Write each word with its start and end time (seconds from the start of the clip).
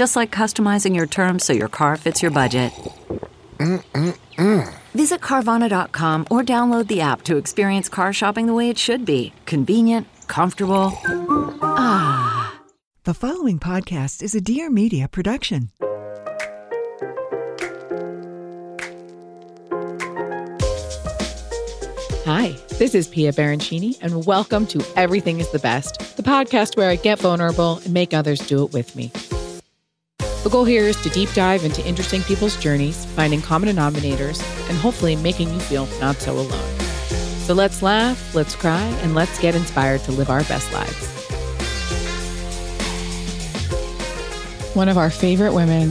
Just 0.00 0.16
like 0.16 0.30
customizing 0.30 0.96
your 0.96 1.06
terms 1.06 1.44
so 1.44 1.52
your 1.52 1.68
car 1.68 1.94
fits 1.94 2.22
your 2.22 2.30
budget. 2.30 2.72
Mm-mm-mm. 3.58 4.74
Visit 4.94 5.20
Carvana.com 5.20 6.26
or 6.30 6.42
download 6.42 6.86
the 6.86 7.02
app 7.02 7.20
to 7.24 7.36
experience 7.36 7.90
car 7.90 8.10
shopping 8.14 8.46
the 8.46 8.54
way 8.54 8.70
it 8.70 8.78
should 8.78 9.04
be 9.04 9.34
convenient, 9.44 10.06
comfortable. 10.26 10.98
Ah. 11.60 12.58
The 13.04 13.12
following 13.12 13.58
podcast 13.58 14.22
is 14.22 14.34
a 14.34 14.40
Dear 14.40 14.70
Media 14.70 15.06
production. 15.06 15.70
Hi, 22.24 22.56
this 22.78 22.94
is 22.94 23.06
Pia 23.06 23.32
Baroncini, 23.32 23.98
and 24.00 24.24
welcome 24.24 24.66
to 24.68 24.82
Everything 24.96 25.40
is 25.40 25.50
the 25.50 25.58
Best, 25.58 26.16
the 26.16 26.22
podcast 26.22 26.78
where 26.78 26.88
I 26.88 26.96
get 26.96 27.18
vulnerable 27.18 27.82
and 27.84 27.92
make 27.92 28.14
others 28.14 28.38
do 28.38 28.64
it 28.64 28.72
with 28.72 28.96
me. 28.96 29.12
The 30.42 30.48
goal 30.48 30.64
here 30.64 30.84
is 30.84 30.96
to 31.02 31.10
deep 31.10 31.30
dive 31.34 31.64
into 31.64 31.86
interesting 31.86 32.22
people's 32.22 32.56
journeys, 32.56 33.04
finding 33.04 33.42
common 33.42 33.68
denominators, 33.68 34.42
and 34.70 34.78
hopefully 34.78 35.14
making 35.16 35.52
you 35.52 35.60
feel 35.60 35.86
not 36.00 36.16
so 36.16 36.32
alone. 36.32 36.78
So 37.40 37.52
let's 37.52 37.82
laugh, 37.82 38.34
let's 38.34 38.56
cry, 38.56 38.80
and 39.02 39.14
let's 39.14 39.38
get 39.38 39.54
inspired 39.54 40.00
to 40.04 40.12
live 40.12 40.30
our 40.30 40.42
best 40.44 40.72
lives. 40.72 41.08
One 44.74 44.88
of 44.88 44.96
our 44.96 45.10
favorite 45.10 45.52
women, 45.52 45.90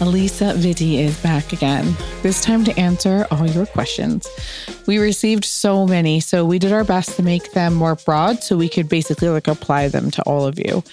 Alisa 0.00 0.54
Vitti, 0.54 0.98
is 0.98 1.16
back 1.22 1.54
again, 1.54 1.96
this 2.22 2.42
time 2.42 2.64
to 2.64 2.78
answer 2.78 3.26
all 3.30 3.46
your 3.46 3.64
questions. 3.64 4.28
We 4.86 4.98
received 4.98 5.46
so 5.46 5.86
many, 5.86 6.20
so 6.20 6.44
we 6.44 6.58
did 6.58 6.72
our 6.72 6.84
best 6.84 7.16
to 7.16 7.22
make 7.22 7.52
them 7.52 7.72
more 7.72 7.94
broad 7.94 8.42
so 8.42 8.54
we 8.54 8.68
could 8.68 8.90
basically 8.90 9.30
like 9.30 9.48
apply 9.48 9.88
them 9.88 10.10
to 10.10 10.22
all 10.24 10.44
of 10.44 10.58
you. 10.58 10.84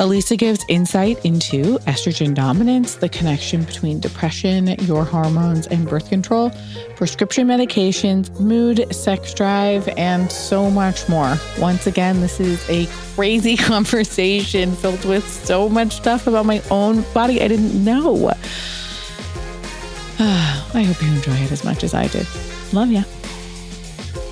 Alisa 0.00 0.36
gives 0.36 0.64
insight 0.68 1.24
into 1.24 1.78
estrogen 1.86 2.34
dominance, 2.34 2.96
the 2.96 3.08
connection 3.08 3.62
between 3.62 4.00
depression, 4.00 4.66
your 4.80 5.04
hormones, 5.04 5.68
and 5.68 5.88
birth 5.88 6.08
control, 6.08 6.50
prescription 6.96 7.46
medications, 7.46 8.40
mood, 8.40 8.92
sex 8.92 9.32
drive, 9.32 9.88
and 9.96 10.32
so 10.32 10.68
much 10.68 11.08
more. 11.08 11.36
Once 11.60 11.86
again, 11.86 12.20
this 12.20 12.40
is 12.40 12.68
a 12.68 12.88
crazy 13.14 13.56
conversation 13.70 14.74
filled 14.74 15.04
with 15.04 15.28
so 15.28 15.68
much 15.68 15.94
stuff 15.94 16.26
about 16.26 16.44
my 16.44 16.60
own 16.72 17.02
body 17.14 17.40
I 17.40 17.46
didn't 17.46 17.84
know. 17.84 18.30
I 20.18 20.82
hope 20.82 21.00
you 21.00 21.12
enjoy 21.12 21.36
it 21.36 21.52
as 21.52 21.64
much 21.64 21.84
as 21.84 21.94
I 21.94 22.08
did. 22.08 22.26
Love 22.72 22.90
ya. 22.90 23.04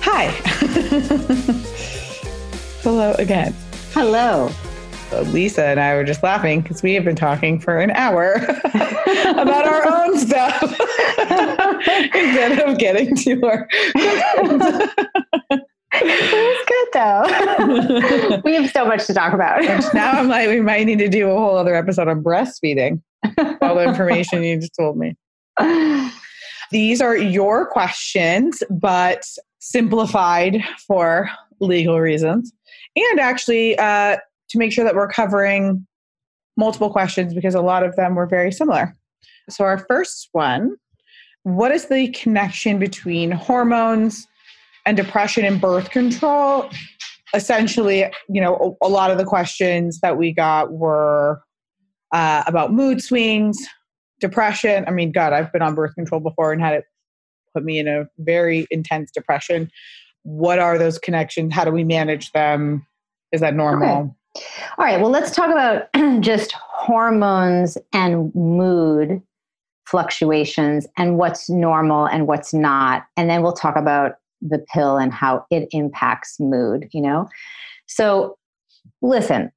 Hi. 0.01 0.25
Hello 2.83 3.13
again. 3.13 3.55
Hello. 3.93 4.51
Lisa 5.21 5.65
and 5.65 5.79
I 5.79 5.95
were 5.95 6.03
just 6.03 6.23
laughing 6.23 6.61
because 6.61 6.83
we 6.83 6.93
have 6.95 7.03
been 7.03 7.15
talking 7.15 7.59
for 7.59 7.79
an 7.79 7.91
hour 7.91 8.33
about 8.35 9.65
our 9.65 9.87
own 9.87 10.17
stuff 10.17 10.61
instead 12.15 12.59
of 12.59 12.77
getting 12.77 13.15
to 13.15 13.45
our 13.45 13.67
it 15.95 16.57
was 16.57 16.65
good 16.67 16.87
though. 16.93 18.41
we 18.45 18.55
have 18.55 18.69
so 18.71 18.85
much 18.85 19.05
to 19.07 19.13
talk 19.13 19.33
about. 19.33 19.61
now 19.93 20.11
I'm 20.11 20.27
like, 20.27 20.49
we 20.49 20.61
might 20.61 20.85
need 20.85 20.99
to 20.99 21.09
do 21.09 21.29
a 21.29 21.33
whole 21.33 21.55
other 21.57 21.75
episode 21.75 22.07
on 22.07 22.23
breastfeeding. 22.23 23.01
All 23.61 23.75
the 23.75 23.83
information 23.83 24.43
you 24.43 24.59
just 24.59 24.75
told 24.77 24.97
me. 24.97 25.15
These 26.71 27.01
are 27.01 27.15
your 27.15 27.67
questions, 27.67 28.63
but 28.69 29.23
simplified 29.59 30.63
for 30.87 31.29
legal 31.59 31.99
reasons. 31.99 32.51
And 32.95 33.19
actually, 33.19 33.77
uh, 33.77 34.17
to 34.53 34.57
make 34.57 34.71
sure 34.71 34.85
that 34.85 34.95
we're 34.95 35.09
covering 35.09 35.85
multiple 36.55 36.89
questions 36.89 37.33
because 37.33 37.55
a 37.55 37.61
lot 37.61 37.83
of 37.83 37.95
them 37.95 38.15
were 38.15 38.27
very 38.27 38.51
similar. 38.51 38.95
So, 39.49 39.65
our 39.65 39.77
first 39.77 40.29
one 40.31 40.77
what 41.43 41.71
is 41.71 41.87
the 41.87 42.07
connection 42.09 42.79
between 42.79 43.31
hormones 43.31 44.25
and 44.85 44.95
depression 44.95 45.45
and 45.45 45.59
birth 45.59 45.89
control? 45.89 46.69
Essentially, 47.33 48.05
you 48.29 48.41
know, 48.41 48.77
a, 48.81 48.87
a 48.87 48.89
lot 48.89 49.11
of 49.11 49.17
the 49.17 49.25
questions 49.25 49.99
that 49.99 50.17
we 50.17 50.31
got 50.31 50.71
were 50.71 51.41
uh, 52.13 52.43
about 52.47 52.71
mood 52.71 53.01
swings, 53.01 53.57
depression. 54.21 54.85
I 54.87 54.91
mean, 54.91 55.11
God, 55.11 55.33
I've 55.33 55.51
been 55.51 55.61
on 55.61 55.75
birth 55.75 55.95
control 55.95 56.21
before 56.21 56.53
and 56.53 56.61
had 56.61 56.75
it 56.75 56.85
put 57.53 57.63
me 57.63 57.77
in 57.77 57.87
a 57.87 58.05
very 58.19 58.65
intense 58.71 59.11
depression. 59.11 59.69
What 60.23 60.59
are 60.59 60.77
those 60.77 60.97
connections? 60.97 61.53
How 61.53 61.65
do 61.65 61.71
we 61.71 61.83
manage 61.83 62.31
them? 62.31 62.87
Is 63.33 63.41
that 63.41 63.53
normal? 63.53 63.97
Okay. 63.97 64.09
All 64.35 64.85
right, 64.85 64.99
well, 64.99 65.11
let's 65.11 65.31
talk 65.31 65.51
about 65.51 65.87
just 66.21 66.53
hormones 66.53 67.77
and 67.93 68.33
mood 68.33 69.21
fluctuations 69.85 70.87
and 70.97 71.17
what's 71.17 71.49
normal 71.49 72.05
and 72.07 72.25
what's 72.25 72.53
not. 72.53 73.05
And 73.15 73.29
then 73.29 73.43
we'll 73.43 73.53
talk 73.53 73.75
about 73.75 74.13
the 74.41 74.59
pill 74.73 74.97
and 74.97 75.13
how 75.13 75.45
it 75.51 75.67
impacts 75.71 76.39
mood, 76.39 76.89
you 76.91 77.01
know? 77.01 77.29
So, 77.87 78.37
listen, 79.01 79.51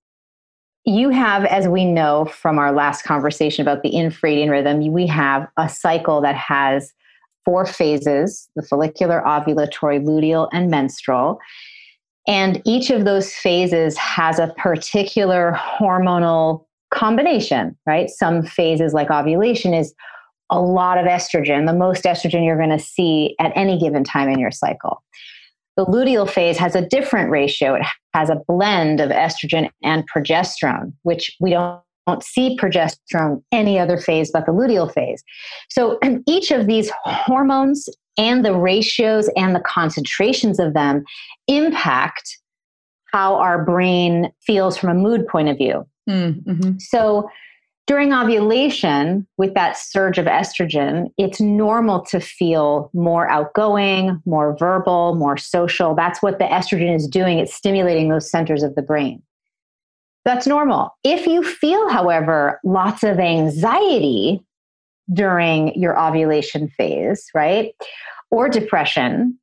you 0.85 1.11
have, 1.11 1.45
as 1.47 1.67
we 1.67 1.85
know 1.85 2.27
from 2.27 2.59
our 2.59 2.73
last 2.73 3.03
conversation 3.03 3.63
about 3.63 3.83
the 3.83 3.93
infradian 3.93 4.51
rhythm, 4.51 4.93
we 4.93 5.07
have 5.07 5.49
a 5.57 5.69
cycle 5.69 6.21
that 6.21 6.37
has 6.37 6.93
four 7.45 7.65
phases 7.65 8.49
the 8.57 8.63
follicular, 8.63 9.23
ovulatory, 9.27 10.05
luteal, 10.05 10.49
and 10.53 10.71
menstrual. 10.71 11.39
And 12.27 12.61
each 12.65 12.91
of 12.91 13.05
those 13.05 13.33
phases 13.33 13.97
has 13.99 14.39
a 14.39 14.49
particular 14.59 15.59
hormonal 15.59 16.65
combination, 16.93 17.77
right? 17.87 18.11
Some 18.11 18.43
phases, 18.43 18.93
like 18.93 19.11
ovulation, 19.11 19.75
is 19.75 19.95
a 20.51 20.61
lot 20.61 20.99
of 20.99 21.07
estrogen, 21.07 21.67
the 21.67 21.73
most 21.73 22.05
estrogen 22.05 22.45
you're 22.45 22.57
going 22.57 22.77
to 22.77 22.79
see 22.79 23.35
at 23.41 23.53
any 23.57 23.79
given 23.79 24.05
time 24.05 24.29
in 24.29 24.39
your 24.39 24.51
cycle. 24.51 25.03
The 25.77 25.85
luteal 25.85 26.29
phase 26.29 26.57
has 26.59 26.75
a 26.75 26.87
different 26.87 27.31
ratio. 27.31 27.75
It 27.75 27.83
has 28.15 28.31
a 28.31 28.41
blend 28.49 29.01
of 29.01 29.11
estrogen 29.11 29.69
and 29.83 30.05
progesterone, 30.11 30.93
which 31.03 31.37
we 31.41 31.51
don't, 31.51 31.83
don't 32.07 32.23
see 32.23 32.57
progesterone 32.57 33.43
any 33.53 33.79
other 33.79 33.99
phase 33.99 34.31
but 34.33 34.47
the 34.47 34.53
luteal 34.53 34.93
phase. 34.93 35.23
So 35.69 35.99
each 36.27 36.51
of 36.51 36.67
these 36.67 36.91
hormones 37.05 37.89
and 38.17 38.45
the 38.45 38.55
ratios 38.55 39.29
and 39.37 39.55
the 39.55 39.61
concentrations 39.61 40.59
of 40.59 40.75
them 40.75 41.05
impact 41.49 42.39
how 43.13 43.37
our 43.37 43.65
brain 43.65 44.33
feels 44.43 44.77
from 44.77 44.91
a 44.91 44.95
mood 44.95 45.27
point 45.27 45.49
of 45.49 45.57
view. 45.57 45.87
Mm-hmm. 46.09 46.79
So 46.79 47.31
during 47.87 48.13
ovulation, 48.13 49.27
with 49.37 49.55
that 49.55 49.77
surge 49.77 50.19
of 50.19 50.27
estrogen, 50.27 51.13
it's 51.19 51.41
normal 51.41 52.01
to 52.07 52.19
feel 52.19 52.91
more 52.93 53.29
outgoing, 53.29 54.21
more 54.27 54.57
verbal, 54.59 55.15
more 55.15 55.37
social. 55.37 55.95
That's 55.95 56.21
what 56.21 56.39
the 56.39 56.47
estrogen 56.47 56.95
is 56.95 57.07
doing. 57.07 57.39
It's 57.39 57.55
stimulating 57.55 58.09
those 58.09 58.29
centers 58.29 58.65
of 58.65 58.75
the 58.75 58.83
brain. 58.83 59.23
That's 60.25 60.49
normal. 60.49 60.91
If 61.05 61.27
you 61.27 61.45
feel, 61.45 61.89
however, 61.89 62.59
lots 62.65 63.05
of 63.05 63.21
anxiety 63.21 64.43
during 65.13 65.75
your 65.75 65.99
ovulation 65.99 66.69
phase, 66.69 67.27
right? 67.35 67.75
Or 68.31 68.49
depression, 68.49 69.39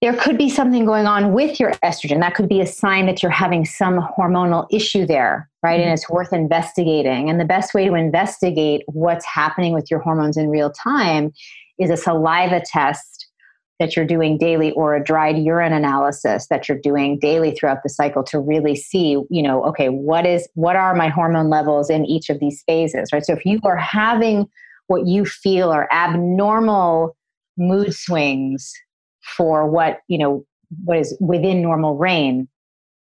there 0.00 0.14
could 0.14 0.38
be 0.38 0.48
something 0.48 0.86
going 0.86 1.06
on 1.06 1.34
with 1.34 1.60
your 1.60 1.72
estrogen. 1.84 2.20
That 2.20 2.34
could 2.34 2.48
be 2.48 2.60
a 2.60 2.66
sign 2.66 3.06
that 3.06 3.22
you're 3.22 3.30
having 3.30 3.66
some 3.66 3.98
hormonal 3.98 4.66
issue 4.70 5.04
there, 5.04 5.50
right? 5.62 5.78
Mm-hmm. 5.78 5.82
And 5.82 5.92
it's 5.92 6.08
worth 6.08 6.32
investigating. 6.32 7.28
And 7.28 7.38
the 7.38 7.44
best 7.44 7.74
way 7.74 7.86
to 7.86 7.94
investigate 7.94 8.82
what's 8.86 9.26
happening 9.26 9.74
with 9.74 9.90
your 9.90 10.00
hormones 10.00 10.38
in 10.38 10.48
real 10.48 10.70
time 10.70 11.32
is 11.78 11.90
a 11.90 11.96
saliva 11.96 12.62
test 12.64 13.19
that 13.80 13.96
you're 13.96 14.06
doing 14.06 14.38
daily 14.38 14.70
or 14.72 14.94
a 14.94 15.02
dried 15.02 15.38
urine 15.38 15.72
analysis 15.72 16.46
that 16.48 16.68
you're 16.68 16.78
doing 16.78 17.18
daily 17.18 17.50
throughout 17.50 17.82
the 17.82 17.88
cycle 17.88 18.22
to 18.22 18.38
really 18.38 18.76
see, 18.76 19.12
you 19.30 19.42
know, 19.42 19.64
okay, 19.64 19.88
what 19.88 20.26
is 20.26 20.46
what 20.54 20.76
are 20.76 20.94
my 20.94 21.08
hormone 21.08 21.48
levels 21.48 21.90
in 21.90 22.04
each 22.04 22.28
of 22.28 22.38
these 22.38 22.62
phases, 22.66 23.10
right? 23.12 23.24
So 23.24 23.32
if 23.32 23.44
you 23.44 23.58
are 23.64 23.78
having 23.78 24.46
what 24.86 25.06
you 25.06 25.24
feel 25.24 25.70
are 25.70 25.88
abnormal 25.90 27.16
mood 27.56 27.94
swings 27.94 28.72
for 29.36 29.68
what, 29.68 30.00
you 30.08 30.18
know, 30.18 30.44
what 30.84 30.98
is 30.98 31.16
within 31.18 31.62
normal 31.62 31.96
range, 31.96 32.46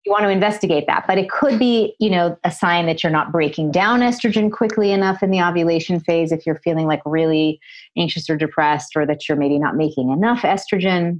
you 0.07 0.11
want 0.13 0.23
to 0.23 0.29
investigate 0.29 0.85
that. 0.87 1.05
But 1.05 1.17
it 1.17 1.29
could 1.29 1.59
be, 1.59 1.93
you 1.99 2.09
know, 2.09 2.37
a 2.45 2.51
sign 2.51 2.85
that 2.85 3.03
you're 3.03 3.11
not 3.11 3.31
breaking 3.31 3.71
down 3.71 3.99
estrogen 3.99 4.49
quickly 4.49 4.91
enough 4.93 5.21
in 5.21 5.31
the 5.31 5.41
ovulation 5.41 5.99
phase 5.99 6.31
if 6.31 6.45
you're 6.45 6.61
feeling 6.63 6.87
like 6.87 7.01
really 7.05 7.59
anxious 7.97 8.29
or 8.29 8.37
depressed 8.37 8.95
or 8.95 9.05
that 9.05 9.27
you're 9.27 9.37
maybe 9.37 9.59
not 9.59 9.75
making 9.75 10.09
enough 10.09 10.43
estrogen. 10.43 11.19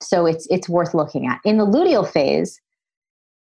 So 0.00 0.26
it's 0.26 0.46
it's 0.48 0.68
worth 0.68 0.94
looking 0.94 1.26
at. 1.26 1.40
In 1.44 1.58
the 1.58 1.66
luteal 1.66 2.08
phase, 2.08 2.60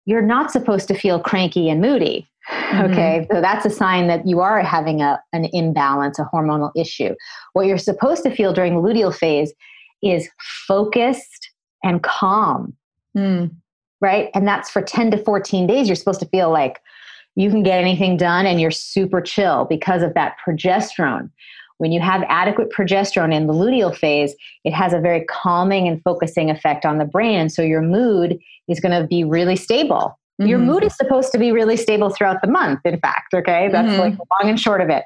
you're 0.06 0.22
not 0.24 0.52
supposed 0.52 0.88
to 0.88 0.96
feel 0.96 1.20
cranky 1.20 1.70
and 1.70 1.80
moody. 1.80 2.28
Mm-hmm. 2.50 2.92
Okay, 2.92 3.28
so 3.32 3.40
that's 3.40 3.68
a 3.68 3.70
sign 3.70 4.08
that 4.08 4.26
you 4.26 4.40
are 4.40 4.62
having 4.64 5.02
a, 5.02 5.22
an 5.32 5.46
imbalance, 5.54 6.18
a 6.18 6.28
hormonal 6.34 6.72
issue. 6.76 7.14
What 7.54 7.68
you're 7.68 7.78
supposed 7.78 8.24
to 8.24 8.32
feel 8.32 8.52
during 8.52 8.74
the 8.74 8.82
luteal 8.82 9.16
phase 9.16 9.54
is 10.02 10.28
focused 10.68 11.52
and 11.84 12.02
calm. 12.02 12.76
Mm. 13.16 13.52
Right. 14.02 14.30
And 14.34 14.48
that's 14.48 14.70
for 14.70 14.82
10 14.82 15.12
to 15.12 15.18
14 15.18 15.68
days. 15.68 15.88
You're 15.88 15.96
supposed 15.96 16.20
to 16.22 16.26
feel 16.28 16.52
like 16.52 16.82
you 17.36 17.50
can 17.50 17.64
get 17.64 17.80
anything 17.80 18.18
done 18.18 18.46
and 18.46 18.60
you're 18.60 18.72
super 18.72 19.22
chill 19.22 19.66
because 19.66 20.02
of 20.04 20.14
that 20.16 20.36
progesterone. 20.46 21.30
When 21.78 21.92
you 21.92 22.00
have 22.02 22.24
adequate 22.28 22.70
progesterone 22.72 23.34
in 23.34 23.48
the 23.48 23.54
luteal 23.54 23.96
phase, 23.96 24.36
it 24.64 24.74
has 24.74 24.94
a 24.94 25.00
very 25.00 25.26
calming 25.26 25.88
and 25.88 26.02
focusing 26.04 26.50
effect 26.50 26.86
on 26.86 26.98
the 26.98 27.06
brain. 27.06 27.50
So 27.50 27.62
your 27.62 27.82
mood 27.82 28.38
is 28.68 28.80
going 28.80 29.00
to 29.00 29.08
be 29.08 29.24
really 29.24 29.56
stable. 29.56 30.20
Mm-hmm. 30.40 30.50
Your 30.50 30.60
mood 30.60 30.84
is 30.84 30.96
supposed 30.96 31.32
to 31.32 31.38
be 31.38 31.52
really 31.52 31.78
stable 31.78 32.10
throughout 32.10 32.42
the 32.42 32.52
month, 32.52 32.82
in 32.86 33.00
fact. 33.00 33.34
Okay. 33.34 33.70
That's 33.72 33.90
mm-hmm. 33.90 34.00
like 34.00 34.14
long 34.14 34.50
and 34.50 34.60
short 34.60 34.82
of 34.82 34.90
it. 34.90 35.04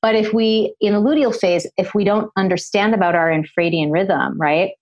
But 0.00 0.14
if 0.14 0.32
we, 0.32 0.74
in 0.80 0.92
the 0.92 1.00
luteal 1.00 1.34
phase, 1.34 1.66
if 1.76 1.94
we 1.94 2.04
don't 2.04 2.30
understand 2.36 2.94
about 2.94 3.14
our 3.14 3.30
infradian 3.30 3.90
rhythm, 3.90 4.38
right? 4.40 4.72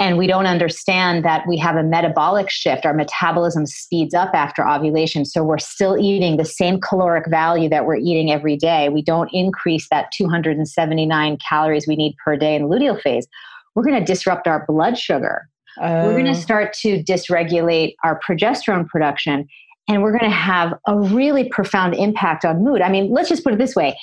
And 0.00 0.18
we 0.18 0.26
don't 0.26 0.46
understand 0.46 1.24
that 1.24 1.46
we 1.46 1.56
have 1.58 1.76
a 1.76 1.82
metabolic 1.82 2.50
shift, 2.50 2.84
our 2.84 2.94
metabolism 2.94 3.64
speeds 3.64 4.12
up 4.12 4.34
after 4.34 4.66
ovulation. 4.66 5.24
So 5.24 5.44
we're 5.44 5.58
still 5.58 5.96
eating 5.96 6.36
the 6.36 6.44
same 6.44 6.80
caloric 6.80 7.30
value 7.30 7.68
that 7.68 7.86
we're 7.86 7.96
eating 7.96 8.32
every 8.32 8.56
day. 8.56 8.88
We 8.88 9.02
don't 9.02 9.30
increase 9.32 9.88
that 9.90 10.10
279 10.12 11.38
calories 11.48 11.86
we 11.86 11.94
need 11.94 12.16
per 12.24 12.36
day 12.36 12.56
in 12.56 12.68
the 12.68 12.68
luteal 12.68 13.00
phase. 13.00 13.28
We're 13.76 13.84
going 13.84 13.98
to 13.98 14.04
disrupt 14.04 14.48
our 14.48 14.64
blood 14.66 14.98
sugar. 14.98 15.48
We're 15.80 16.12
going 16.12 16.24
to 16.26 16.30
oh. 16.30 16.34
start 16.34 16.72
to 16.82 17.02
dysregulate 17.02 17.94
our 18.04 18.20
progesterone 18.20 18.86
production 18.88 19.46
and 19.88 20.02
we're 20.02 20.16
going 20.16 20.30
to 20.30 20.36
have 20.36 20.72
a 20.86 20.98
really 20.98 21.48
profound 21.50 21.94
impact 21.94 22.44
on 22.44 22.64
mood. 22.64 22.80
I 22.80 22.88
mean, 22.88 23.10
let's 23.10 23.28
just 23.28 23.44
put 23.44 23.52
it 23.52 23.58
this 23.58 23.76
way 23.76 23.96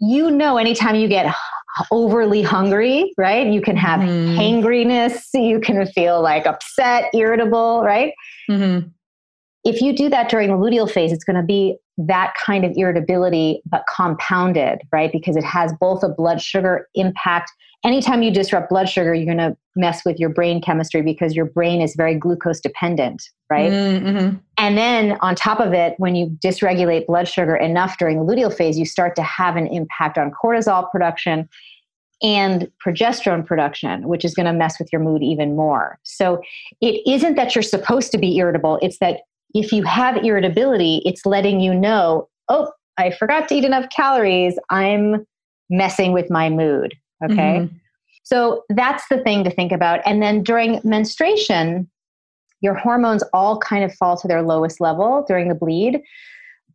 you 0.00 0.30
know, 0.30 0.56
anytime 0.58 0.94
you 0.94 1.08
get 1.08 1.34
overly 1.90 2.42
hungry, 2.42 3.12
right? 3.16 3.46
You 3.46 3.60
can 3.60 3.76
have 3.76 4.00
mm. 4.00 4.36
hangriness, 4.36 5.28
you 5.34 5.60
can 5.60 5.86
feel 5.86 6.20
like 6.22 6.46
upset, 6.46 7.10
irritable, 7.14 7.82
right? 7.84 8.12
Mm-hmm. 8.50 8.88
If 9.68 9.80
you 9.82 9.94
do 9.94 10.08
that 10.08 10.28
during 10.28 10.48
the 10.48 10.56
luteal 10.56 10.90
phase, 10.90 11.12
it's 11.12 11.24
going 11.24 11.36
to 11.36 11.42
be 11.42 11.76
that 11.98 12.34
kind 12.44 12.64
of 12.64 12.72
irritability, 12.76 13.60
but 13.66 13.84
compounded, 13.92 14.80
right? 14.92 15.10
Because 15.12 15.36
it 15.36 15.44
has 15.44 15.72
both 15.80 16.02
a 16.02 16.08
blood 16.08 16.40
sugar 16.40 16.88
impact 16.94 17.50
anytime 17.84 18.22
you 18.22 18.30
disrupt 18.30 18.68
blood 18.68 18.88
sugar, 18.88 19.14
you're 19.14 19.32
going 19.34 19.38
to 19.38 19.56
mess 19.76 20.04
with 20.04 20.18
your 20.18 20.28
brain 20.28 20.60
chemistry 20.60 21.02
because 21.02 21.34
your 21.34 21.44
brain 21.44 21.80
is 21.80 21.94
very 21.96 22.14
glucose 22.14 22.60
dependent, 22.60 23.22
right? 23.50 23.70
Mm-hmm. 23.70 24.36
And 24.56 24.78
then 24.78 25.16
on 25.20 25.34
top 25.34 25.60
of 25.60 25.72
it, 25.72 25.94
when 25.98 26.14
you 26.14 26.36
dysregulate 26.44 27.06
blood 27.06 27.28
sugar 27.28 27.56
enough 27.56 27.98
during 27.98 28.18
the 28.18 28.24
luteal 28.24 28.54
phase, 28.54 28.78
you 28.78 28.84
start 28.84 29.14
to 29.16 29.22
have 29.22 29.56
an 29.56 29.66
impact 29.68 30.18
on 30.18 30.32
cortisol 30.32 30.90
production 30.90 31.48
and 32.20 32.68
progesterone 32.84 33.46
production, 33.46 34.08
which 34.08 34.24
is 34.24 34.34
going 34.34 34.46
to 34.46 34.52
mess 34.52 34.80
with 34.80 34.92
your 34.92 35.00
mood 35.00 35.22
even 35.22 35.54
more. 35.54 35.98
So 36.02 36.42
it 36.80 37.00
isn't 37.06 37.36
that 37.36 37.54
you're 37.54 37.62
supposed 37.62 38.10
to 38.10 38.18
be 38.18 38.36
irritable, 38.36 38.80
it's 38.82 38.98
that 38.98 39.20
if 39.54 39.72
you 39.72 39.82
have 39.84 40.24
irritability, 40.24 41.02
it's 41.04 41.24
letting 41.24 41.60
you 41.60 41.74
know, 41.74 42.28
oh, 42.48 42.70
I 42.96 43.10
forgot 43.10 43.48
to 43.48 43.54
eat 43.54 43.64
enough 43.64 43.86
calories. 43.94 44.58
I'm 44.70 45.26
messing 45.70 46.12
with 46.12 46.30
my 46.30 46.50
mood. 46.50 46.94
Okay. 47.24 47.60
Mm-hmm. 47.60 47.76
So 48.24 48.64
that's 48.68 49.04
the 49.08 49.18
thing 49.18 49.44
to 49.44 49.50
think 49.50 49.72
about. 49.72 50.00
And 50.04 50.22
then 50.22 50.42
during 50.42 50.80
menstruation, 50.84 51.88
your 52.60 52.74
hormones 52.74 53.22
all 53.32 53.58
kind 53.58 53.84
of 53.84 53.94
fall 53.94 54.16
to 54.18 54.28
their 54.28 54.42
lowest 54.42 54.80
level 54.80 55.24
during 55.26 55.48
the 55.48 55.54
bleed. 55.54 56.00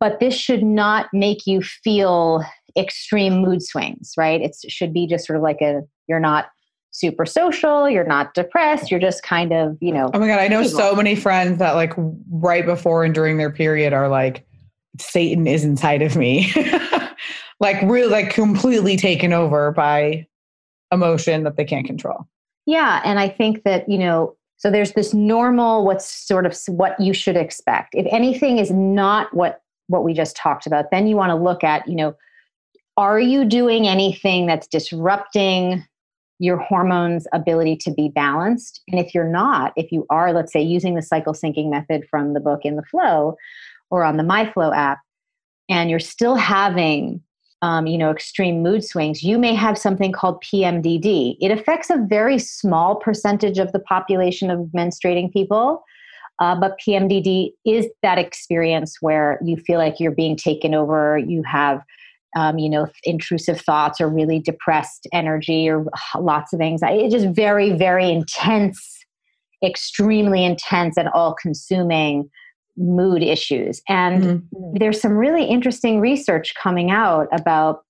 But 0.00 0.18
this 0.18 0.34
should 0.34 0.62
not 0.62 1.06
make 1.12 1.46
you 1.46 1.62
feel 1.62 2.44
extreme 2.76 3.38
mood 3.38 3.62
swings, 3.62 4.12
right? 4.16 4.40
It 4.40 4.56
should 4.68 4.92
be 4.92 5.06
just 5.06 5.26
sort 5.26 5.36
of 5.36 5.42
like 5.42 5.60
a, 5.60 5.82
you're 6.08 6.18
not 6.18 6.46
super 6.94 7.26
social, 7.26 7.90
you're 7.90 8.06
not 8.06 8.34
depressed, 8.34 8.88
you're 8.88 9.00
just 9.00 9.24
kind 9.24 9.52
of, 9.52 9.76
you 9.80 9.92
know. 9.92 10.08
Oh 10.14 10.18
my 10.20 10.28
God, 10.28 10.38
I 10.38 10.46
know 10.46 10.62
so 10.62 10.94
many 10.94 11.16
friends 11.16 11.58
that 11.58 11.72
like 11.72 11.92
right 12.30 12.64
before 12.64 13.02
and 13.02 13.12
during 13.12 13.36
their 13.36 13.50
period 13.50 13.92
are 13.92 14.08
like, 14.08 14.46
Satan 15.00 15.48
is 15.48 15.64
inside 15.64 16.02
of 16.02 16.14
me. 16.14 16.52
like 17.60 17.82
really 17.82 18.08
like 18.08 18.30
completely 18.30 18.96
taken 18.96 19.32
over 19.32 19.72
by 19.72 20.24
emotion 20.92 21.42
that 21.42 21.56
they 21.56 21.64
can't 21.64 21.84
control. 21.84 22.28
Yeah. 22.64 23.02
And 23.04 23.18
I 23.18 23.28
think 23.28 23.64
that, 23.64 23.88
you 23.88 23.98
know, 23.98 24.36
so 24.56 24.70
there's 24.70 24.92
this 24.92 25.12
normal, 25.12 25.84
what's 25.84 26.06
sort 26.06 26.46
of 26.46 26.56
what 26.68 26.98
you 27.00 27.12
should 27.12 27.36
expect. 27.36 27.96
If 27.96 28.06
anything 28.10 28.58
is 28.58 28.70
not 28.70 29.34
what 29.34 29.60
what 29.88 30.04
we 30.04 30.14
just 30.14 30.36
talked 30.36 30.66
about, 30.66 30.92
then 30.92 31.08
you 31.08 31.16
want 31.16 31.30
to 31.30 31.34
look 31.34 31.64
at, 31.64 31.86
you 31.88 31.96
know, 31.96 32.14
are 32.96 33.18
you 33.18 33.44
doing 33.44 33.88
anything 33.88 34.46
that's 34.46 34.68
disrupting 34.68 35.84
your 36.38 36.56
hormones' 36.56 37.26
ability 37.32 37.76
to 37.76 37.90
be 37.92 38.08
balanced? 38.08 38.82
And 38.88 39.00
if 39.00 39.14
you're 39.14 39.28
not, 39.28 39.72
if 39.76 39.92
you 39.92 40.06
are, 40.10 40.32
let's 40.32 40.52
say, 40.52 40.62
using 40.62 40.94
the 40.94 41.02
cycle 41.02 41.32
syncing 41.32 41.70
method 41.70 42.06
from 42.10 42.34
the 42.34 42.40
book 42.40 42.60
in 42.64 42.76
the 42.76 42.82
flow 42.82 43.36
or 43.90 44.04
on 44.04 44.16
the 44.16 44.22
MyFLO 44.22 44.74
app, 44.74 44.98
and 45.68 45.88
you're 45.88 46.00
still 46.00 46.36
having 46.36 47.22
um, 47.64 47.86
you 47.86 47.96
know, 47.96 48.10
extreme 48.10 48.62
mood 48.62 48.84
swings, 48.84 49.22
you 49.22 49.38
may 49.38 49.54
have 49.54 49.78
something 49.78 50.12
called 50.12 50.42
PMDD. 50.44 51.38
It 51.40 51.50
affects 51.50 51.88
a 51.88 51.96
very 51.96 52.38
small 52.38 52.96
percentage 52.96 53.58
of 53.58 53.72
the 53.72 53.78
population 53.78 54.50
of 54.50 54.68
menstruating 54.76 55.32
people. 55.32 55.82
Uh, 56.40 56.54
but 56.54 56.78
PMDD 56.86 57.52
is 57.64 57.86
that 58.02 58.18
experience 58.18 58.98
where 59.00 59.38
you 59.42 59.56
feel 59.56 59.78
like 59.78 59.98
you're 59.98 60.10
being 60.10 60.36
taken 60.36 60.74
over. 60.74 61.16
You 61.16 61.42
have, 61.44 61.80
um, 62.36 62.58
you 62.58 62.68
know, 62.68 62.86
intrusive 63.04 63.60
thoughts 63.60 64.00
or 64.00 64.08
really 64.08 64.38
depressed 64.38 65.06
energy 65.12 65.68
or 65.68 65.86
lots 66.18 66.52
of 66.52 66.60
anxiety. 66.60 67.04
It's 67.04 67.14
just 67.14 67.28
very, 67.34 67.72
very 67.72 68.10
intense, 68.10 68.98
extremely 69.64 70.44
intense 70.44 70.96
and 70.96 71.08
all 71.10 71.34
consuming 71.34 72.28
mood 72.76 73.22
issues. 73.22 73.80
And 73.88 74.22
mm-hmm. 74.24 74.78
there's 74.78 75.00
some 75.00 75.12
really 75.12 75.44
interesting 75.44 76.00
research 76.00 76.54
coming 76.60 76.90
out 76.90 77.28
about 77.32 77.83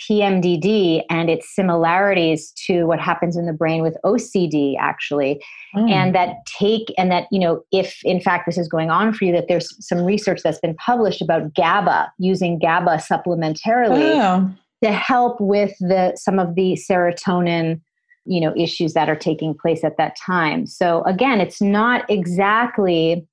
PMDD 0.00 1.02
and 1.08 1.30
its 1.30 1.54
similarities 1.54 2.52
to 2.66 2.84
what 2.84 3.00
happens 3.00 3.36
in 3.36 3.46
the 3.46 3.52
brain 3.52 3.82
with 3.82 3.96
OCD, 4.04 4.76
actually. 4.78 5.42
Mm. 5.74 5.90
And 5.90 6.14
that 6.14 6.44
take, 6.46 6.92
and 6.98 7.10
that, 7.10 7.26
you 7.30 7.38
know, 7.38 7.62
if 7.72 8.00
in 8.04 8.20
fact 8.20 8.46
this 8.46 8.58
is 8.58 8.68
going 8.68 8.90
on 8.90 9.12
for 9.12 9.24
you, 9.24 9.32
that 9.32 9.48
there's 9.48 9.74
some 9.86 10.04
research 10.04 10.40
that's 10.42 10.60
been 10.60 10.74
published 10.76 11.22
about 11.22 11.54
GABA, 11.54 12.12
using 12.18 12.58
GABA 12.58 13.02
supplementarily 13.10 14.20
oh. 14.20 14.50
to 14.84 14.92
help 14.92 15.40
with 15.40 15.74
the 15.80 16.14
some 16.16 16.38
of 16.38 16.54
the 16.54 16.78
serotonin 16.88 17.80
you 18.28 18.40
know 18.40 18.52
issues 18.56 18.92
that 18.94 19.08
are 19.08 19.14
taking 19.14 19.54
place 19.54 19.84
at 19.84 19.96
that 19.98 20.16
time 20.16 20.66
so 20.66 21.04
again 21.04 21.40
it's 21.40 21.62
not 21.62 22.04
exactly 22.10 23.24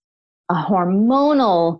a 0.51 0.53
hormonal 0.53 1.79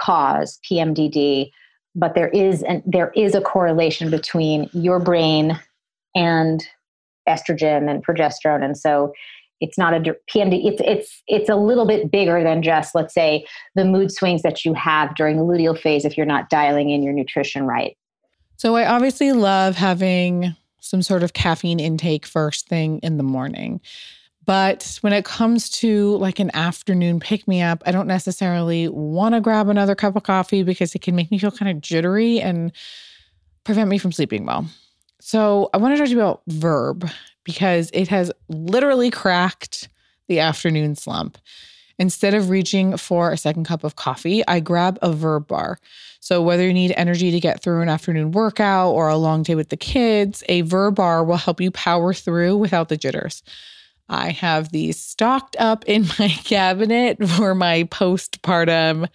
cause, 0.00 0.58
PMDD, 0.68 1.50
but 1.94 2.14
there 2.14 2.28
is 2.28 2.62
an, 2.62 2.82
there 2.86 3.12
is 3.14 3.34
a 3.34 3.40
correlation 3.40 4.10
between 4.10 4.68
your 4.72 4.98
brain 4.98 5.58
and 6.14 6.66
estrogen 7.28 7.90
and 7.90 8.04
progesterone, 8.04 8.64
and 8.64 8.76
so 8.76 9.12
it's 9.60 9.76
not 9.76 9.94
a 9.94 10.00
PMD. 10.32 10.66
It's 10.66 10.82
it's 10.84 11.22
it's 11.26 11.48
a 11.48 11.56
little 11.56 11.86
bit 11.86 12.10
bigger 12.10 12.42
than 12.42 12.62
just 12.62 12.94
let's 12.94 13.14
say 13.14 13.46
the 13.74 13.84
mood 13.84 14.10
swings 14.10 14.42
that 14.42 14.64
you 14.64 14.74
have 14.74 15.14
during 15.14 15.36
the 15.36 15.42
luteal 15.42 15.78
phase 15.78 16.04
if 16.04 16.16
you're 16.16 16.26
not 16.26 16.48
dialing 16.48 16.90
in 16.90 17.02
your 17.02 17.12
nutrition 17.12 17.66
right. 17.66 17.96
So 18.56 18.76
I 18.76 18.86
obviously 18.86 19.32
love 19.32 19.76
having 19.76 20.54
some 20.80 21.02
sort 21.02 21.22
of 21.22 21.32
caffeine 21.32 21.80
intake 21.80 22.26
first 22.26 22.68
thing 22.68 22.98
in 22.98 23.16
the 23.16 23.22
morning. 23.22 23.80
But 24.46 24.98
when 25.02 25.12
it 25.12 25.24
comes 25.24 25.68
to 25.70 26.16
like 26.16 26.38
an 26.38 26.50
afternoon 26.54 27.20
pick 27.20 27.46
me 27.46 27.62
up, 27.62 27.82
I 27.86 27.92
don't 27.92 28.08
necessarily 28.08 28.88
want 28.88 29.34
to 29.34 29.40
grab 29.40 29.68
another 29.68 29.94
cup 29.94 30.16
of 30.16 30.22
coffee 30.22 30.62
because 30.62 30.94
it 30.94 31.02
can 31.02 31.14
make 31.14 31.30
me 31.30 31.38
feel 31.38 31.50
kind 31.50 31.70
of 31.70 31.80
jittery 31.80 32.40
and 32.40 32.72
prevent 33.64 33.90
me 33.90 33.98
from 33.98 34.12
sleeping 34.12 34.46
well. 34.46 34.66
So 35.20 35.68
I 35.74 35.76
want 35.76 35.94
to 35.94 35.98
talk 35.98 36.06
to 36.06 36.12
you 36.12 36.20
about 36.20 36.42
Verb 36.48 37.08
because 37.44 37.90
it 37.92 38.08
has 38.08 38.32
literally 38.48 39.10
cracked 39.10 39.88
the 40.28 40.40
afternoon 40.40 40.96
slump. 40.96 41.38
Instead 41.98 42.32
of 42.32 42.48
reaching 42.48 42.96
for 42.96 43.30
a 43.30 43.36
second 43.36 43.64
cup 43.64 43.84
of 43.84 43.96
coffee, 43.96 44.42
I 44.48 44.60
grab 44.60 44.98
a 45.02 45.12
Verb 45.12 45.46
bar. 45.46 45.78
So, 46.20 46.40
whether 46.40 46.66
you 46.66 46.72
need 46.72 46.94
energy 46.96 47.30
to 47.30 47.40
get 47.40 47.62
through 47.62 47.82
an 47.82 47.90
afternoon 47.90 48.32
workout 48.32 48.92
or 48.92 49.08
a 49.08 49.16
long 49.16 49.42
day 49.42 49.54
with 49.54 49.68
the 49.68 49.76
kids, 49.76 50.42
a 50.48 50.62
Verb 50.62 50.94
bar 50.94 51.22
will 51.24 51.36
help 51.36 51.60
you 51.60 51.70
power 51.70 52.14
through 52.14 52.56
without 52.56 52.88
the 52.88 52.96
jitters. 52.96 53.42
I 54.10 54.30
have 54.30 54.70
these 54.70 55.00
stocked 55.00 55.56
up 55.58 55.84
in 55.86 56.06
my 56.18 56.28
cabinet 56.44 57.26
for 57.26 57.54
my 57.54 57.84
postpartum 57.84 59.08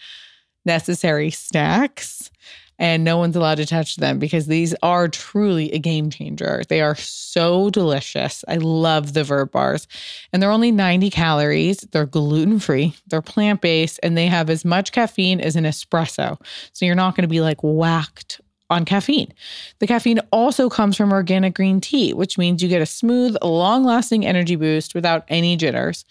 necessary 0.65 1.29
snacks 1.29 2.31
and 2.77 3.03
no 3.03 3.17
one's 3.17 3.35
allowed 3.35 3.55
to 3.55 3.65
touch 3.65 3.95
them 3.97 4.19
because 4.19 4.47
these 4.47 4.75
are 4.83 5.07
truly 5.07 5.71
a 5.71 5.79
game 5.79 6.09
changer. 6.09 6.63
They 6.67 6.81
are 6.81 6.95
so 6.95 7.69
delicious. 7.69 8.43
I 8.47 8.57
love 8.57 9.13
the 9.13 9.23
Verb 9.23 9.51
bars. 9.51 9.87
And 10.33 10.41
they're 10.41 10.51
only 10.51 10.71
90 10.71 11.09
calories. 11.09 11.77
They're 11.91 12.05
gluten 12.05 12.59
free, 12.59 12.95
they're 13.07 13.21
plant 13.21 13.61
based, 13.61 13.99
and 14.03 14.17
they 14.17 14.27
have 14.27 14.49
as 14.49 14.65
much 14.65 14.91
caffeine 14.91 15.39
as 15.39 15.55
an 15.55 15.63
espresso. 15.63 16.39
So 16.73 16.85
you're 16.85 16.95
not 16.95 17.15
going 17.15 17.23
to 17.23 17.29
be 17.29 17.41
like 17.41 17.61
whacked 17.61 18.41
on 18.69 18.85
caffeine. 18.85 19.33
The 19.79 19.87
caffeine 19.87 20.19
also 20.31 20.69
comes 20.69 20.97
from 20.97 21.11
organic 21.11 21.53
green 21.53 21.81
tea, 21.81 22.13
which 22.13 22.37
means 22.37 22.63
you 22.63 22.69
get 22.69 22.81
a 22.81 22.85
smooth, 22.85 23.37
long 23.41 23.83
lasting 23.83 24.25
energy 24.25 24.55
boost 24.55 24.95
without 24.95 25.23
any 25.27 25.55
jitters. 25.55 26.05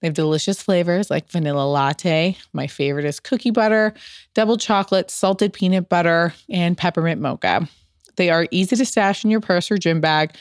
They 0.00 0.08
have 0.08 0.14
delicious 0.14 0.60
flavors 0.60 1.10
like 1.10 1.30
vanilla 1.30 1.64
latte. 1.64 2.36
My 2.52 2.66
favorite 2.66 3.04
is 3.04 3.20
cookie 3.20 3.52
butter, 3.52 3.94
double 4.34 4.56
chocolate, 4.56 5.12
salted 5.12 5.52
peanut 5.52 5.88
butter, 5.88 6.34
and 6.50 6.76
peppermint 6.76 7.20
mocha. 7.20 7.68
They 8.16 8.28
are 8.28 8.48
easy 8.50 8.74
to 8.76 8.84
stash 8.84 9.24
in 9.24 9.30
your 9.30 9.40
purse 9.40 9.70
or 9.70 9.78
gym 9.78 10.00
bag. 10.00 10.34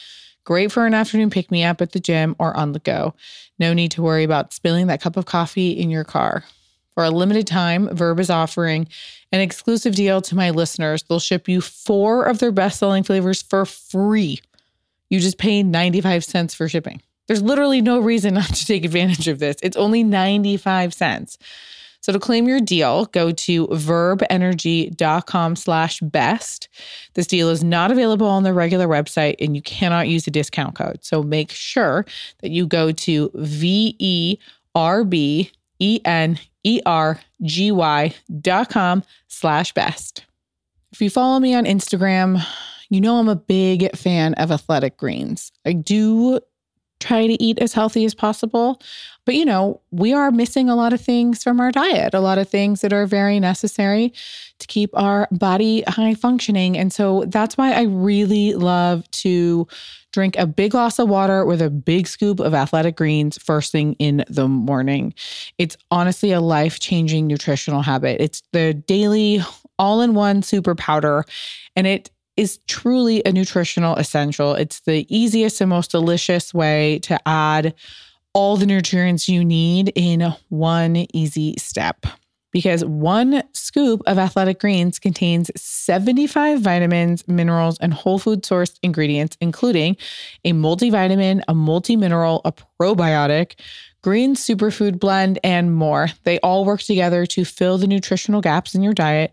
Great 0.44 0.72
for 0.72 0.88
an 0.88 0.96
afternoon 0.96 1.30
pick 1.30 1.52
me 1.52 1.64
up 1.64 1.80
at 1.80 1.92
the 1.92 2.00
gym 2.00 2.36
or 2.40 2.58
on 2.58 2.72
the 2.72 2.80
go. 2.80 3.14
No 3.60 3.74
need 3.74 3.92
to 3.92 4.02
worry 4.02 4.24
about 4.24 4.52
spilling 4.52 4.88
that 4.88 5.02
cup 5.02 5.16
of 5.16 5.26
coffee 5.26 5.72
in 5.72 5.92
your 5.92 6.04
car. 6.04 6.44
For 7.02 7.06
a 7.06 7.10
limited 7.10 7.48
time, 7.48 7.90
Verb 7.96 8.20
is 8.20 8.30
offering 8.30 8.88
an 9.32 9.42
exclusive 9.42 9.96
deal 9.96 10.22
to 10.22 10.36
my 10.36 10.52
listeners. 10.52 11.02
They'll 11.02 11.18
ship 11.18 11.50
you 11.50 11.60
four 11.60 12.26
of 12.26 12.38
their 12.38 12.52
best 12.52 12.78
selling 12.78 13.02
flavors 13.02 13.42
for 13.42 13.66
free. 13.66 14.40
You 15.10 15.20
just 15.20 15.40
pay 15.40 15.64
95 15.64 16.24
cents 16.24 16.54
for 16.54 16.70
shipping. 16.70 17.02
There's 17.28 17.42
literally 17.42 17.82
no 17.82 18.00
reason 18.00 18.36
not 18.36 18.54
to 18.54 18.66
take 18.68 18.86
advantage 18.86 19.28
of 19.28 19.40
this. 19.40 19.56
It's 19.64 19.76
only 19.78 20.04
95 20.04 20.94
cents. 20.94 21.40
So 22.02 22.14
to 22.14 22.20
claim 22.20 22.48
your 22.48 22.60
deal, 22.60 23.06
go 23.06 23.32
to 23.32 23.68
verbenergy.com 23.70 25.56
slash 25.56 26.00
best. 26.02 26.70
This 27.16 27.26
deal 27.26 27.50
is 27.50 27.64
not 27.64 27.90
available 27.90 28.28
on 28.28 28.44
the 28.44 28.54
regular 28.54 28.88
website 28.88 29.38
and 29.40 29.56
you 29.56 29.64
cannot 29.64 30.08
use 30.08 30.28
a 30.28 30.32
discount 30.32 30.76
code. 30.76 31.00
So 31.02 31.24
make 31.24 31.50
sure 31.50 32.06
that 32.42 32.52
you 32.52 32.68
go 32.68 32.92
to 32.92 33.32
V-E-R-B-E-N-E-R-G-Y 36.64 38.16
dot 38.42 38.70
com 38.70 39.04
slash 39.28 39.74
best. 39.74 40.26
If 40.92 41.02
you 41.02 41.10
follow 41.10 41.40
me 41.40 41.54
on 41.56 41.66
Instagram, 41.66 42.46
you 42.90 43.00
know 43.02 43.18
I'm 43.18 43.30
a 43.30 43.36
big 43.36 43.96
fan 43.96 44.34
of 44.36 44.52
athletic 44.52 44.98
greens. 44.98 45.52
I 45.66 45.74
do 45.74 46.40
try 47.02 47.28
to 47.28 47.44
eat 47.44 47.60
as 47.60 47.74
healthy 47.74 48.06
as 48.06 48.14
possible. 48.14 48.82
But, 49.26 49.36
you 49.36 49.46
know, 49.46 49.82
we 49.92 50.14
are 50.14 50.32
missing 50.32 50.70
a 50.70 50.76
lot 50.76 50.94
of 50.94 51.02
things 51.02 51.44
from 51.44 51.60
our 51.60 51.72
diet, 51.72 52.14
a 52.14 52.20
lot 52.20 52.38
of 52.38 52.50
things 52.50 52.82
that 52.82 52.94
are 52.94 53.06
very 53.06 53.40
necessary 53.40 54.14
to 54.60 54.68
keep 54.68 54.90
our 54.98 55.28
body 55.32 55.84
high 55.88 56.16
functioning. 56.16 56.78
And 56.78 56.92
so 56.92 57.26
that's 57.28 57.58
why 57.58 57.74
I 57.74 57.84
really 57.84 58.54
love 58.56 59.10
to 59.12 59.68
drink 60.12 60.36
a 60.38 60.48
big 60.48 60.72
glass 60.72 60.98
of 60.98 61.08
water 61.08 61.46
with 61.46 61.62
a 61.62 61.70
big 61.70 62.08
scoop 62.08 62.40
of 62.40 62.54
athletic 62.54 62.96
greens 62.96 63.38
first 63.38 63.72
thing 63.72 63.94
in 63.94 64.26
the 64.28 64.48
morning. 64.48 65.14
It's 65.58 65.78
honestly 65.92 66.32
a 66.32 66.42
life 66.42 66.80
changing 66.80 67.28
nutritional 67.28 67.82
habit. 67.82 68.20
It's 68.20 68.42
the 68.54 68.74
daily 68.74 69.42
all 69.78 70.02
in 70.02 70.14
one 70.14 70.44
super 70.44 70.76
powder, 70.76 71.26
and 71.76 71.88
it 71.88 72.12
is 72.38 72.60
truly 72.68 73.22
a 73.26 73.32
nutritional 73.32 73.96
essential. 73.96 74.54
It's 74.54 74.82
the 74.82 75.06
easiest 75.16 75.62
and 75.62 75.70
most 75.70 75.92
delicious 75.92 76.54
way 76.54 77.00
to 77.00 77.20
add 77.28 77.74
all 78.34 78.58
the 78.58 78.66
nutrients 78.66 79.28
you 79.28 79.44
need 79.44 79.92
in 79.96 80.34
one 80.50 81.06
easy 81.14 81.56
step. 81.58 82.06
Because 82.52 82.84
one 82.84 83.44
scoop 83.54 84.02
of 84.08 84.18
athletic 84.18 84.60
greens 84.60 85.00
contains 85.00 85.50
75 85.56 86.60
vitamins, 86.60 87.26
minerals, 87.26 87.78
and 87.80 87.94
whole 87.94 88.20
food 88.20 88.44
sourced 88.44 88.78
ingredients, 88.84 89.38
including 89.40 89.96
a 90.44 90.52
multivitamin, 90.52 91.44
a 91.48 91.54
multi-mineral, 91.54 92.42
a 92.44 92.52
probiotic, 92.52 93.54
green 94.02 94.36
superfood 94.36 95.00
blend, 95.00 95.40
and 95.46 95.74
more. 95.74 96.10
They 96.24 96.40
all 96.40 96.66
work 96.66 96.82
together 96.82 97.26
to 97.28 97.46
fill 97.46 97.78
the 97.78 97.88
nutritional 97.88 98.42
gaps 98.42 98.76
in 98.76 98.84
your 98.84 98.94
diet 98.94 99.32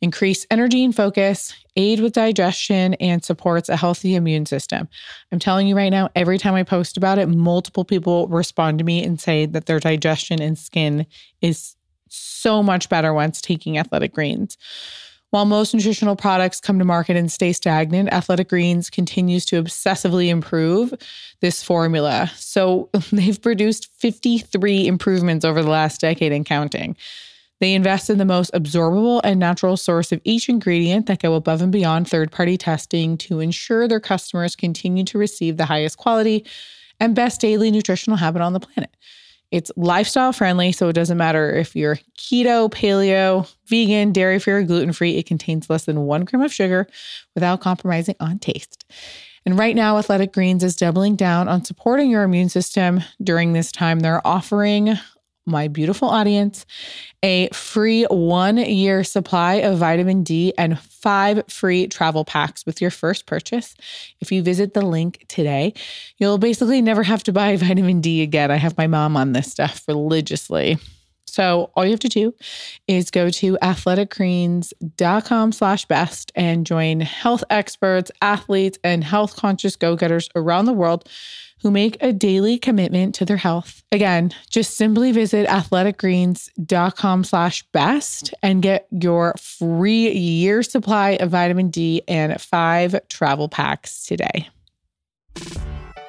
increase 0.00 0.46
energy 0.50 0.84
and 0.84 0.94
focus, 0.94 1.54
aid 1.76 2.00
with 2.00 2.12
digestion, 2.12 2.94
and 2.94 3.24
supports 3.24 3.68
a 3.68 3.76
healthy 3.76 4.14
immune 4.14 4.46
system. 4.46 4.88
I'm 5.32 5.38
telling 5.38 5.66
you 5.66 5.76
right 5.76 5.90
now, 5.90 6.08
every 6.14 6.38
time 6.38 6.54
I 6.54 6.62
post 6.62 6.96
about 6.96 7.18
it, 7.18 7.26
multiple 7.26 7.84
people 7.84 8.28
respond 8.28 8.78
to 8.78 8.84
me 8.84 9.02
and 9.02 9.20
say 9.20 9.46
that 9.46 9.66
their 9.66 9.80
digestion 9.80 10.40
and 10.40 10.58
skin 10.58 11.06
is 11.40 11.76
so 12.08 12.62
much 12.62 12.88
better 12.88 13.12
once 13.12 13.40
taking 13.40 13.78
athletic 13.78 14.14
greens. 14.14 14.56
While 15.30 15.44
most 15.44 15.74
nutritional 15.74 16.16
products 16.16 16.58
come 16.58 16.78
to 16.78 16.86
market 16.86 17.16
and 17.16 17.30
stay 17.30 17.52
stagnant, 17.52 18.10
Athletic 18.12 18.48
Greens 18.48 18.88
continues 18.88 19.44
to 19.46 19.62
obsessively 19.62 20.28
improve 20.28 20.94
this 21.40 21.62
formula. 21.62 22.30
So 22.36 22.88
they've 23.12 23.40
produced 23.40 23.92
53 23.98 24.86
improvements 24.86 25.44
over 25.44 25.62
the 25.62 25.68
last 25.68 26.00
decade 26.00 26.32
and 26.32 26.46
counting. 26.46 26.96
They 27.60 27.74
invest 27.74 28.08
in 28.08 28.18
the 28.18 28.24
most 28.24 28.52
absorbable 28.52 29.20
and 29.24 29.40
natural 29.40 29.76
source 29.76 30.12
of 30.12 30.20
each 30.24 30.48
ingredient 30.48 31.06
that 31.06 31.20
go 31.20 31.34
above 31.34 31.60
and 31.60 31.72
beyond 31.72 32.08
third 32.08 32.30
party 32.30 32.56
testing 32.56 33.18
to 33.18 33.40
ensure 33.40 33.88
their 33.88 34.00
customers 34.00 34.54
continue 34.54 35.04
to 35.04 35.18
receive 35.18 35.56
the 35.56 35.66
highest 35.66 35.98
quality 35.98 36.46
and 37.00 37.14
best 37.14 37.40
daily 37.40 37.70
nutritional 37.70 38.16
habit 38.16 38.42
on 38.42 38.52
the 38.52 38.60
planet. 38.60 38.94
It's 39.50 39.72
lifestyle 39.76 40.32
friendly, 40.32 40.72
so 40.72 40.88
it 40.88 40.92
doesn't 40.92 41.16
matter 41.16 41.54
if 41.54 41.74
you're 41.74 41.96
keto, 42.18 42.70
paleo, 42.70 43.50
vegan, 43.66 44.12
dairy 44.12 44.38
free, 44.38 44.52
or 44.52 44.62
gluten 44.62 44.92
free. 44.92 45.16
It 45.16 45.26
contains 45.26 45.70
less 45.70 45.86
than 45.86 46.02
one 46.02 46.24
gram 46.24 46.42
of 46.42 46.52
sugar 46.52 46.86
without 47.34 47.60
compromising 47.60 48.16
on 48.20 48.38
taste. 48.38 48.84
And 49.46 49.58
right 49.58 49.74
now, 49.74 49.96
Athletic 49.96 50.34
Greens 50.34 50.62
is 50.62 50.76
doubling 50.76 51.16
down 51.16 51.48
on 51.48 51.64
supporting 51.64 52.10
your 52.10 52.24
immune 52.24 52.50
system 52.50 53.00
during 53.22 53.54
this 53.54 53.72
time. 53.72 54.00
They're 54.00 54.26
offering 54.26 54.98
my 55.48 55.68
beautiful 55.68 56.08
audience 56.08 56.66
a 57.24 57.48
free 57.48 58.04
one 58.04 58.58
year 58.58 59.02
supply 59.02 59.54
of 59.54 59.78
vitamin 59.78 60.22
D 60.22 60.52
and 60.56 60.78
five 60.78 61.42
free 61.48 61.86
travel 61.88 62.24
packs 62.24 62.64
with 62.64 62.80
your 62.80 62.90
first 62.90 63.26
purchase. 63.26 63.74
If 64.20 64.30
you 64.30 64.42
visit 64.42 64.74
the 64.74 64.82
link 64.82 65.24
today, 65.28 65.74
you'll 66.18 66.38
basically 66.38 66.80
never 66.80 67.02
have 67.02 67.24
to 67.24 67.32
buy 67.32 67.56
vitamin 67.58 68.00
D 68.00 68.22
again. 68.22 68.50
I 68.50 68.56
have 68.56 68.78
my 68.78 68.86
mom 68.86 69.16
on 69.16 69.32
this 69.32 69.50
stuff 69.50 69.82
religiously. 69.88 70.78
So 71.26 71.70
all 71.76 71.84
you 71.84 71.90
have 71.90 72.00
to 72.00 72.08
do 72.08 72.34
is 72.88 73.10
go 73.10 73.30
to 73.30 73.58
athleticgreens.com 73.62 75.52
slash 75.52 75.84
best 75.84 76.32
and 76.34 76.66
join 76.66 77.00
health 77.00 77.44
experts, 77.50 78.10
athletes, 78.22 78.78
and 78.82 79.04
health 79.04 79.36
conscious 79.36 79.76
go-getters 79.76 80.28
around 80.34 80.64
the 80.64 80.72
world 80.72 81.08
who 81.62 81.70
make 81.70 81.96
a 82.00 82.12
daily 82.12 82.58
commitment 82.58 83.14
to 83.16 83.24
their 83.24 83.36
health. 83.36 83.82
Again, 83.92 84.32
just 84.50 84.76
simply 84.76 85.12
visit 85.12 85.46
athleticgreens.com 85.48 87.24
slash 87.24 87.62
best 87.72 88.34
and 88.42 88.62
get 88.62 88.86
your 88.90 89.34
free 89.38 90.10
year 90.10 90.62
supply 90.62 91.10
of 91.20 91.30
vitamin 91.30 91.70
D 91.70 92.02
and 92.08 92.40
five 92.40 92.98
travel 93.08 93.48
packs 93.48 94.06
today. 94.06 94.48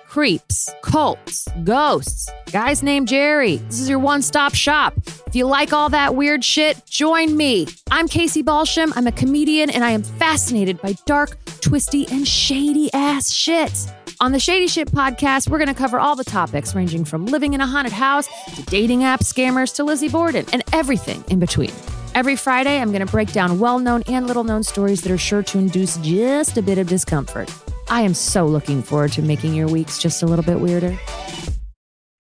Creeps, 0.10 0.68
cults, 0.82 1.48
ghosts, 1.64 2.28
guys 2.52 2.82
named 2.82 3.08
Jerry. 3.08 3.58
This 3.58 3.80
is 3.80 3.88
your 3.88 4.00
one 4.00 4.24
stop 4.24 4.56
shop. 4.56 4.96
If 5.28 5.36
you 5.36 5.46
like 5.46 5.72
all 5.72 5.88
that 5.90 6.16
weird 6.16 6.44
shit, 6.44 6.84
join 6.88 7.38
me. 7.38 7.68
I'm 7.92 8.08
Casey 8.08 8.42
Balsham. 8.42 8.92
I'm 8.96 9.06
a 9.06 9.12
comedian 9.12 9.70
and 9.70 9.84
I 9.84 9.92
am 9.92 10.02
fascinated 10.02 10.82
by 10.82 10.94
dark, 11.06 11.38
twisty, 11.62 12.08
and 12.10 12.28
shady 12.28 12.92
ass 12.92 13.32
shit. 13.32 13.72
On 14.20 14.32
the 14.32 14.40
Shady 14.40 14.68
Shit 14.68 14.92
podcast, 14.92 15.48
we're 15.48 15.60
going 15.60 15.68
to 15.68 15.76
cover 15.76 16.00
all 16.00 16.16
the 16.16 16.24
topics 16.24 16.74
ranging 16.74 17.06
from 17.06 17.28
living 17.28 17.54
in 17.54 17.62
a 17.62 17.68
haunted 17.68 17.94
house 17.94 18.28
to 18.56 18.64
dating 18.64 19.04
app 19.04 19.20
scammers 19.20 19.76
to 19.76 19.84
Lizzie 19.84 20.10
Borden 20.10 20.46
and 20.52 20.64
everything 20.74 21.24
in 21.28 21.38
between. 21.38 21.72
Every 22.16 22.36
Friday, 22.36 22.82
I'm 22.82 22.92
going 22.92 23.06
to 23.06 23.12
break 23.12 23.32
down 23.32 23.60
well 23.60 23.78
known 23.78 24.02
and 24.08 24.26
little 24.26 24.44
known 24.44 24.64
stories 24.64 25.02
that 25.02 25.12
are 25.12 25.20
sure 25.20 25.44
to 25.44 25.60
induce 25.60 25.98
just 25.98 26.58
a 26.58 26.64
bit 26.64 26.80
of 26.80 26.88
discomfort. 26.88 27.54
I 27.90 28.02
am 28.02 28.14
so 28.14 28.46
looking 28.46 28.84
forward 28.84 29.12
to 29.14 29.22
making 29.22 29.56
your 29.56 29.68
weeks 29.68 30.00
just 30.00 30.22
a 30.22 30.26
little 30.28 30.46
bit 30.46 30.60
weirder. 30.60 30.98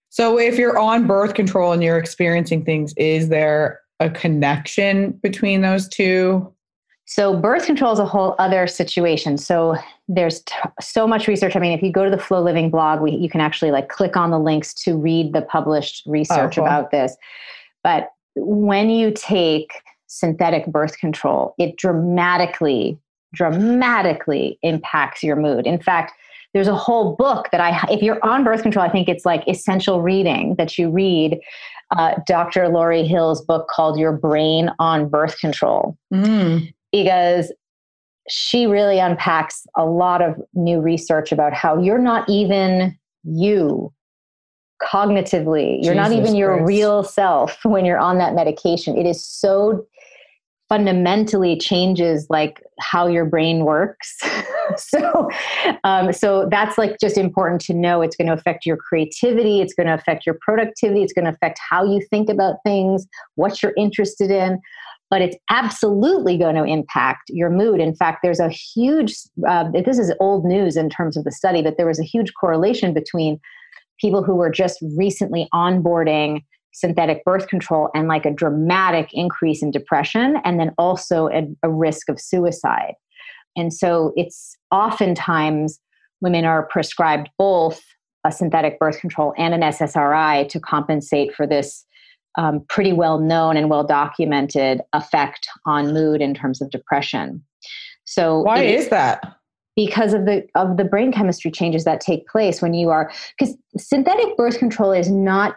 So 0.10 0.40
if 0.40 0.58
you're 0.58 0.78
on 0.80 1.06
birth 1.06 1.36
control 1.36 1.72
and 1.72 1.84
you're 1.84 1.98
experiencing 1.98 2.66
things, 2.66 2.94
is 2.98 3.30
there 3.30 3.80
a 4.00 4.10
connection 4.10 5.12
between 5.22 5.62
those 5.62 5.88
two? 5.88 6.52
So 7.06 7.36
birth 7.38 7.66
control 7.66 7.94
is 7.94 8.00
a 8.00 8.06
whole 8.06 8.36
other 8.40 8.66
situation. 8.68 9.38
So 9.38 9.76
there's 10.08 10.42
t- 10.42 10.56
so 10.82 11.08
much 11.08 11.28
research. 11.28 11.56
I 11.56 11.60
mean, 11.60 11.72
if 11.72 11.82
you 11.84 11.92
go 11.92 12.04
to 12.04 12.12
the 12.12 12.18
FLO 12.22 12.42
Living 12.42 12.70
blog, 12.70 13.02
we, 13.02 13.12
you 13.12 13.30
can 13.30 13.42
actually 13.42 13.72
like 13.72 13.90
click 13.90 14.18
on 14.18 14.32
the 14.32 14.40
links 14.40 14.74
to 14.86 14.98
read 14.98 15.34
the 15.34 15.42
published 15.44 16.04
research 16.08 16.58
Oh, 16.58 16.62
cool. 16.62 16.66
about 16.66 16.92
this. 16.92 17.16
But 17.84 18.10
when 18.36 18.90
you 18.90 19.12
take 19.12 19.72
synthetic 20.08 20.66
birth 20.68 20.98
control, 21.00 21.54
it 21.60 21.78
dramatically, 21.78 22.98
dramatically 23.34 24.58
impacts 24.64 25.24
your 25.24 25.36
mood. 25.36 25.66
In 25.68 25.80
fact, 25.80 26.14
there's 26.54 26.68
a 26.68 26.76
whole 26.76 27.16
book 27.16 27.50
that 27.52 27.62
I, 27.62 27.86
if 27.92 28.02
you're 28.02 28.24
on 28.26 28.44
birth 28.44 28.64
control, 28.64 28.84
I 28.84 28.90
think 28.90 29.08
it's 29.08 29.26
like 29.26 29.48
essential 29.48 30.02
reading 30.02 30.56
that 30.56 30.78
you 30.78 30.90
read. 30.90 31.40
Uh, 31.96 32.16
Dr. 32.28 32.68
Laurie 32.70 33.06
Hill's 33.06 33.42
book 33.44 33.68
called 33.68 34.00
Your 34.00 34.12
Brain 34.12 34.72
on 34.80 35.10
Birth 35.10 35.40
Control 35.40 35.98
Mm. 36.14 36.72
because 36.92 37.52
she 38.30 38.68
really 38.68 39.00
unpacks 39.00 39.66
a 39.76 39.86
lot 39.86 40.22
of 40.22 40.36
new 40.54 40.80
research 40.82 41.32
about 41.32 41.54
how 41.54 41.80
you're 41.82 41.98
not 41.98 42.30
even 42.30 42.96
you 43.24 43.92
cognitively. 44.82 45.78
You're 45.84 45.96
not 45.96 46.10
Jesus 46.12 46.28
even 46.30 46.36
your 46.36 46.58
Christ. 46.58 46.68
real 46.68 47.04
self 47.04 47.60
when 47.66 47.86
you're 47.86 47.98
on 48.00 48.18
that 48.20 48.34
medication. 48.34 48.98
It 48.98 49.06
is 49.06 49.24
so 49.26 49.86
fundamentally 50.70 51.58
changes 51.58 52.28
like 52.30 52.62
how 52.80 53.08
your 53.08 53.26
brain 53.26 53.66
works. 53.66 54.18
so 54.78 55.30
um, 55.84 56.14
so 56.14 56.48
that's 56.50 56.78
like 56.78 56.96
just 57.02 57.18
important 57.18 57.60
to 57.60 57.74
know 57.74 58.02
it's 58.02 58.16
going 58.16 58.28
to 58.28 58.34
affect 58.34 58.68
your 58.68 58.78
creativity 58.78 59.62
it's 59.62 59.74
going 59.74 59.88
to 59.88 59.94
affect 59.96 60.28
your 60.28 60.38
productivity 60.42 61.02
it's 61.02 61.12
going 61.12 61.26
to 61.26 61.32
affect 61.32 61.60
how 61.68 61.84
you 61.84 62.00
think 62.12 62.30
about 62.30 62.58
things 62.64 63.08
what 63.34 63.64
you're 63.64 63.74
interested 63.78 64.30
in 64.30 64.60
but 65.10 65.22
it's 65.22 65.38
absolutely 65.50 66.38
going 66.38 66.56
to 66.56 66.64
impact 66.64 67.30
your 67.30 67.50
mood. 67.50 67.80
In 67.80 67.96
fact, 67.96 68.20
there's 68.22 68.40
a 68.40 68.50
huge, 68.50 69.16
uh, 69.48 69.70
this 69.72 69.98
is 69.98 70.14
old 70.20 70.46
news 70.46 70.78
in 70.78 70.90
terms 70.90 71.18
of 71.18 71.24
the 71.24 71.32
study, 71.32 71.62
but 71.62 71.78
there 71.78 71.88
was 71.88 72.00
a 72.00 72.04
huge 72.04 72.32
correlation 72.40 72.94
between 72.94 73.40
people 74.00 74.24
who 74.24 74.36
were 74.36 74.50
just 74.50 74.78
recently 74.96 75.48
onboarding 75.54 76.44
synthetic 76.72 77.24
birth 77.26 77.48
control 77.48 77.90
and 77.94 78.08
like 78.08 78.26
a 78.26 78.32
dramatic 78.32 79.10
increase 79.14 79.62
in 79.62 79.72
depression, 79.72 80.38
and 80.44 80.60
then 80.60 80.72
also 80.78 81.28
a, 81.30 81.48
a 81.64 81.70
risk 81.70 82.10
of 82.10 82.20
suicide. 82.20 82.94
And 83.56 83.74
so 83.74 84.14
it's 84.16 84.56
oftentimes 84.72 85.80
women 86.22 86.46
are 86.46 86.68
prescribed 86.68 87.30
both 87.38 87.82
a 88.26 88.32
synthetic 88.32 88.80
birth 88.80 89.00
control 89.00 89.34
and 89.38 89.54
an 89.54 89.62
SSRI 89.62 90.48
to 90.50 90.60
compensate 90.60 91.34
for 91.34 91.48
this 91.48 91.86
um, 92.38 92.64
pretty 92.70 92.94
well 92.94 93.20
known 93.20 93.58
and 93.58 93.70
well 93.70 93.84
documented 93.84 94.82
effect 94.94 95.48
on 95.66 95.94
mood 95.94 96.22
in 96.22 96.34
terms 96.34 96.62
of 96.62 96.70
depression. 96.70 97.44
So 98.06 98.42
Why 98.42 98.64
is 98.64 98.90
that? 98.90 99.36
because 99.76 100.14
of 100.14 100.26
the 100.26 100.46
of 100.56 100.76
the 100.76 100.84
brain 100.84 101.10
chemistry 101.10 101.50
changes 101.50 101.86
that 101.86 102.02
take 102.02 102.28
place 102.28 102.62
when 102.62 102.74
you 102.74 102.90
are 102.90 103.10
because 103.38 103.56
synthetic 103.78 104.36
birth 104.36 104.60
control 104.60 104.92
is 104.92 105.10
not 105.10 105.56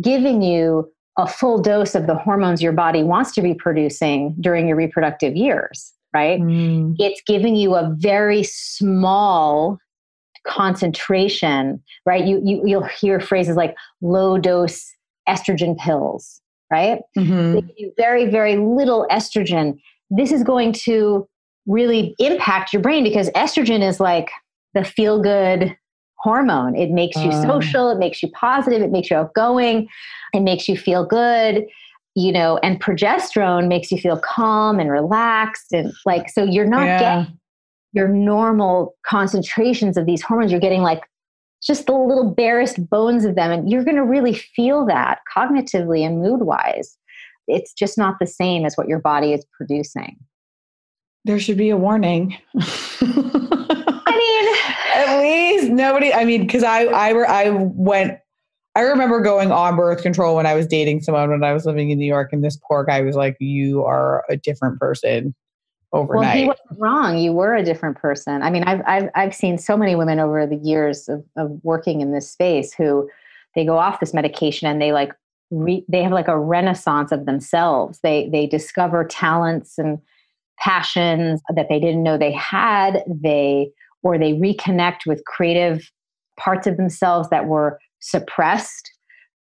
giving 0.00 0.42
you 0.42 0.90
a 1.18 1.26
full 1.26 1.60
dose 1.60 1.94
of 1.94 2.06
the 2.06 2.14
hormones 2.14 2.62
your 2.62 2.72
body 2.72 3.02
wants 3.02 3.32
to 3.32 3.40
be 3.42 3.54
producing 3.54 4.34
during 4.40 4.68
your 4.68 4.76
reproductive 4.76 5.34
years, 5.34 5.92
right? 6.14 6.40
Mm. 6.40 6.94
it's 6.98 7.20
giving 7.26 7.56
you 7.56 7.74
a 7.74 7.94
very 7.98 8.42
small 8.42 9.78
concentration 10.46 11.82
right 12.06 12.24
you, 12.24 12.40
you 12.44 12.62
you'll 12.64 12.84
hear 12.84 13.18
phrases 13.20 13.56
like 13.56 13.74
low 14.00 14.38
dose 14.38 14.86
estrogen 15.28 15.76
pills 15.76 16.40
right 16.70 17.00
Mhm. 17.16 17.68
you 17.76 17.92
very 17.96 18.30
very 18.30 18.56
little 18.56 19.06
estrogen 19.10 19.76
this 20.08 20.30
is 20.30 20.44
going 20.44 20.72
to 20.72 21.26
really 21.66 22.14
impact 22.20 22.72
your 22.72 22.80
brain 22.80 23.02
because 23.02 23.28
estrogen 23.30 23.82
is 23.86 23.98
like 23.98 24.30
the 24.74 24.84
feel 24.84 25.20
good 25.20 25.76
hormone 26.18 26.74
it 26.76 26.90
makes 26.90 27.16
you 27.16 27.30
Ah. 27.30 27.42
social 27.46 27.90
it 27.90 27.98
makes 27.98 28.22
you 28.22 28.30
positive 28.30 28.82
it 28.82 28.90
makes 28.90 29.10
you 29.10 29.16
outgoing 29.16 29.88
it 30.32 30.40
makes 30.40 30.68
you 30.68 30.76
feel 30.76 31.04
good 31.04 31.64
you 32.14 32.32
know 32.32 32.58
and 32.62 32.80
progesterone 32.80 33.68
makes 33.68 33.92
you 33.92 33.98
feel 33.98 34.18
calm 34.18 34.80
and 34.80 34.90
relaxed 34.90 35.72
and 35.72 35.92
like 36.06 36.28
so 36.30 36.42
you're 36.42 36.66
not 36.66 36.86
Yeah. 36.86 36.98
getting 36.98 37.38
your 37.92 38.08
normal 38.08 38.94
concentrations 39.06 39.96
of 39.96 40.06
these 40.06 40.22
hormones 40.22 40.50
you're 40.50 40.60
getting 40.60 40.82
like 40.82 41.02
just 41.62 41.86
the 41.86 41.92
little 41.92 42.30
barest 42.34 42.88
bones 42.90 43.24
of 43.24 43.34
them 43.34 43.50
and 43.50 43.70
you're 43.70 43.84
going 43.84 43.96
to 43.96 44.04
really 44.04 44.34
feel 44.34 44.84
that 44.86 45.18
cognitively 45.34 46.04
and 46.06 46.20
mood 46.22 46.42
wise 46.42 46.96
it's 47.48 47.72
just 47.72 47.96
not 47.96 48.16
the 48.20 48.26
same 48.26 48.64
as 48.64 48.74
what 48.76 48.88
your 48.88 48.98
body 49.00 49.32
is 49.32 49.44
producing 49.56 50.16
There 51.24 51.38
should 51.38 51.56
be 51.58 51.70
a 51.70 51.76
warning. 51.76 52.36
i 55.56 55.62
mean 55.62 55.62
At 55.62 55.62
least 55.62 55.72
nobody. 55.72 56.12
I 56.12 56.24
mean, 56.24 56.46
because 56.46 56.62
I 56.62 56.84
I 56.84 57.12
were 57.12 57.28
I 57.28 57.50
went. 57.50 58.18
I 58.74 58.80
remember 58.82 59.20
going 59.20 59.52
on 59.52 59.76
birth 59.76 60.02
control 60.02 60.36
when 60.36 60.46
I 60.46 60.54
was 60.54 60.66
dating 60.66 61.00
someone 61.02 61.30
when 61.30 61.42
I 61.44 61.52
was 61.52 61.64
living 61.64 61.90
in 61.90 61.98
New 61.98 62.06
York, 62.06 62.32
and 62.32 62.44
this 62.44 62.58
poor 62.68 62.84
guy 62.84 63.00
was 63.00 63.16
like, 63.16 63.36
"You 63.40 63.84
are 63.84 64.24
a 64.28 64.36
different 64.36 64.78
person 64.78 65.34
Overnight. 65.92 66.08
well 66.08 66.18
overnight." 66.18 66.38
he 66.38 66.46
wasn't 66.46 66.80
wrong 66.80 67.18
you 67.18 67.32
were 67.32 67.54
a 67.54 67.62
different 67.62 67.96
person 67.96 68.42
i 68.42 68.50
mean 68.50 68.64
i've 68.64 68.82
i've, 68.86 69.08
I've 69.14 69.34
seen 69.34 69.56
so 69.56 69.76
many 69.76 69.94
women 69.94 70.18
over 70.18 70.46
the 70.46 70.56
years 70.56 71.08
of, 71.08 71.24
of 71.36 71.58
working 71.62 72.00
in 72.00 72.12
this 72.12 72.30
space 72.30 72.74
who 72.74 73.08
they 73.54 73.64
go 73.64 73.78
off 73.78 74.00
this 74.00 74.12
medication 74.12 74.68
and 74.68 74.82
they 74.82 74.92
like 74.92 75.12
re, 75.50 75.84
they 75.88 76.02
have 76.02 76.12
like 76.12 76.28
a 76.28 76.38
renaissance 76.38 77.12
of 77.12 77.24
themselves 77.24 78.00
they 78.02 78.28
they 78.30 78.46
discover 78.46 79.04
talents 79.04 79.78
and 79.78 79.98
passions 80.58 81.40
that 81.54 81.68
they 81.68 81.78
didn't 81.78 82.02
know 82.02 82.18
they 82.18 82.32
had 82.32 83.04
they 83.06 83.70
or 84.06 84.18
they 84.18 84.34
reconnect 84.34 85.00
with 85.04 85.24
creative 85.24 85.90
parts 86.38 86.66
of 86.66 86.76
themselves 86.76 87.28
that 87.30 87.46
were 87.46 87.78
suppressed 88.00 88.92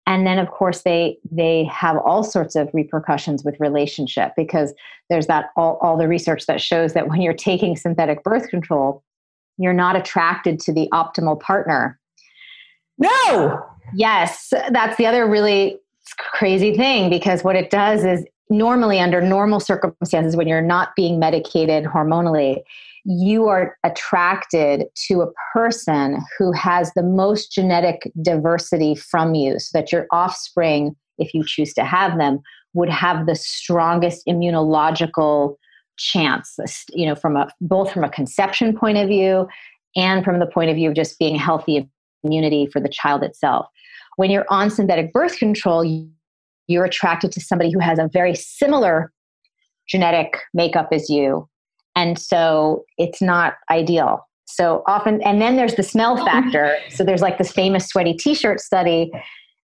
and 0.08 0.25
then 0.25 0.39
of 0.39 0.49
course 0.49 0.82
they 0.82 1.17
they 1.30 1.65
have 1.65 1.97
all 1.97 2.23
sorts 2.23 2.56
of 2.56 2.69
repercussions 2.73 3.43
with 3.43 3.60
relationship 3.60 4.32
because 4.36 4.73
there's 5.10 5.28
that 5.28 5.49
all, 5.56 5.78
all 5.82 5.97
the 5.97 6.08
research 6.08 6.47
that 6.47 6.60
shows 6.60 6.93
that 6.93 7.08
when 7.10 7.21
you're 7.21 7.34
taking 7.34 7.75
synthetic 7.75 8.23
birth 8.23 8.49
control 8.49 9.04
you're 9.58 9.73
not 9.73 9.95
attracted 9.95 10.60
to 10.60 10.73
the 10.73 10.88
optimal 10.93 11.39
partner 11.39 11.99
no. 12.97 13.63
Yes, 13.93 14.54
that's 14.71 14.97
the 14.97 15.06
other 15.06 15.28
really 15.30 15.78
crazy 16.17 16.75
thing 16.75 17.10
because 17.10 17.43
what 17.43 17.56
it 17.56 17.69
does 17.69 18.04
is 18.04 18.25
normally 18.49 18.99
under 18.99 19.21
normal 19.21 19.60
circumstances 19.60 20.36
when 20.36 20.47
you're 20.47 20.62
not 20.62 20.95
being 20.95 21.19
medicated 21.19 21.84
hormonally 21.84 22.62
you 23.05 23.47
are 23.47 23.77
attracted 23.83 24.85
to 25.07 25.21
a 25.21 25.31
person 25.53 26.19
who 26.37 26.51
has 26.51 26.91
the 26.95 27.03
most 27.03 27.51
genetic 27.51 28.11
diversity 28.21 28.95
from 28.95 29.35
you 29.35 29.59
so 29.59 29.77
that 29.77 29.91
your 29.91 30.07
offspring 30.11 30.95
if 31.17 31.33
you 31.33 31.43
choose 31.45 31.73
to 31.73 31.85
have 31.85 32.17
them 32.17 32.39
would 32.73 32.89
have 32.89 33.25
the 33.25 33.35
strongest 33.35 34.25
immunological 34.27 35.55
chance 35.97 36.57
you 36.89 37.05
know 37.05 37.15
from 37.15 37.37
a 37.37 37.47
both 37.61 37.91
from 37.91 38.03
a 38.03 38.09
conception 38.09 38.75
point 38.75 38.97
of 38.97 39.07
view 39.07 39.47
and 39.95 40.25
from 40.25 40.39
the 40.39 40.47
point 40.47 40.69
of 40.69 40.75
view 40.75 40.89
of 40.89 40.95
just 40.95 41.17
being 41.19 41.35
healthy 41.35 41.87
immunity 42.23 42.65
for 42.65 42.81
the 42.81 42.89
child 42.89 43.23
itself. 43.23 43.67
When 44.17 44.29
you're 44.29 44.45
on 44.49 44.69
synthetic 44.69 45.13
birth 45.13 45.37
control 45.37 46.09
you're 46.67 46.85
attracted 46.85 47.31
to 47.31 47.39
somebody 47.39 47.71
who 47.71 47.79
has 47.79 47.99
a 47.99 48.09
very 48.11 48.33
similar 48.33 49.13
genetic 49.87 50.39
makeup 50.53 50.89
as 50.91 51.09
you 51.09 51.47
and 51.95 52.19
so 52.19 52.84
it's 52.97 53.21
not 53.21 53.55
ideal. 53.69 54.27
So 54.45 54.84
often 54.88 55.21
and 55.23 55.41
then 55.41 55.55
there's 55.55 55.75
the 55.75 55.84
smell 55.84 56.17
factor. 56.25 56.77
So 56.89 57.03
there's 57.03 57.21
like 57.21 57.38
this 57.38 57.51
famous 57.51 57.88
sweaty 57.88 58.13
t-shirt 58.13 58.60
study 58.60 59.12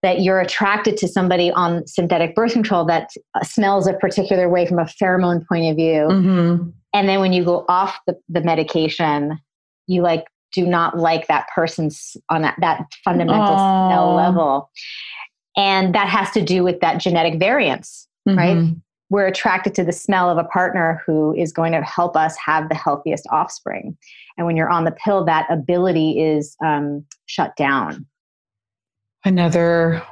that 0.03 0.21
you're 0.21 0.41
attracted 0.41 0.97
to 0.99 1.09
somebody 1.09 1.51
on 1.51 1.85
synthetic 1.87 2.35
birth 2.37 2.53
control 2.53 2.85
that 2.85 3.11
uh, 3.35 3.43
smells 3.43 3.89
a 3.89 3.95
particular 3.95 4.49
way 4.49 4.65
from 4.65 4.79
a 4.79 4.85
pheromone 4.85 5.45
point 5.49 5.69
of 5.71 5.77
view. 5.77 6.07
Mm-hmm. 6.09 6.71
and 6.95 7.09
then 7.09 7.21
when 7.21 7.33
you 7.33 7.45
go 7.45 7.65
off 7.69 7.99
the, 8.07 8.17
the 8.29 8.41
medication 8.41 9.39
you 9.89 10.03
like 10.03 10.25
do 10.53 10.67
not 10.67 10.97
like 10.97 11.27
that 11.27 11.47
person's 11.55 12.17
on 12.31 12.43
that, 12.43 12.55
that 12.61 12.87
fundamental 13.05 13.57
smell 13.57 14.15
level. 14.15 14.71
And 15.57 15.95
that 15.95 16.09
has 16.09 16.31
to 16.31 16.43
do 16.43 16.63
with 16.63 16.81
that 16.81 16.99
genetic 16.99 17.39
variance 17.39 18.09
right? 18.37 18.57
Mhm. 18.57 18.81
We're 19.11 19.27
attracted 19.27 19.75
to 19.75 19.85
the 19.85 19.93
smell 19.93 20.29
of 20.29 20.39
a 20.39 20.45
partner 20.45 21.03
who 21.07 21.35
is 21.35 21.53
going 21.53 21.73
to 21.73 21.83
help 21.83 22.17
us 22.17 22.37
have 22.37 22.69
the 22.69 22.75
healthiest 22.75 23.27
offspring 23.31 23.97
and 24.37 24.47
when 24.47 24.57
you're 24.57 24.69
on 24.71 24.85
the 24.85 24.91
pill 24.93 25.25
that 25.25 25.47
ability 25.51 26.21
is 26.21 26.57
um, 26.65 27.05
shut 27.27 27.57
down 27.57 28.07
Another 29.25 30.03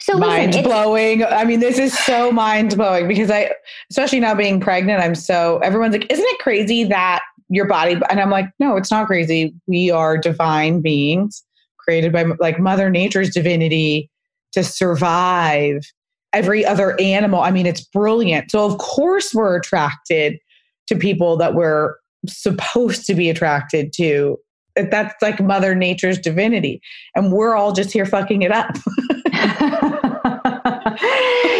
so 0.00 0.18
mind 0.18 0.50
it's- 0.50 0.64
blowing. 0.64 1.24
I 1.24 1.44
mean, 1.44 1.60
this 1.60 1.78
is 1.78 1.98
so 1.98 2.30
mind 2.30 2.76
blowing 2.76 3.08
because 3.08 3.30
I, 3.30 3.52
especially 3.90 4.20
now 4.20 4.34
being 4.34 4.60
pregnant, 4.60 5.02
I'm 5.02 5.14
so, 5.14 5.58
everyone's 5.58 5.92
like, 5.92 6.12
isn't 6.12 6.24
it 6.24 6.38
crazy 6.40 6.84
that 6.84 7.22
your 7.48 7.66
body, 7.66 7.98
and 8.10 8.20
I'm 8.20 8.30
like, 8.30 8.50
no, 8.58 8.76
it's 8.76 8.90
not 8.90 9.06
crazy. 9.06 9.54
We 9.66 9.90
are 9.90 10.18
divine 10.18 10.82
beings 10.82 11.42
created 11.78 12.12
by 12.12 12.24
like 12.38 12.58
Mother 12.60 12.90
Nature's 12.90 13.30
divinity 13.30 14.10
to 14.52 14.62
survive 14.62 15.82
every 16.32 16.64
other 16.64 16.98
animal. 17.00 17.40
I 17.40 17.50
mean, 17.50 17.66
it's 17.66 17.82
brilliant. 17.82 18.50
So, 18.50 18.64
of 18.64 18.78
course, 18.78 19.34
we're 19.34 19.56
attracted 19.56 20.38
to 20.88 20.96
people 20.96 21.36
that 21.36 21.54
we're 21.54 21.96
supposed 22.26 23.06
to 23.06 23.14
be 23.14 23.30
attracted 23.30 23.92
to. 23.94 24.38
That's 24.74 25.14
like 25.20 25.40
Mother 25.40 25.74
Nature's 25.74 26.18
divinity. 26.18 26.80
And 27.14 27.30
we're 27.32 27.54
all 27.54 27.72
just 27.72 27.92
here 27.92 28.06
fucking 28.06 28.42
it 28.42 28.52
up. 28.52 28.74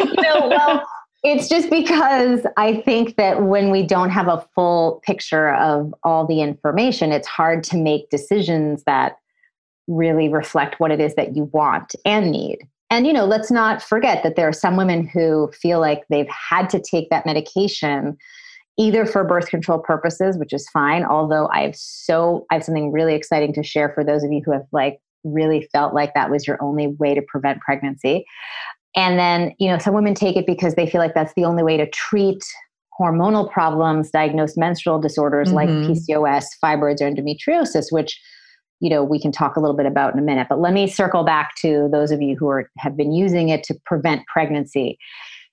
you 0.05 0.23
know, 0.23 0.49
well, 0.49 0.83
it's 1.23 1.49
just 1.49 1.69
because 1.69 2.47
I 2.57 2.77
think 2.77 3.17
that 3.17 3.43
when 3.43 3.71
we 3.71 3.83
don't 3.85 4.11
have 4.11 4.29
a 4.29 4.45
full 4.55 5.03
picture 5.05 5.55
of 5.55 5.95
all 6.03 6.27
the 6.27 6.41
information, 6.41 7.13
it's 7.13 7.29
hard 7.29 7.63
to 7.65 7.77
make 7.77 8.09
decisions 8.11 8.83
that 8.85 9.19
really 9.87 10.29
reflect 10.29 10.81
what 10.81 10.91
it 10.91 11.01
is 11.01 11.15
that 11.15 11.37
you 11.37 11.45
want 11.53 11.95
and 12.05 12.31
need. 12.31 12.67
And, 12.93 13.07
you 13.07 13.13
know, 13.15 13.25
let's 13.25 13.51
not 13.51 13.83
forget 13.83 14.23
that 14.23 14.37
there 14.37 14.47
are 14.47 14.53
some 14.53 14.77
women 14.77 15.07
who 15.07 15.51
feel 15.59 15.81
like 15.81 16.03
they've 16.11 16.29
had 16.29 16.69
to 16.69 16.79
take 16.79 17.09
that 17.09 17.25
medication 17.25 18.19
either 18.79 19.07
for 19.07 19.25
birth 19.25 19.49
control 19.49 19.79
purposes, 19.79 20.37
which 20.37 20.53
is 20.53 20.69
fine. 20.69 21.03
Although 21.03 21.49
I 21.51 21.63
have 21.63 21.75
so, 21.75 22.45
I 22.51 22.55
have 22.57 22.65
something 22.65 22.93
really 22.93 23.15
exciting 23.15 23.55
to 23.55 23.63
share 23.63 23.89
for 23.95 24.05
those 24.05 24.23
of 24.23 24.31
you 24.31 24.43
who 24.45 24.53
have 24.53 24.67
like 24.73 24.99
really 25.25 25.67
felt 25.73 25.95
like 25.95 26.13
that 26.13 26.31
was 26.31 26.47
your 26.47 26.63
only 26.63 26.89
way 26.89 27.15
to 27.15 27.23
prevent 27.23 27.63
pregnancy. 27.63 28.27
And 28.95 29.19
then, 29.19 29.55
you 29.59 29.71
know, 29.71 29.79
some 29.79 29.95
women 29.95 30.13
take 30.13 30.37
it 30.37 30.45
because 30.45 30.75
they 30.75 30.87
feel 30.87 31.01
like 31.01 31.15
that's 31.15 31.33
the 31.33 31.47
only 31.47 31.63
way 31.63 31.79
to 31.79 31.89
treat 31.89 32.45
hormonal 33.01 33.51
problems, 33.51 34.11
diagnose 34.11 34.59
menstrual 34.59 35.01
disorders 35.01 35.51
mm-hmm. 35.51 35.57
like 35.57 35.69
PCOS, 35.71 36.45
fibroids, 36.63 37.01
or 37.01 37.11
endometriosis, 37.11 37.87
which, 37.89 38.21
you 38.83 38.91
know, 38.91 39.05
we 39.05 39.21
can 39.21 39.31
talk 39.31 39.57
a 39.57 39.61
little 39.61 39.77
bit 39.77 39.87
about 39.87 40.13
in 40.13 40.19
a 40.19 40.23
minute. 40.23 40.49
But 40.51 40.61
let 40.61 40.73
me 40.73 40.89
circle 40.89 41.23
back 41.23 41.55
to 41.63 41.89
those 41.93 42.11
of 42.11 42.21
you 42.21 42.37
who 42.37 42.49
are, 42.49 42.69
have 42.79 42.97
been 42.97 43.13
using 43.13 43.49
it 43.49 43.63
to 43.65 43.75
prevent 43.87 44.27
pregnancy. 44.27 44.99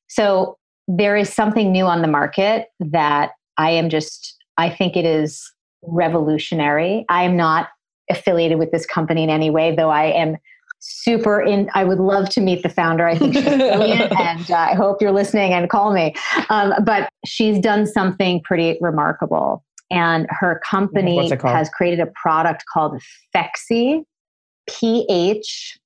So 0.08 0.58
there 0.88 1.16
is 1.16 1.32
something 1.32 1.72
new 1.72 1.86
on 1.86 2.02
the 2.02 2.08
market 2.08 2.70
that 2.80 3.34
I 3.58 3.70
am 3.70 3.88
just, 3.88 4.36
I 4.58 4.72
think 4.72 4.98
it 4.98 5.06
is 5.06 5.50
revolutionary. 5.84 7.06
I 7.08 7.22
am 7.22 7.38
not 7.38 7.68
affiliated 8.10 8.58
with 8.58 8.72
this 8.72 8.88
company 8.88 9.24
in 9.24 9.30
any 9.30 9.52
way, 9.52 9.76
though 9.76 9.92
I 9.92 10.06
am 10.06 10.38
super 10.82 11.42
in 11.42 11.70
i 11.74 11.84
would 11.84 12.00
love 12.00 12.30
to 12.30 12.40
meet 12.40 12.64
the 12.64 12.70
founder 12.70 13.06
i 13.06 13.14
think 13.14 13.34
she's 13.34 13.44
brilliant 13.44 14.14
and 14.18 14.50
uh, 14.50 14.56
i 14.56 14.74
hope 14.74 15.02
you're 15.02 15.12
listening 15.12 15.52
and 15.52 15.70
call 15.70 15.92
me 15.92 16.16
um, 16.50 16.74
but 16.86 17.10
she's 17.26 17.60
done 17.60 17.86
something 17.86 18.42
pretty 18.44 18.78
remarkable 18.80 19.62
and 19.92 20.28
her 20.30 20.62
company 20.66 21.30
has 21.44 21.70
created 21.70 22.00
a 22.00 22.12
product 22.22 22.64
called 22.72 23.02
Phexxi 23.36 24.04
ph 24.68 25.80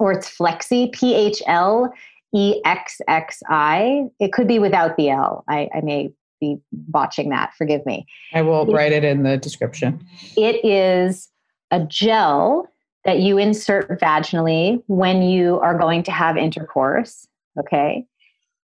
or 0.00 0.12
it's 0.12 0.34
flexi 0.34 0.90
p-h-l 0.92 1.92
e-x-x-i 2.34 4.02
it 4.18 4.32
could 4.32 4.48
be 4.48 4.58
without 4.58 4.96
the 4.96 5.10
l. 5.10 5.44
I, 5.46 5.68
I 5.74 5.82
may 5.82 6.10
be 6.40 6.58
botching 6.72 7.30
that. 7.30 7.54
Forgive 7.56 7.84
me. 7.86 8.06
I 8.32 8.42
will 8.42 8.66
write 8.66 8.92
it 8.92 9.04
in 9.04 9.22
the 9.22 9.36
description. 9.36 10.04
It 10.36 10.64
is 10.64 11.28
a 11.70 11.80
gel 11.80 12.68
that 13.04 13.20
you 13.20 13.38
insert 13.38 13.88
vaginally 14.00 14.82
when 14.86 15.22
you 15.22 15.60
are 15.60 15.78
going 15.78 16.02
to 16.04 16.10
have 16.10 16.36
intercourse, 16.36 17.26
okay? 17.58 18.04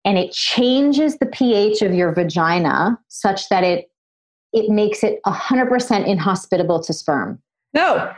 And 0.06 0.18
it 0.18 0.32
changes 0.32 1.18
the 1.18 1.26
pH 1.26 1.82
of 1.82 1.94
your 1.94 2.14
vagina 2.14 2.98
such 3.08 3.50
that 3.50 3.64
it 3.64 3.90
it 4.54 4.70
makes 4.70 5.04
it 5.04 5.20
100% 5.26 6.08
inhospitable 6.08 6.82
to 6.84 6.94
sperm. 6.94 7.42
No. 7.74 8.14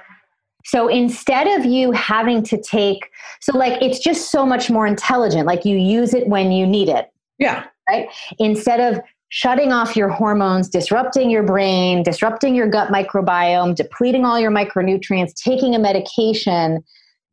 So 0.65 0.87
instead 0.87 1.47
of 1.47 1.65
you 1.65 1.91
having 1.91 2.43
to 2.43 2.61
take 2.61 3.09
so 3.39 3.57
like 3.57 3.81
it's 3.81 3.99
just 3.99 4.31
so 4.31 4.45
much 4.45 4.69
more 4.69 4.85
intelligent 4.85 5.47
like 5.47 5.65
you 5.65 5.77
use 5.77 6.13
it 6.13 6.27
when 6.27 6.51
you 6.51 6.67
need 6.67 6.89
it. 6.89 7.11
Yeah. 7.37 7.65
Right? 7.89 8.09
Instead 8.37 8.79
of 8.79 9.01
shutting 9.29 9.71
off 9.71 9.95
your 9.95 10.09
hormones, 10.09 10.69
disrupting 10.69 11.29
your 11.29 11.43
brain, 11.43 12.03
disrupting 12.03 12.55
your 12.55 12.67
gut 12.67 12.89
microbiome, 12.89 13.75
depleting 13.75 14.25
all 14.25 14.39
your 14.39 14.51
micronutrients, 14.51 15.33
taking 15.33 15.75
a 15.75 15.79
medication 15.79 16.83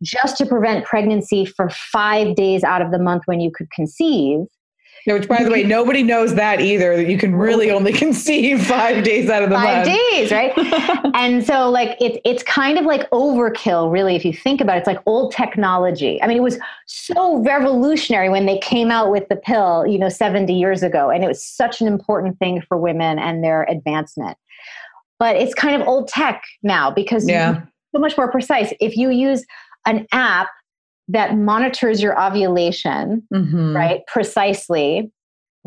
just 0.03 0.37
to 0.37 0.47
prevent 0.47 0.85
pregnancy 0.85 1.45
for 1.45 1.71
five 1.71 2.37
days 2.37 2.63
out 2.63 2.83
of 2.83 2.91
the 2.91 2.99
month 2.99 3.23
when 3.27 3.41
you 3.41 3.51
could 3.51 3.71
conceive. 3.71 4.41
Yeah, 5.07 5.14
which, 5.14 5.29
by 5.29 5.45
the 5.45 5.51
way, 5.53 5.62
nobody 5.62 6.03
knows 6.03 6.35
that 6.35 6.61
either. 6.61 6.97
That 6.97 7.09
you 7.09 7.16
can 7.16 7.37
really 7.37 7.71
only 7.71 7.92
conceive 8.05 8.66
five 8.66 9.05
days 9.05 9.31
out 9.31 9.45
of 9.45 9.51
the 9.51 9.55
five 9.55 9.87
month. 9.87 9.99
days, 10.11 10.33
right? 10.33 10.53
and 11.14 11.47
so, 11.47 11.71
like, 11.71 11.97
it's 12.01 12.19
it's 12.25 12.42
kind 12.42 12.77
of 12.77 12.85
like 12.85 13.09
overkill, 13.11 13.92
really, 13.92 14.16
if 14.16 14.25
you 14.25 14.33
think 14.33 14.61
about 14.61 14.77
it. 14.77 14.81
It's 14.81 14.88
like 14.88 15.01
old 15.07 15.33
technology. 15.33 16.21
I 16.21 16.27
mean, 16.27 16.37
it 16.37 16.42
was 16.42 16.59
so 16.87 17.37
revolutionary 17.38 18.29
when 18.29 18.47
they 18.47 18.59
came 18.59 18.90
out 18.90 19.12
with 19.12 19.29
the 19.29 19.37
pill, 19.37 19.87
you 19.87 19.97
know, 19.97 20.09
seventy 20.09 20.55
years 20.55 20.83
ago, 20.83 21.09
and 21.09 21.23
it 21.23 21.29
was 21.29 21.42
such 21.42 21.81
an 21.81 21.87
important 21.87 22.40
thing 22.40 22.61
for 22.62 22.77
women 22.77 23.21
and 23.21 23.45
their 23.45 23.62
advancement. 23.71 24.37
But 25.21 25.37
it's 25.37 25.55
kind 25.55 25.81
of 25.81 25.87
old 25.87 26.09
tech 26.09 26.42
now 26.64 26.90
because 26.90 27.29
yeah. 27.29 27.62
so 27.95 28.01
much 28.01 28.16
more 28.19 28.31
precise. 28.31 28.73
If 28.81 28.97
you 28.97 29.11
use 29.11 29.47
an 29.87 30.05
app 30.11 30.49
that 31.09 31.37
monitors 31.37 32.03
your 32.03 32.21
ovulation, 32.21 33.27
mm-hmm. 33.33 33.77
right, 33.77 34.01
precisely 34.07 35.11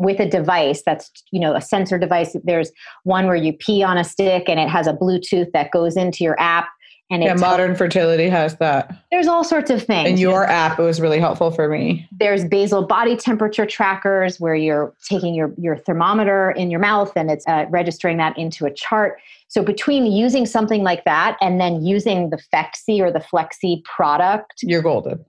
with 0.00 0.18
a 0.18 0.26
device 0.26 0.82
that's 0.84 1.10
you 1.30 1.38
know 1.38 1.54
a 1.54 1.60
sensor 1.60 1.98
device. 1.98 2.34
There's 2.42 2.72
one 3.04 3.26
where 3.26 3.36
you 3.36 3.52
pee 3.52 3.82
on 3.82 3.98
a 3.98 4.04
stick 4.04 4.48
and 4.48 4.58
it 4.58 4.68
has 4.68 4.86
a 4.86 4.94
bluetooth 4.94 5.52
that 5.52 5.70
goes 5.70 5.96
into 5.96 6.24
your 6.24 6.40
app 6.40 6.68
and 7.10 7.22
yeah 7.22 7.34
modern 7.34 7.74
fertility 7.74 8.28
has 8.28 8.56
that. 8.56 9.04
There's 9.10 9.26
all 9.26 9.44
sorts 9.44 9.70
of 9.70 9.82
things. 9.82 10.08
And 10.08 10.18
your 10.18 10.46
app 10.46 10.78
it 10.78 10.82
was 10.82 11.00
really 11.00 11.18
helpful 11.18 11.50
for 11.50 11.68
me. 11.68 12.08
There's 12.18 12.44
basal 12.46 12.86
body 12.86 13.14
temperature 13.14 13.66
trackers 13.66 14.40
where 14.40 14.54
you're 14.54 14.94
taking 15.04 15.34
your 15.34 15.52
your 15.58 15.76
thermometer 15.76 16.52
in 16.52 16.70
your 16.70 16.80
mouth 16.80 17.12
and 17.14 17.30
it's 17.30 17.46
uh, 17.46 17.66
registering 17.68 18.16
that 18.16 18.38
into 18.38 18.64
a 18.64 18.72
chart. 18.72 19.18
So 19.48 19.62
between 19.62 20.06
using 20.06 20.46
something 20.46 20.82
like 20.82 21.04
that 21.04 21.36
and 21.40 21.60
then 21.60 21.84
using 21.84 22.30
the 22.30 22.38
Phexxi 22.54 23.00
or 23.00 23.12
the 23.12 23.18
Flexi 23.18 23.84
product 23.84 24.54
you're 24.62 24.82
golden 24.82 25.24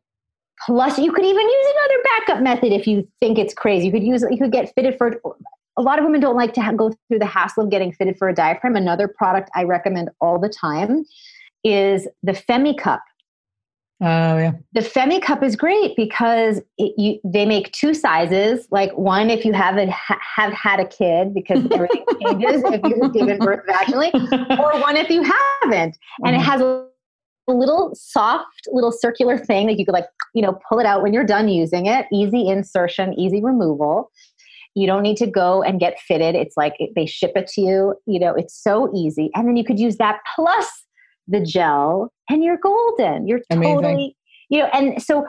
Plus, 0.66 1.00
you 1.00 1.12
could 1.12 1.26
even 1.26 1.42
use 1.42 1.66
another 1.76 2.04
backup 2.04 2.44
method 2.44 2.72
if 2.72 2.88
you 2.88 3.08
think 3.20 3.38
it's 3.38 3.54
crazy. 3.54 3.88
You 3.88 3.92
could 3.92 4.04
use 4.04 4.24
you 4.30 4.38
could 4.38 4.52
get 4.52 4.74
fitted 4.76 4.98
for. 4.98 5.20
A 5.78 5.82
lot 5.82 6.00
of 6.00 6.06
women 6.06 6.20
don't 6.20 6.36
like 6.36 6.54
to 6.56 6.62
ha- 6.62 6.74
go 6.74 6.94
through 7.08 7.20
the 7.20 7.26
hassle 7.26 7.64
of 7.64 7.72
getting 7.72 7.94
fitted 7.94 8.18
for 8.18 8.28
a 8.28 8.36
diaphragm. 8.36 8.76
Another 8.76 9.08
product 9.08 9.50
I 9.56 9.64
recommend 9.64 10.10
all 10.20 10.38
the 10.38 10.50
time 10.50 11.06
is 11.64 12.08
the 12.24 12.34
Femi 12.34 12.78
Cup. 12.78 13.02
Oh 14.02 14.38
yeah. 14.38 14.54
The 14.74 14.82
Femi 14.82 15.22
Cup 15.22 15.44
is 15.44 15.56
great 15.56 15.96
because 15.96 16.60
it, 16.80 16.94
you, 16.98 17.20
they 17.24 17.46
make 17.46 17.72
two 17.72 17.94
sizes. 17.94 18.68
Like 18.72 18.92
one, 18.98 19.30
if 19.30 19.46
you 19.46 19.54
haven't 19.54 19.92
ha- 19.92 20.20
have 20.36 20.52
had 20.54 20.80
a 20.80 20.86
kid, 20.86 21.36
because 21.36 21.64
everything 21.72 22.04
changes 22.26 22.64
if 22.66 22.82
you've 22.84 23.14
given 23.14 23.38
birth 23.38 23.62
vaginally, 23.68 24.12
or 24.60 24.82
one 24.82 24.98
if 24.98 25.10
you 25.10 25.22
haven't, 25.22 25.98
and 26.26 26.36
mm-hmm. 26.36 26.36
it 26.36 26.40
has 26.40 26.62
a 26.62 26.88
a 27.52 27.58
little 27.58 27.92
soft 27.94 28.68
little 28.72 28.92
circular 28.92 29.38
thing 29.38 29.68
that 29.68 29.78
you 29.78 29.86
could 29.86 29.94
like 29.94 30.08
you 30.34 30.42
know 30.42 30.58
pull 30.68 30.80
it 30.80 30.86
out 30.86 31.02
when 31.04 31.14
you're 31.14 31.26
done 31.26 31.48
using 31.48 31.86
it. 31.86 32.06
Easy 32.12 32.48
insertion 32.48 33.14
easy 33.20 33.44
removal. 33.44 34.12
You 34.74 34.88
don't 34.88 35.04
need 35.04 35.18
to 35.18 35.28
go 35.28 35.62
and 35.62 35.80
get 35.80 36.00
fitted. 36.00 36.34
It's 36.36 36.56
like 36.56 36.76
they 36.96 37.06
ship 37.06 37.34
it 37.36 37.48
to 37.48 37.62
you. 37.62 37.96
You 38.06 38.20
know 38.20 38.34
it's 38.34 38.56
so 38.56 38.92
easy. 38.96 39.30
And 39.36 39.48
then 39.48 39.56
you 39.56 39.64
could 39.64 39.80
use 39.80 39.98
that 39.98 40.20
plus 40.36 40.68
the 41.28 41.42
gel 41.42 42.12
and 42.30 42.44
you're 42.44 42.58
golden. 42.58 43.28
You're 43.28 43.42
Amazing. 43.50 43.76
totally 43.76 44.16
you 44.52 44.60
know 44.60 44.70
and 44.74 45.02
so 45.02 45.26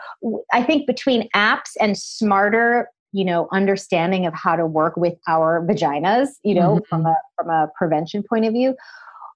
i 0.53 0.63
think 0.63 0.87
between 0.87 1.31
apps 1.35 1.71
and 1.81 1.97
smarter 1.97 2.89
you 3.13 3.25
know 3.25 3.49
understanding 3.53 4.27
of 4.27 4.35
how 4.35 4.55
to 4.55 4.67
work 4.67 4.97
with 4.97 5.15
our 5.27 5.65
vaginas 5.67 6.29
you 6.43 6.55
know 6.55 6.77
mm-hmm. 6.77 6.85
from 6.89 7.07
a 7.07 7.17
from 7.37 7.49
a 7.49 7.69
prevention 7.79 8.23
point 8.29 8.45
of 8.45 8.53
view 8.53 8.75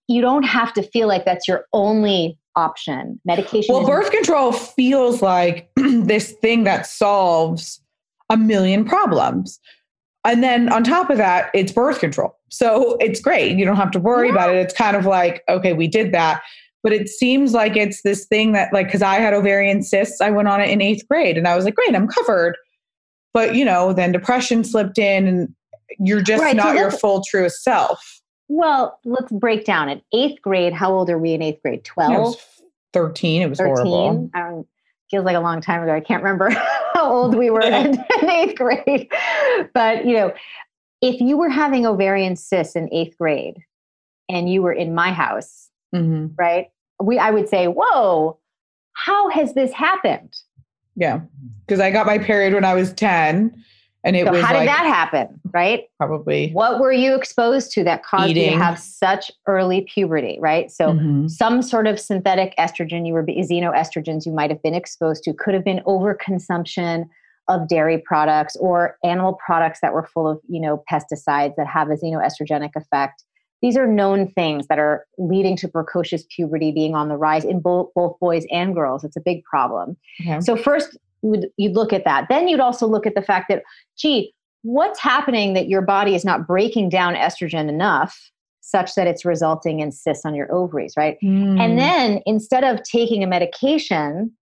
you 0.08 0.20
don't 0.20 0.44
have 0.44 0.72
to 0.74 0.82
feel 0.82 1.08
like 1.08 1.24
that's 1.24 1.48
your 1.48 1.64
only 1.72 2.38
option. 2.56 3.20
Medication. 3.24 3.74
Well, 3.74 3.86
birth 3.86 4.10
control 4.10 4.52
feels 4.52 5.22
like 5.22 5.70
this 5.76 6.32
thing 6.32 6.64
that 6.64 6.86
solves 6.86 7.80
a 8.30 8.36
million 8.36 8.84
problems. 8.84 9.60
And 10.24 10.42
then 10.42 10.72
on 10.72 10.82
top 10.82 11.10
of 11.10 11.18
that, 11.18 11.50
it's 11.54 11.70
birth 11.70 12.00
control. 12.00 12.36
So 12.48 12.96
it's 13.00 13.20
great. 13.20 13.56
You 13.56 13.64
don't 13.64 13.76
have 13.76 13.92
to 13.92 14.00
worry 14.00 14.28
yeah. 14.28 14.32
about 14.32 14.54
it. 14.54 14.56
It's 14.56 14.74
kind 14.74 14.96
of 14.96 15.06
like, 15.06 15.44
okay, 15.48 15.72
we 15.72 15.86
did 15.86 16.12
that. 16.12 16.42
But 16.82 16.92
it 16.92 17.08
seems 17.08 17.52
like 17.52 17.76
it's 17.76 18.02
this 18.02 18.26
thing 18.26 18.52
that, 18.52 18.72
like, 18.72 18.86
because 18.86 19.02
I 19.02 19.16
had 19.16 19.34
ovarian 19.34 19.82
cysts, 19.82 20.20
I 20.20 20.30
went 20.30 20.48
on 20.48 20.60
it 20.60 20.70
in 20.70 20.80
eighth 20.80 21.06
grade 21.08 21.36
and 21.36 21.46
I 21.46 21.54
was 21.54 21.64
like, 21.64 21.74
great, 21.74 21.94
I'm 21.94 22.08
covered. 22.08 22.56
But, 23.34 23.54
you 23.54 23.64
know, 23.64 23.92
then 23.92 24.12
depression 24.12 24.64
slipped 24.64 24.98
in 24.98 25.26
and 25.26 25.54
you're 25.98 26.22
just 26.22 26.42
right, 26.42 26.56
not 26.56 26.68
so 26.68 26.80
your 26.80 26.90
full, 26.90 27.22
truest 27.28 27.62
self. 27.62 28.20
Well, 28.48 28.98
let's 29.04 29.32
break 29.32 29.64
down 29.64 29.88
it. 29.88 30.02
Eighth 30.12 30.40
grade, 30.40 30.72
how 30.72 30.92
old 30.92 31.10
are 31.10 31.18
we 31.18 31.32
in 31.32 31.42
eighth 31.42 31.62
grade? 31.62 31.84
12? 31.84 32.36
13. 32.92 33.42
It 33.42 33.50
was 33.50 33.58
13. 33.58 33.74
horrible. 33.74 34.30
Um, 34.34 34.64
feels 35.10 35.24
like 35.24 35.36
a 35.36 35.40
long 35.40 35.60
time 35.60 35.82
ago. 35.82 35.94
I 35.94 36.00
can't 36.00 36.22
remember 36.22 36.50
how 36.94 37.12
old 37.12 37.34
we 37.34 37.50
were 37.50 37.60
in, 37.60 37.94
in 38.22 38.30
eighth 38.30 38.56
grade. 38.56 39.10
But, 39.74 40.06
you 40.06 40.14
know, 40.14 40.32
if 41.02 41.20
you 41.20 41.36
were 41.36 41.48
having 41.48 41.86
ovarian 41.86 42.36
cysts 42.36 42.76
in 42.76 42.92
eighth 42.92 43.16
grade 43.18 43.58
and 44.28 44.50
you 44.50 44.62
were 44.62 44.72
in 44.72 44.94
my 44.94 45.12
house, 45.12 45.68
mm-hmm. 45.94 46.28
right? 46.36 46.68
We, 47.02 47.18
I 47.18 47.30
would 47.30 47.48
say, 47.48 47.66
whoa, 47.66 48.38
how 48.92 49.28
has 49.30 49.54
this 49.54 49.72
happened? 49.72 50.34
Yeah. 50.94 51.20
Because 51.66 51.80
I 51.80 51.90
got 51.90 52.06
my 52.06 52.18
period 52.18 52.54
when 52.54 52.64
I 52.64 52.74
was 52.74 52.92
10. 52.94 53.62
And 54.06 54.14
it 54.16 54.24
so 54.24 54.30
was 54.30 54.40
how 54.40 54.52
did 54.52 54.60
like 54.60 54.68
that 54.68 54.86
happen? 54.86 55.40
Right? 55.52 55.84
probably 55.98 56.50
What 56.52 56.78
were 56.80 56.92
you 56.92 57.14
exposed 57.16 57.72
to 57.72 57.84
that 57.84 58.04
caused 58.04 58.28
you 58.36 58.50
to 58.50 58.56
have 58.56 58.78
such 58.78 59.30
early 59.46 59.82
puberty? 59.92 60.38
Right? 60.40 60.70
So 60.70 60.94
Mhm. 60.94 61.28
some 61.28 61.60
sort 61.60 61.86
of 61.88 61.98
synthetic 62.00 62.54
estrogen 62.56 63.06
you 63.06 63.12
were 63.12 63.24
xenoestrogens 63.24 64.24
you 64.24 64.32
might 64.32 64.48
have 64.50 64.62
been 64.62 64.74
exposed 64.74 65.24
to 65.24 65.34
could 65.34 65.52
have 65.54 65.64
been 65.64 65.80
overconsumption 65.86 67.06
of 67.48 67.68
dairy 67.68 67.98
products 67.98 68.56
or 68.56 68.96
animal 69.04 69.34
products 69.44 69.80
that 69.82 69.92
were 69.92 70.04
full 70.04 70.26
of 70.28 70.40
you 70.48 70.60
know 70.60 70.82
pesticides 70.90 71.54
that 71.56 71.66
have 71.66 71.90
a 71.90 71.94
xenoestrogenic 71.94 72.70
effect 72.76 73.24
these 73.62 73.76
are 73.76 73.86
known 73.86 74.28
things 74.32 74.66
that 74.68 74.78
are 74.78 75.06
leading 75.18 75.56
to 75.56 75.66
precocious 75.66 76.24
puberty 76.34 76.70
being 76.72 76.94
on 76.94 77.08
the 77.08 77.16
rise 77.16 77.44
in 77.44 77.58
both, 77.58 77.88
both 77.94 78.18
boys 78.20 78.44
and 78.52 78.74
girls 78.74 79.02
it's 79.04 79.16
a 79.16 79.20
big 79.20 79.42
problem 79.44 79.96
Okay. 80.20 80.40
so 80.40 80.56
first 80.56 80.96
you 81.22 81.30
would, 81.30 81.48
you'd 81.56 81.74
look 81.74 81.92
at 81.92 82.04
that 82.04 82.26
then 82.28 82.48
you'd 82.48 82.60
also 82.60 82.86
look 82.86 83.06
at 83.06 83.14
the 83.14 83.22
fact 83.22 83.46
that 83.48 83.62
gee 83.96 84.32
what's 84.62 84.98
happening 84.98 85.54
that 85.54 85.68
your 85.68 85.82
body 85.82 86.14
is 86.14 86.24
not 86.24 86.46
breaking 86.46 86.88
down 86.88 87.14
estrogen 87.14 87.68
enough 87.68 88.30
such 88.60 88.94
that 88.96 89.06
it's 89.06 89.24
resulting 89.24 89.78
in 89.80 89.92
cysts 89.92 90.24
on 90.24 90.34
your 90.34 90.52
ovaries 90.52 90.94
right 90.96 91.16
Mm. 91.22 91.60
and 91.60 91.78
then 91.78 92.20
instead 92.26 92.64
of 92.64 92.82
taking 92.82 93.22
a 93.22 93.26
medication 93.26 94.32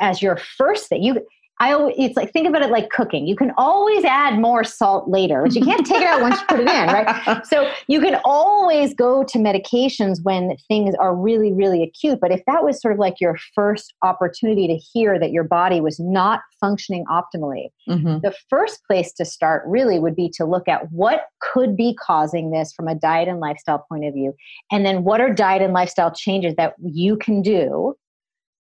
as 0.00 0.22
your 0.22 0.36
first 0.36 0.88
thing, 0.88 1.02
you 1.02 1.20
I 1.60 1.72
always, 1.72 1.94
it's 1.98 2.16
like 2.16 2.32
think 2.32 2.48
about 2.48 2.62
it 2.62 2.70
like 2.70 2.90
cooking. 2.90 3.26
You 3.26 3.36
can 3.36 3.52
always 3.56 4.04
add 4.04 4.40
more 4.40 4.64
salt 4.64 5.08
later, 5.08 5.42
but 5.44 5.54
you 5.54 5.64
can't 5.64 5.86
take 5.86 6.00
it 6.02 6.06
out 6.06 6.20
once 6.20 6.40
you 6.40 6.46
put 6.48 6.60
it 6.60 6.68
in, 6.68 6.86
right? 6.88 7.42
So 7.44 7.70
you 7.86 8.00
can 8.00 8.20
always 8.24 8.92
go 8.94 9.22
to 9.24 9.38
medications 9.38 10.18
when 10.22 10.56
things 10.68 10.94
are 10.98 11.14
really, 11.14 11.52
really 11.52 11.82
acute. 11.82 12.18
But 12.20 12.32
if 12.32 12.42
that 12.46 12.64
was 12.64 12.80
sort 12.80 12.92
of 12.92 12.98
like 12.98 13.20
your 13.20 13.36
first 13.54 13.94
opportunity 14.02 14.66
to 14.66 14.74
hear 14.76 15.18
that 15.20 15.30
your 15.30 15.44
body 15.44 15.80
was 15.80 16.00
not 16.00 16.40
functioning 16.60 17.04
optimally, 17.10 17.68
Mhm. 17.88 18.22
the 18.22 18.34
first 18.50 18.80
place 18.86 19.12
to 19.14 19.24
start 19.24 19.62
really 19.66 19.98
would 19.98 20.16
be 20.16 20.28
to 20.30 20.44
look 20.44 20.66
at 20.68 20.90
what 20.90 21.26
could 21.40 21.76
be 21.76 21.94
causing 21.94 22.50
this 22.50 22.72
from 22.72 22.88
a 22.88 22.94
diet 22.94 23.28
and 23.28 23.40
lifestyle 23.40 23.84
point 23.88 24.04
of 24.04 24.14
view 24.14 24.34
and 24.72 24.84
then 24.86 25.04
what 25.04 25.20
are 25.20 25.32
diet 25.32 25.60
and 25.62 25.72
lifestyle 25.74 26.10
changes 26.10 26.54
that 26.56 26.74
you 26.82 27.16
can 27.16 27.42
do 27.42 27.94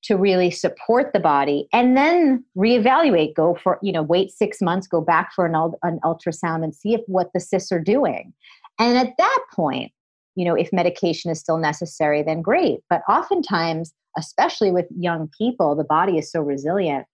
to 0.05 0.17
really 0.17 0.51
support 0.51 1.13
the 1.13 1.21
body 1.21 1.69
and 1.73 1.97
then 1.97 2.45
reevaluate 2.57 3.35
go 3.35 3.57
for 3.63 3.79
you 3.83 3.93
know 3.93 4.03
wait 4.03 4.31
six 4.31 4.61
months 4.61 4.87
go 4.87 5.01
back 5.01 5.33
for 5.35 5.47
an, 5.47 5.55
an 5.83 5.99
ultrasound 6.05 6.63
and 6.63 6.75
see 6.75 6.95
if 6.95 7.01
what 7.07 7.31
the 7.35 7.41
cysts 7.41 7.73
are 7.73 7.81
doing. 7.81 8.33
And 8.79 8.97
at 8.97 9.15
that 9.19 9.45
point 9.53 9.93
you 10.35 10.45
know 10.45 10.55
if 10.55 10.73
medication 10.73 11.31
is 11.31 11.41
still 11.41 11.59
necessary 11.59 12.23
then 12.23 12.43
great. 12.43 12.81
But 12.89 13.03
oftentimes 13.09 13.93
especially 14.17 14.71
with 14.71 14.87
young 14.97 15.29
people 15.37 15.75
the 15.75 15.85
body 15.85 16.19
is 16.19 16.31
so 16.31 16.41
resilient. 16.41 17.07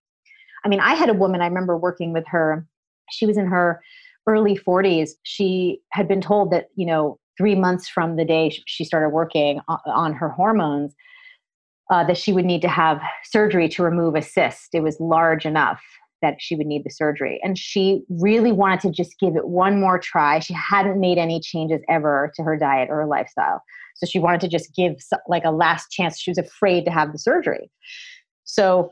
I 0.65 0.69
mean 0.69 0.81
i 0.81 0.95
had 0.95 1.09
a 1.09 1.15
woman 1.15 1.41
i 1.41 1.47
remember 1.47 1.77
working 1.77 2.13
with 2.13 2.27
her 2.29 2.67
she 3.11 3.27
was 3.27 3.37
in 3.37 3.47
her 3.47 3.83
early 4.27 4.57
40s 4.57 5.11
she 5.23 5.81
had 5.91 6.09
been 6.09 6.21
told 6.21 6.51
that 6.51 6.69
you 6.77 6.87
know 6.87 7.19
three 7.37 7.55
months 7.55 7.89
from 7.89 8.17
the 8.17 8.25
day 8.25 8.57
she 8.67 8.85
started 8.85 9.09
working 9.09 9.61
on 9.69 10.13
her 10.13 10.29
hormones 10.29 10.95
uh, 11.91 12.05
that 12.05 12.17
she 12.17 12.33
would 12.33 12.45
need 12.45 12.63
to 12.63 12.69
have 12.69 13.01
surgery 13.25 13.69
to 13.69 13.83
remove 13.83 14.15
a 14.15 14.23
cyst. 14.23 14.75
It 14.75 14.83
was 14.83 14.99
large 15.01 15.45
enough 15.47 15.83
that 16.23 16.37
she 16.41 16.57
would 16.57 16.67
need 16.67 16.85
the 16.85 16.91
surgery. 16.91 17.39
And 17.43 17.59
she 17.59 18.03
really 18.09 18.53
wanted 18.53 18.81
to 18.81 18.91
just 18.91 19.19
give 19.21 19.37
it 19.37 19.47
one 19.49 19.79
more 19.79 19.99
try. 19.99 20.39
She 20.39 20.55
hadn't 20.55 20.99
made 20.99 21.19
any 21.19 21.39
changes 21.39 21.83
ever 21.89 22.33
to 22.37 22.43
her 22.43 22.57
diet 22.57 22.89
or 22.91 22.97
her 22.97 23.07
lifestyle. 23.07 23.63
So 23.97 24.07
she 24.07 24.19
wanted 24.19 24.41
to 24.41 24.49
just 24.49 24.75
give 24.75 24.95
like 25.29 25.45
a 25.45 25.51
last 25.51 25.91
chance. 25.91 26.19
She 26.19 26.31
was 26.31 26.39
afraid 26.39 26.87
to 26.87 26.91
have 26.91 27.13
the 27.13 27.19
surgery. 27.19 27.71
So 28.45 28.91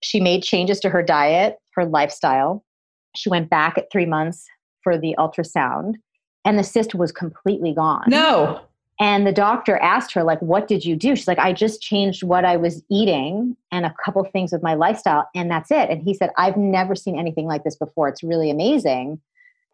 she 0.00 0.20
made 0.20 0.42
changes 0.42 0.78
to 0.80 0.90
her 0.90 1.02
diet 1.02 1.56
her 1.74 1.84
lifestyle. 1.84 2.64
She 3.16 3.28
went 3.28 3.50
back 3.50 3.76
at 3.78 3.90
three 3.90 4.06
months 4.06 4.46
for 4.82 4.98
the 4.98 5.14
ultrasound 5.18 5.94
and 6.44 6.58
the 6.58 6.64
cyst 6.64 6.94
was 6.94 7.12
completely 7.12 7.74
gone. 7.74 8.04
No. 8.06 8.60
And 9.00 9.26
the 9.26 9.32
doctor 9.32 9.78
asked 9.78 10.12
her, 10.12 10.22
like, 10.22 10.40
what 10.40 10.68
did 10.68 10.84
you 10.84 10.94
do? 10.94 11.16
She's 11.16 11.26
like, 11.26 11.38
I 11.38 11.52
just 11.54 11.80
changed 11.80 12.22
what 12.22 12.44
I 12.44 12.56
was 12.56 12.82
eating 12.90 13.56
and 13.72 13.86
a 13.86 13.94
couple 14.04 14.22
things 14.24 14.52
with 14.52 14.62
my 14.62 14.74
lifestyle, 14.74 15.28
and 15.34 15.50
that's 15.50 15.70
it. 15.70 15.88
And 15.88 16.02
he 16.02 16.12
said, 16.14 16.30
I've 16.36 16.56
never 16.56 16.94
seen 16.94 17.18
anything 17.18 17.46
like 17.46 17.64
this 17.64 17.76
before. 17.76 18.08
It's 18.08 18.22
really 18.22 18.50
amazing. 18.50 19.18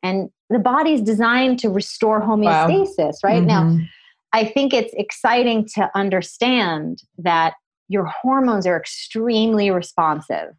And 0.02 0.30
the 0.48 0.60
body's 0.60 1.00
designed 1.00 1.58
to 1.58 1.68
restore 1.68 2.20
homeostasis, 2.20 3.16
right? 3.24 3.42
Now, 3.42 3.64
Mhm. 3.64 3.88
I 4.32 4.44
think 4.44 4.72
it's 4.72 4.92
exciting 4.94 5.66
to 5.74 5.90
understand 5.94 7.02
that 7.18 7.54
your 7.88 8.04
hormones 8.04 8.66
are 8.66 8.76
extremely 8.76 9.70
responsive, 9.70 10.54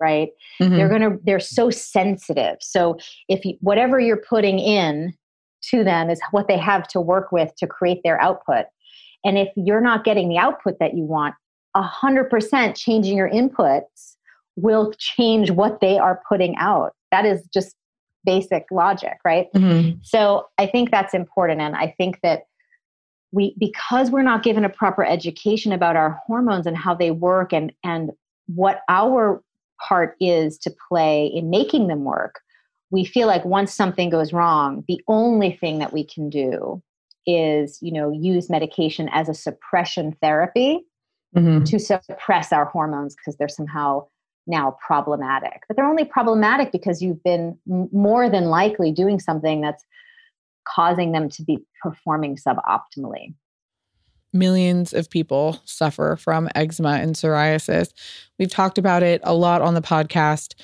right? 0.00 0.30
Mhm. 0.60 0.76
They're 0.76 0.88
going 0.88 1.00
to, 1.00 1.18
they're 1.24 1.40
so 1.40 1.70
sensitive. 1.70 2.58
So 2.60 2.98
if 3.28 3.44
you, 3.44 3.56
whatever 3.60 3.98
you're 3.98 4.22
putting 4.28 4.58
in 4.58 5.14
to 5.70 5.84
them 5.84 6.10
is 6.10 6.20
what 6.30 6.48
they 6.48 6.58
have 6.58 6.86
to 6.88 7.00
work 7.00 7.32
with 7.32 7.54
to 7.56 7.66
create 7.66 8.00
their 8.04 8.20
output. 8.20 8.66
And 9.24 9.38
if 9.38 9.48
you're 9.56 9.80
not 9.80 10.04
getting 10.04 10.28
the 10.28 10.38
output 10.38 10.78
that 10.80 10.96
you 10.96 11.04
want, 11.04 11.34
100% 11.76 12.76
changing 12.76 13.16
your 13.16 13.30
inputs 13.30 14.16
will 14.56 14.92
change 14.98 15.50
what 15.50 15.80
they 15.80 15.98
are 15.98 16.20
putting 16.28 16.56
out. 16.56 16.92
That 17.10 17.24
is 17.24 17.46
just 17.52 17.74
basic 18.24 18.66
logic, 18.70 19.18
right? 19.24 19.48
Mhm. 19.54 19.98
So 20.02 20.46
I 20.58 20.66
think 20.66 20.90
that's 20.90 21.14
important. 21.14 21.60
And 21.60 21.74
I 21.74 21.94
think 21.98 22.20
that 22.22 22.44
we, 23.32 23.54
because 23.58 24.10
we're 24.10 24.22
not 24.22 24.42
given 24.42 24.64
a 24.64 24.68
proper 24.68 25.04
education 25.04 25.72
about 25.72 25.96
our 25.96 26.20
hormones 26.26 26.66
and 26.66 26.76
how 26.76 26.94
they 26.94 27.10
work 27.10 27.52
and, 27.52 27.72
and 27.82 28.12
what 28.46 28.82
our 28.88 29.42
part 29.80 30.16
is 30.20 30.56
to 30.58 30.72
play 30.88 31.26
in 31.26 31.50
making 31.50 31.88
them 31.88 32.04
work, 32.04 32.40
we 32.94 33.04
feel 33.04 33.26
like 33.26 33.44
once 33.44 33.74
something 33.74 34.08
goes 34.08 34.32
wrong, 34.32 34.84
the 34.86 35.00
only 35.08 35.50
thing 35.60 35.78
that 35.80 35.92
we 35.92 36.04
can 36.04 36.30
do 36.30 36.80
is, 37.26 37.78
you 37.82 37.92
know, 37.92 38.12
use 38.12 38.48
medication 38.48 39.08
as 39.12 39.28
a 39.28 39.34
suppression 39.34 40.16
therapy 40.22 40.86
Mhm. 41.34 41.64
to 41.70 41.78
suppress 41.80 42.52
our 42.52 42.66
hormones 42.66 43.16
because 43.16 43.36
they're 43.36 43.48
somehow 43.48 44.06
now 44.46 44.76
problematic. 44.86 45.58
But 45.66 45.76
they're 45.76 45.92
only 45.94 46.04
problematic 46.04 46.70
because 46.70 47.02
you've 47.02 47.22
been 47.24 47.58
more 47.66 48.28
than 48.30 48.44
likely 48.44 48.92
doing 48.92 49.18
something 49.18 49.60
that's 49.60 49.84
causing 50.64 51.10
them 51.12 51.28
to 51.30 51.42
be 51.42 51.58
performing 51.82 52.36
suboptimally. 52.36 53.34
millions 54.32 54.92
of 54.92 55.08
people 55.08 55.60
suffer 55.64 56.16
from 56.18 56.48
eczema 56.56 56.94
and 57.02 57.14
psoriasis. 57.14 57.92
We've 58.36 58.50
talked 58.50 58.78
about 58.78 59.04
it 59.04 59.20
a 59.22 59.32
lot 59.32 59.62
on 59.62 59.74
the 59.74 59.80
podcast. 59.80 60.54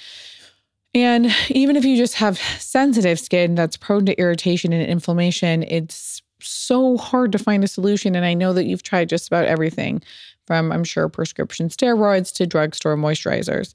And 0.94 1.32
even 1.50 1.76
if 1.76 1.84
you 1.84 1.96
just 1.96 2.14
have 2.14 2.38
sensitive 2.38 3.20
skin 3.20 3.54
that's 3.54 3.76
prone 3.76 4.06
to 4.06 4.18
irritation 4.18 4.72
and 4.72 4.84
inflammation, 4.84 5.62
it's 5.64 6.20
so 6.40 6.96
hard 6.96 7.32
to 7.32 7.38
find 7.38 7.62
a 7.62 7.68
solution. 7.68 8.16
And 8.16 8.24
I 8.24 8.34
know 8.34 8.52
that 8.52 8.64
you've 8.64 8.82
tried 8.82 9.08
just 9.08 9.28
about 9.28 9.44
everything 9.44 10.02
from, 10.46 10.72
I'm 10.72 10.84
sure, 10.84 11.08
prescription 11.08 11.68
steroids 11.68 12.34
to 12.34 12.46
drugstore 12.46 12.96
moisturizers. 12.96 13.74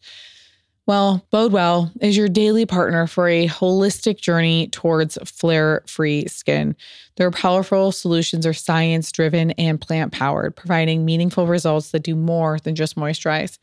Well, 0.88 1.26
Bodewell 1.34 1.92
is 2.00 2.16
your 2.16 2.30
daily 2.30 2.68
partner 2.68 3.08
for 3.08 3.28
a 3.28 3.48
holistic 3.48 4.20
journey 4.20 4.68
towards 4.68 5.18
flare 5.26 5.82
free 5.88 6.28
skin. 6.28 6.76
Their 7.16 7.32
powerful 7.32 7.92
solutions 7.92 8.46
are 8.46 8.54
science 8.54 9.12
driven 9.12 9.52
and 9.52 9.82
plant 9.82 10.12
powered, 10.12 10.56
providing 10.56 11.04
meaningful 11.04 11.48
results 11.48 11.90
that 11.92 12.04
do 12.04 12.16
more 12.16 12.60
than 12.60 12.76
just 12.76 12.98
moisturize. 12.98 13.58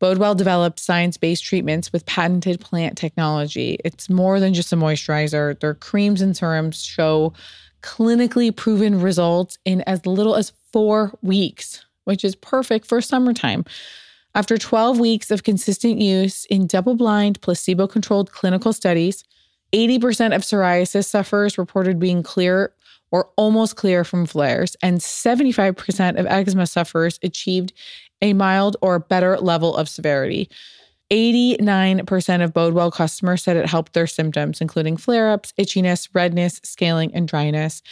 Bodewell 0.00 0.36
developed 0.36 0.80
science 0.80 1.16
based 1.16 1.44
treatments 1.44 1.92
with 1.92 2.06
patented 2.06 2.60
plant 2.60 2.96
technology. 2.96 3.78
It's 3.84 4.08
more 4.08 4.40
than 4.40 4.54
just 4.54 4.72
a 4.72 4.76
moisturizer. 4.76 5.58
Their 5.60 5.74
creams 5.74 6.22
and 6.22 6.36
serums 6.36 6.82
show 6.82 7.34
clinically 7.82 8.54
proven 8.54 9.00
results 9.00 9.58
in 9.64 9.82
as 9.82 10.06
little 10.06 10.36
as 10.36 10.52
four 10.72 11.12
weeks, 11.22 11.84
which 12.04 12.24
is 12.24 12.34
perfect 12.34 12.86
for 12.86 13.00
summertime. 13.00 13.64
After 14.34 14.56
12 14.56 15.00
weeks 15.00 15.30
of 15.30 15.42
consistent 15.42 15.98
use 15.98 16.44
in 16.46 16.66
double 16.66 16.94
blind, 16.94 17.40
placebo 17.40 17.86
controlled 17.86 18.32
clinical 18.32 18.72
studies, 18.72 19.24
80% 19.72 20.34
of 20.34 20.42
psoriasis 20.42 21.06
sufferers 21.06 21.58
reported 21.58 21.98
being 21.98 22.22
clear 22.22 22.72
or 23.10 23.28
almost 23.36 23.74
clear 23.76 24.04
from 24.04 24.24
flares, 24.24 24.76
and 24.82 25.00
75% 25.00 26.18
of 26.18 26.26
eczema 26.26 26.66
sufferers 26.66 27.18
achieved 27.22 27.72
a 28.22 28.32
mild 28.32 28.76
or 28.80 28.98
better 28.98 29.38
level 29.38 29.76
of 29.76 29.88
severity. 29.88 30.48
89% 31.10 32.44
of 32.44 32.52
Bodewell 32.52 32.92
customers 32.92 33.42
said 33.42 33.56
it 33.56 33.66
helped 33.66 33.94
their 33.94 34.06
symptoms, 34.06 34.60
including 34.60 34.96
flare 34.96 35.30
ups, 35.30 35.52
itchiness, 35.58 36.08
redness, 36.14 36.60
scaling, 36.62 37.12
and 37.14 37.26
dryness. 37.26 37.82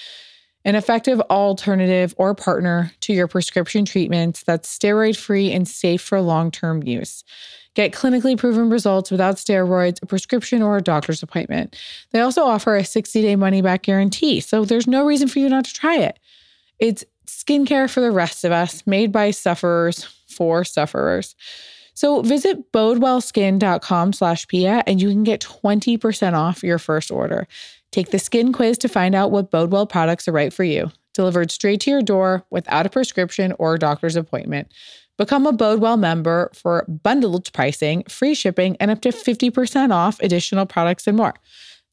An 0.64 0.74
effective 0.74 1.20
alternative 1.22 2.14
or 2.16 2.34
partner 2.34 2.92
to 3.00 3.12
your 3.12 3.26
prescription 3.26 3.84
treatments 3.84 4.42
that's 4.42 4.76
steroid 4.76 5.16
free 5.16 5.52
and 5.52 5.66
safe 5.66 6.02
for 6.02 6.20
long 6.20 6.50
term 6.50 6.82
use. 6.82 7.24
Get 7.74 7.92
clinically 7.92 8.36
proven 8.36 8.70
results 8.70 9.10
without 9.10 9.36
steroids, 9.36 10.02
a 10.02 10.06
prescription, 10.06 10.62
or 10.62 10.76
a 10.76 10.82
doctor's 10.82 11.22
appointment. 11.22 11.76
They 12.10 12.20
also 12.20 12.42
offer 12.42 12.76
a 12.76 12.84
60 12.84 13.22
day 13.22 13.36
money 13.36 13.62
back 13.62 13.82
guarantee, 13.82 14.40
so 14.40 14.64
there's 14.64 14.86
no 14.86 15.04
reason 15.04 15.28
for 15.28 15.38
you 15.38 15.48
not 15.48 15.64
to 15.64 15.72
try 15.72 15.96
it. 15.96 16.18
It's 16.78 17.04
skincare 17.26 17.90
for 17.90 18.00
the 18.00 18.10
rest 18.10 18.44
of 18.44 18.52
us, 18.52 18.86
made 18.86 19.12
by 19.12 19.30
sufferers 19.30 20.17
for 20.38 20.64
sufferers. 20.64 21.34
So 21.94 22.22
visit 22.22 22.70
bodewellskin.com 22.72 24.12
slash 24.12 24.46
Pia 24.46 24.84
and 24.86 25.02
you 25.02 25.08
can 25.08 25.24
get 25.24 25.40
20% 25.40 26.34
off 26.34 26.62
your 26.62 26.78
first 26.78 27.10
order. 27.10 27.48
Take 27.90 28.12
the 28.12 28.20
skin 28.20 28.52
quiz 28.52 28.78
to 28.78 28.88
find 28.88 29.16
out 29.16 29.32
what 29.32 29.50
Bodewell 29.50 29.88
products 29.88 30.28
are 30.28 30.32
right 30.32 30.52
for 30.52 30.62
you. 30.62 30.92
Delivered 31.14 31.50
straight 31.50 31.80
to 31.80 31.90
your 31.90 32.02
door 32.02 32.44
without 32.50 32.86
a 32.86 32.88
prescription 32.88 33.52
or 33.58 33.76
doctor's 33.76 34.14
appointment. 34.14 34.72
Become 35.16 35.46
a 35.46 35.52
Bodewell 35.52 35.98
member 35.98 36.52
for 36.54 36.86
bundled 36.86 37.52
pricing, 37.52 38.04
free 38.04 38.36
shipping, 38.36 38.76
and 38.78 38.92
up 38.92 39.00
to 39.00 39.08
50% 39.08 39.90
off 39.90 40.20
additional 40.20 40.66
products 40.66 41.08
and 41.08 41.16
more. 41.16 41.34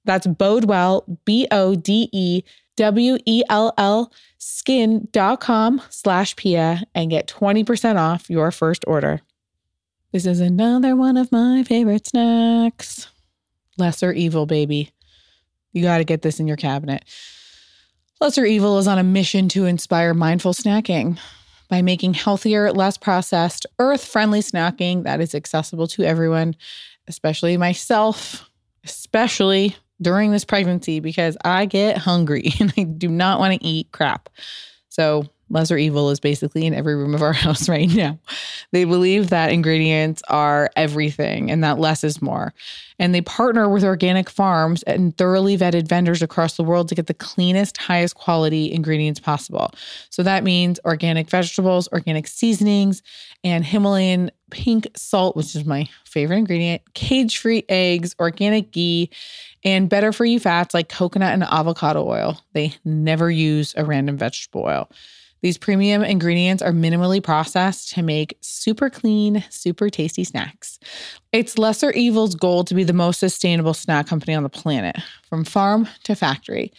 That's 0.03 0.27
Bodewell, 0.27 1.17
B 1.25 1.47
O 1.49 1.73
D 1.73 2.09
E 2.13 2.43
W 2.75 3.17
E 3.25 3.43
L 3.49 3.73
L 3.77 4.11
skin.com 4.37 5.81
slash 5.89 6.35
Pia 6.35 6.83
and 6.93 7.09
get 7.09 7.27
20% 7.27 7.97
off 7.97 8.29
your 8.29 8.51
first 8.51 8.83
order. 8.87 9.21
This 10.11 10.25
is 10.25 10.39
another 10.39 10.95
one 10.95 11.17
of 11.17 11.31
my 11.31 11.63
favorite 11.63 12.07
snacks. 12.07 13.07
Lesser 13.77 14.13
Evil, 14.13 14.45
baby. 14.45 14.91
You 15.73 15.81
got 15.81 15.97
to 15.97 16.03
get 16.03 16.21
this 16.21 16.39
in 16.39 16.47
your 16.47 16.57
cabinet. 16.57 17.03
Lesser 18.21 18.45
Evil 18.45 18.77
is 18.77 18.87
on 18.87 18.97
a 18.97 19.03
mission 19.03 19.49
to 19.49 19.65
inspire 19.65 20.13
mindful 20.13 20.53
snacking 20.53 21.19
by 21.67 21.81
making 21.81 22.13
healthier, 22.13 22.71
less 22.71 22.97
processed, 22.97 23.65
earth 23.79 24.05
friendly 24.05 24.39
snacking 24.39 25.03
that 25.03 25.19
is 25.19 25.35
accessible 25.35 25.87
to 25.87 26.03
everyone, 26.03 26.55
especially 27.07 27.57
myself, 27.57 28.49
especially 28.85 29.75
during 30.01 30.31
this 30.31 30.45
pregnancy 30.45 30.99
because 30.99 31.37
I 31.43 31.65
get 31.65 31.97
hungry 31.97 32.51
and 32.59 32.73
I 32.77 32.83
do 32.83 33.07
not 33.07 33.39
want 33.39 33.59
to 33.59 33.65
eat 33.65 33.91
crap. 33.91 34.29
So, 34.89 35.29
lesser 35.49 35.77
evil 35.77 36.09
is 36.09 36.19
basically 36.19 36.65
in 36.65 36.73
every 36.73 36.95
room 36.95 37.13
of 37.13 37.21
our 37.21 37.33
house 37.45 37.69
right 37.69 37.89
now. 37.89 38.17
They 38.71 38.83
believe 38.83 39.29
that 39.29 39.51
ingredients 39.51 40.21
are 40.27 40.71
everything 40.75 41.51
and 41.51 41.63
that 41.63 41.79
less 41.79 42.03
is 42.03 42.21
more. 42.21 42.53
And 42.97 43.13
they 43.13 43.21
partner 43.21 43.69
with 43.69 43.83
organic 43.83 44.29
farms 44.29 44.81
and 44.83 45.15
thoroughly 45.17 45.57
vetted 45.57 45.87
vendors 45.87 46.21
across 46.21 46.57
the 46.57 46.63
world 46.63 46.89
to 46.89 46.95
get 46.95 47.07
the 47.07 47.13
cleanest, 47.13 47.77
highest 47.77 48.15
quality 48.15 48.71
ingredients 48.71 49.19
possible. 49.19 49.71
So 50.09 50.23
that 50.23 50.43
means 50.43 50.79
organic 50.85 51.29
vegetables, 51.29 51.87
organic 51.91 52.27
seasonings, 52.27 53.03
and 53.43 53.63
Himalayan 53.65 54.31
pink 54.55 54.87
salt, 54.95 55.35
which 55.35 55.53
is 55.53 55.65
my 55.65 55.85
favorite 56.05 56.37
ingredient, 56.37 56.81
cage 56.93 57.39
free 57.39 57.65
eggs, 57.67 58.15
organic 58.21 58.71
ghee, 58.71 59.09
and 59.65 59.89
better 59.89 60.13
for 60.13 60.23
you 60.23 60.39
fats 60.39 60.73
like 60.73 60.87
coconut 60.87 61.33
and 61.33 61.43
avocado 61.43 62.07
oil. 62.07 62.39
They 62.53 62.73
never 62.85 63.29
use 63.29 63.73
a 63.75 63.83
random 63.83 64.17
vegetable 64.17 64.61
oil. 64.61 64.89
These 65.41 65.57
premium 65.57 66.03
ingredients 66.03 66.63
are 66.63 66.71
minimally 66.71 67.21
processed 67.21 67.89
to 67.95 68.01
make 68.01 68.37
super 68.39 68.89
clean, 68.89 69.43
super 69.49 69.89
tasty 69.89 70.23
snacks. 70.23 70.79
It's 71.33 71.57
Lesser 71.57 71.91
Evil's 71.91 72.33
goal 72.33 72.63
to 72.63 72.73
be 72.73 72.85
the 72.85 72.93
most 72.93 73.19
sustainable 73.19 73.73
snack 73.73 74.07
company 74.07 74.35
on 74.35 74.43
the 74.43 74.49
planet, 74.49 74.95
from 75.29 75.43
farm 75.43 75.89
to 76.05 76.15
factory. 76.15 76.71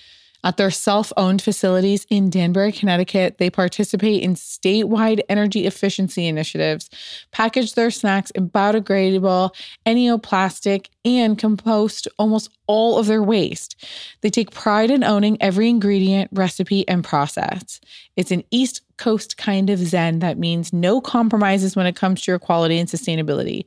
At 0.46 0.58
their 0.58 0.70
self 0.70 1.12
owned 1.16 1.42
facilities 1.42 2.06
in 2.08 2.30
Danbury, 2.30 2.70
Connecticut, 2.70 3.38
they 3.38 3.50
participate 3.50 4.22
in 4.22 4.34
statewide 4.34 5.20
energy 5.28 5.66
efficiency 5.66 6.28
initiatives, 6.28 6.88
package 7.32 7.74
their 7.74 7.90
snacks 7.90 8.30
in 8.30 8.48
biodegradable, 8.50 9.52
neoplastic, 9.84 10.86
and 11.04 11.36
compost 11.36 12.06
almost 12.16 12.56
all 12.68 12.96
of 12.96 13.06
their 13.06 13.24
waste. 13.24 13.84
They 14.20 14.30
take 14.30 14.52
pride 14.52 14.92
in 14.92 15.02
owning 15.02 15.36
every 15.42 15.68
ingredient, 15.68 16.30
recipe, 16.32 16.86
and 16.86 17.02
process. 17.02 17.80
It's 18.14 18.30
an 18.30 18.44
East 18.52 18.82
Coast 18.98 19.36
kind 19.36 19.68
of 19.68 19.80
Zen 19.80 20.20
that 20.20 20.38
means 20.38 20.72
no 20.72 21.00
compromises 21.00 21.74
when 21.74 21.86
it 21.86 21.96
comes 21.96 22.22
to 22.22 22.30
your 22.30 22.38
quality 22.38 22.78
and 22.78 22.88
sustainability. 22.88 23.64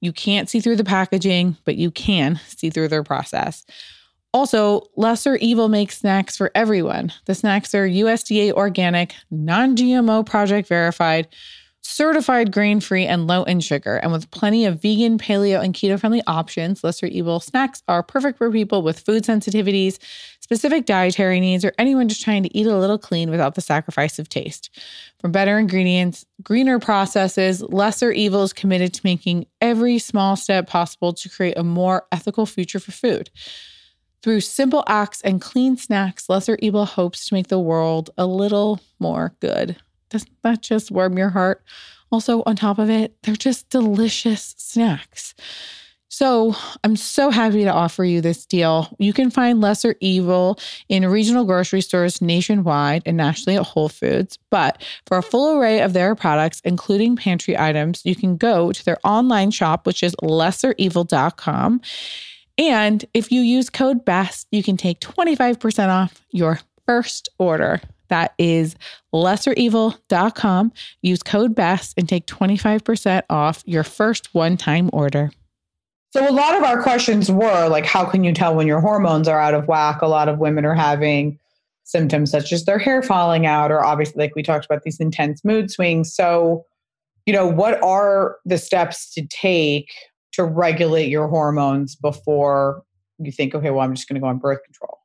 You 0.00 0.12
can't 0.12 0.48
see 0.48 0.60
through 0.60 0.76
the 0.76 0.84
packaging, 0.84 1.56
but 1.64 1.74
you 1.74 1.90
can 1.90 2.38
see 2.46 2.70
through 2.70 2.86
their 2.86 3.02
process. 3.02 3.66
Also, 4.32 4.82
Lesser 4.96 5.36
Evil 5.36 5.68
makes 5.68 5.98
snacks 5.98 6.36
for 6.36 6.52
everyone. 6.54 7.12
The 7.24 7.34
snacks 7.34 7.74
are 7.74 7.88
USDA 7.88 8.52
organic, 8.52 9.14
non 9.30 9.74
GMO 9.74 10.24
project 10.24 10.68
verified, 10.68 11.26
certified 11.82 12.52
grain 12.52 12.78
free, 12.78 13.06
and 13.06 13.26
low 13.26 13.42
in 13.42 13.58
sugar. 13.58 13.96
And 13.96 14.12
with 14.12 14.30
plenty 14.30 14.66
of 14.66 14.80
vegan, 14.80 15.18
paleo, 15.18 15.62
and 15.62 15.74
keto 15.74 15.98
friendly 15.98 16.22
options, 16.28 16.84
Lesser 16.84 17.06
Evil 17.06 17.40
snacks 17.40 17.82
are 17.88 18.04
perfect 18.04 18.38
for 18.38 18.52
people 18.52 18.82
with 18.82 19.00
food 19.00 19.24
sensitivities, 19.24 19.98
specific 20.40 20.86
dietary 20.86 21.40
needs, 21.40 21.64
or 21.64 21.72
anyone 21.76 22.08
just 22.08 22.22
trying 22.22 22.44
to 22.44 22.56
eat 22.56 22.68
a 22.68 22.78
little 22.78 22.98
clean 22.98 23.30
without 23.30 23.56
the 23.56 23.60
sacrifice 23.60 24.20
of 24.20 24.28
taste. 24.28 24.70
From 25.18 25.32
better 25.32 25.58
ingredients, 25.58 26.24
greener 26.42 26.78
processes, 26.78 27.62
Lesser 27.62 28.12
Evil 28.12 28.44
is 28.44 28.52
committed 28.52 28.94
to 28.94 29.00
making 29.02 29.46
every 29.60 29.98
small 29.98 30.36
step 30.36 30.68
possible 30.68 31.12
to 31.14 31.28
create 31.28 31.58
a 31.58 31.64
more 31.64 32.06
ethical 32.12 32.46
future 32.46 32.78
for 32.78 32.92
food. 32.92 33.28
Through 34.22 34.40
simple 34.40 34.84
acts 34.86 35.22
and 35.22 35.40
clean 35.40 35.76
snacks, 35.76 36.28
Lesser 36.28 36.58
Evil 36.60 36.84
hopes 36.84 37.26
to 37.26 37.34
make 37.34 37.48
the 37.48 37.58
world 37.58 38.10
a 38.18 38.26
little 38.26 38.80
more 38.98 39.34
good. 39.40 39.76
Doesn't 40.10 40.30
that 40.42 40.60
just 40.60 40.90
warm 40.90 41.16
your 41.16 41.30
heart? 41.30 41.62
Also, 42.12 42.42
on 42.44 42.56
top 42.56 42.78
of 42.78 42.90
it, 42.90 43.16
they're 43.22 43.36
just 43.36 43.70
delicious 43.70 44.54
snacks. 44.58 45.34
So, 46.12 46.56
I'm 46.82 46.96
so 46.96 47.30
happy 47.30 47.62
to 47.62 47.72
offer 47.72 48.04
you 48.04 48.20
this 48.20 48.44
deal. 48.44 48.94
You 48.98 49.12
can 49.12 49.30
find 49.30 49.60
Lesser 49.60 49.94
Evil 50.00 50.58
in 50.88 51.08
regional 51.08 51.44
grocery 51.44 51.80
stores 51.80 52.20
nationwide 52.20 53.04
and 53.06 53.16
nationally 53.16 53.56
at 53.56 53.62
Whole 53.62 53.88
Foods. 53.88 54.36
But 54.50 54.82
for 55.06 55.18
a 55.18 55.22
full 55.22 55.56
array 55.56 55.80
of 55.80 55.92
their 55.92 56.16
products, 56.16 56.60
including 56.64 57.14
pantry 57.14 57.56
items, 57.56 58.02
you 58.04 58.16
can 58.16 58.36
go 58.36 58.72
to 58.72 58.84
their 58.84 58.98
online 59.04 59.52
shop, 59.52 59.86
which 59.86 60.02
is 60.02 60.16
lesserevil.com. 60.16 61.80
And 62.60 63.06
if 63.14 63.32
you 63.32 63.40
use 63.40 63.70
code 63.70 64.04
BEST, 64.04 64.46
you 64.50 64.62
can 64.62 64.76
take 64.76 65.00
25% 65.00 65.88
off 65.88 66.26
your 66.30 66.60
first 66.86 67.30
order. 67.38 67.80
That 68.08 68.34
is 68.36 68.76
lesserevil.com. 69.14 70.72
Use 71.00 71.22
code 71.22 71.54
BEST 71.54 71.94
and 71.96 72.06
take 72.06 72.26
25% 72.26 73.22
off 73.30 73.62
your 73.64 73.82
first 73.82 74.34
one 74.34 74.58
time 74.58 74.90
order. 74.92 75.30
So, 76.12 76.28
a 76.28 76.34
lot 76.34 76.54
of 76.54 76.62
our 76.62 76.82
questions 76.82 77.30
were 77.30 77.68
like, 77.68 77.86
how 77.86 78.04
can 78.04 78.24
you 78.24 78.34
tell 78.34 78.54
when 78.54 78.66
your 78.66 78.80
hormones 78.80 79.26
are 79.26 79.40
out 79.40 79.54
of 79.54 79.66
whack? 79.66 80.02
A 80.02 80.08
lot 80.08 80.28
of 80.28 80.38
women 80.38 80.66
are 80.66 80.74
having 80.74 81.38
symptoms 81.84 82.30
such 82.30 82.52
as 82.52 82.66
their 82.66 82.78
hair 82.78 83.00
falling 83.00 83.46
out, 83.46 83.70
or 83.70 83.82
obviously, 83.82 84.22
like 84.22 84.34
we 84.34 84.42
talked 84.42 84.66
about, 84.66 84.82
these 84.82 85.00
intense 85.00 85.44
mood 85.44 85.70
swings. 85.70 86.12
So, 86.12 86.66
you 87.24 87.32
know, 87.32 87.46
what 87.46 87.82
are 87.82 88.36
the 88.44 88.58
steps 88.58 89.14
to 89.14 89.26
take 89.28 89.92
to 90.46 90.52
regulate 90.52 91.08
your 91.08 91.28
hormones 91.28 91.96
before 91.96 92.82
you 93.18 93.32
think, 93.32 93.54
okay, 93.54 93.70
well, 93.70 93.80
I'm 93.80 93.94
just 93.94 94.08
going 94.08 94.14
to 94.14 94.20
go 94.20 94.26
on 94.26 94.38
birth 94.38 94.62
control? 94.64 94.98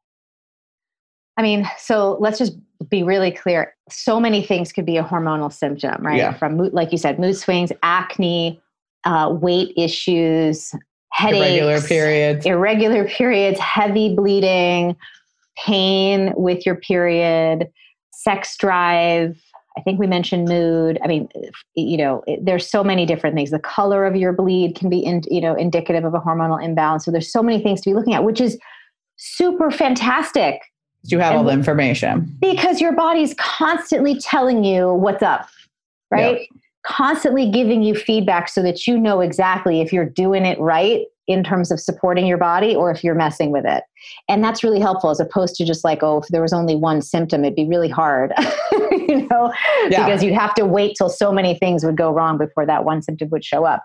I 1.38 1.42
mean, 1.42 1.70
so 1.78 2.18
let's 2.20 2.38
just 2.38 2.54
be 2.90 3.04
really 3.04 3.32
clear. 3.32 3.76
So 3.90 4.20
many 4.20 4.42
things 4.42 4.72
could 4.72 4.86
be 4.86 4.98
a 4.98 5.04
hormonal 5.04 5.52
symptom, 5.52 6.06
right? 6.06 6.18
Yeah. 6.18 6.34
From 6.34 6.56
mood, 6.58 6.74
like 6.74 6.92
you 6.92 6.98
said, 6.98 7.20
mood 7.20 7.36
swings, 7.36 7.72
acne, 7.84 8.62
uh, 9.04 9.36
weight 9.40 9.74
issues, 9.76 10.74
headaches, 11.12 11.46
Irregular 11.46 11.82
periods. 11.82 12.46
irregular 12.46 13.06
periods, 13.06 13.60
heavy 13.60 14.16
bleeding, 14.16 14.96
pain 15.58 16.34
with 16.36 16.66
your 16.66 16.76
period, 16.76 17.70
sex 18.12 18.56
drive. 18.58 19.42
I 19.78 19.82
think 19.82 20.00
we 20.00 20.08
mentioned 20.08 20.48
mood. 20.48 20.98
I 21.04 21.08
mean, 21.08 21.28
you 21.76 21.98
know, 21.98 22.24
it, 22.28 22.46
there's 22.46 22.70
so 22.70 22.84
many 22.84 23.06
different 23.06 23.36
things. 23.36 23.52
The 23.52 23.60
color 23.60 24.06
of 24.06 24.16
your 24.16 24.32
bleed 24.32 24.76
can 24.76 24.90
be, 24.90 25.00
in, 25.00 25.22
you 25.30 25.42
know, 25.42 25.54
indicative 25.56 26.06
of 26.06 26.14
a 26.14 26.20
hormonal 26.20 26.64
imbalance. 26.64 27.04
So 27.06 27.12
there's 27.12 27.32
so 27.32 27.44
many 27.44 27.62
things 27.62 27.82
to 27.82 27.90
be 27.90 27.94
looking 27.94 28.14
at, 28.14 28.24
which 28.24 28.40
is 28.40 28.58
super 29.18 29.72
fantastic 29.72 30.62
You 31.04 31.20
have 31.20 31.36
all 31.36 31.44
the 31.44 31.52
information. 31.52 32.38
because 32.40 32.80
your 32.82 32.94
body's 32.94 33.34
constantly 33.38 34.20
telling 34.20 34.64
you 34.64 34.94
what's 34.94 35.24
up, 35.24 35.48
right? 36.12 36.48
Constantly 36.86 37.50
giving 37.50 37.82
you 37.82 37.96
feedback 37.96 38.48
so 38.48 38.62
that 38.62 38.88
you 38.88 38.98
know 38.98 39.20
exactly 39.22 39.82
if 39.82 39.92
you're 39.92 40.06
doing 40.10 40.46
it 40.46 40.60
right 40.60 41.02
in 41.28 41.44
terms 41.44 41.72
of 41.72 41.80
supporting 41.80 42.28
your 42.28 42.38
body 42.38 42.76
or 42.76 42.92
if 42.92 43.04
you're 43.04 43.16
messing 43.16 43.52
with 43.52 43.66
it. 43.66 43.84
And 44.30 44.44
that's 44.44 44.64
really 44.64 44.80
helpful 44.80 45.10
as 45.10 45.20
opposed 45.20 45.56
to 45.56 45.66
just 45.66 45.84
like, 45.84 46.04
oh, 46.04 46.20
if 46.20 46.28
there 46.28 46.42
was 46.42 46.54
only 46.54 46.76
one 46.76 47.02
symptom, 47.02 47.44
it'd 47.44 47.56
be 47.56 47.66
really 47.66 47.90
hard, 47.90 48.32
you 49.20 49.28
know, 49.30 49.54
Yeah. 49.90 50.06
because 50.06 50.24
you'd 50.24 50.34
have 50.34 50.54
to 50.56 50.66
wait 50.66 50.96
till 50.98 51.10
so 51.10 51.32
many 51.32 51.56
things 51.56 51.86
would 51.86 51.98
go 51.98 52.12
wrong 52.12 52.38
before 52.38 52.66
that 52.66 52.86
one 52.86 53.02
symptom 53.02 53.30
would 53.30 53.44
show 53.44 53.66
up. 53.66 53.84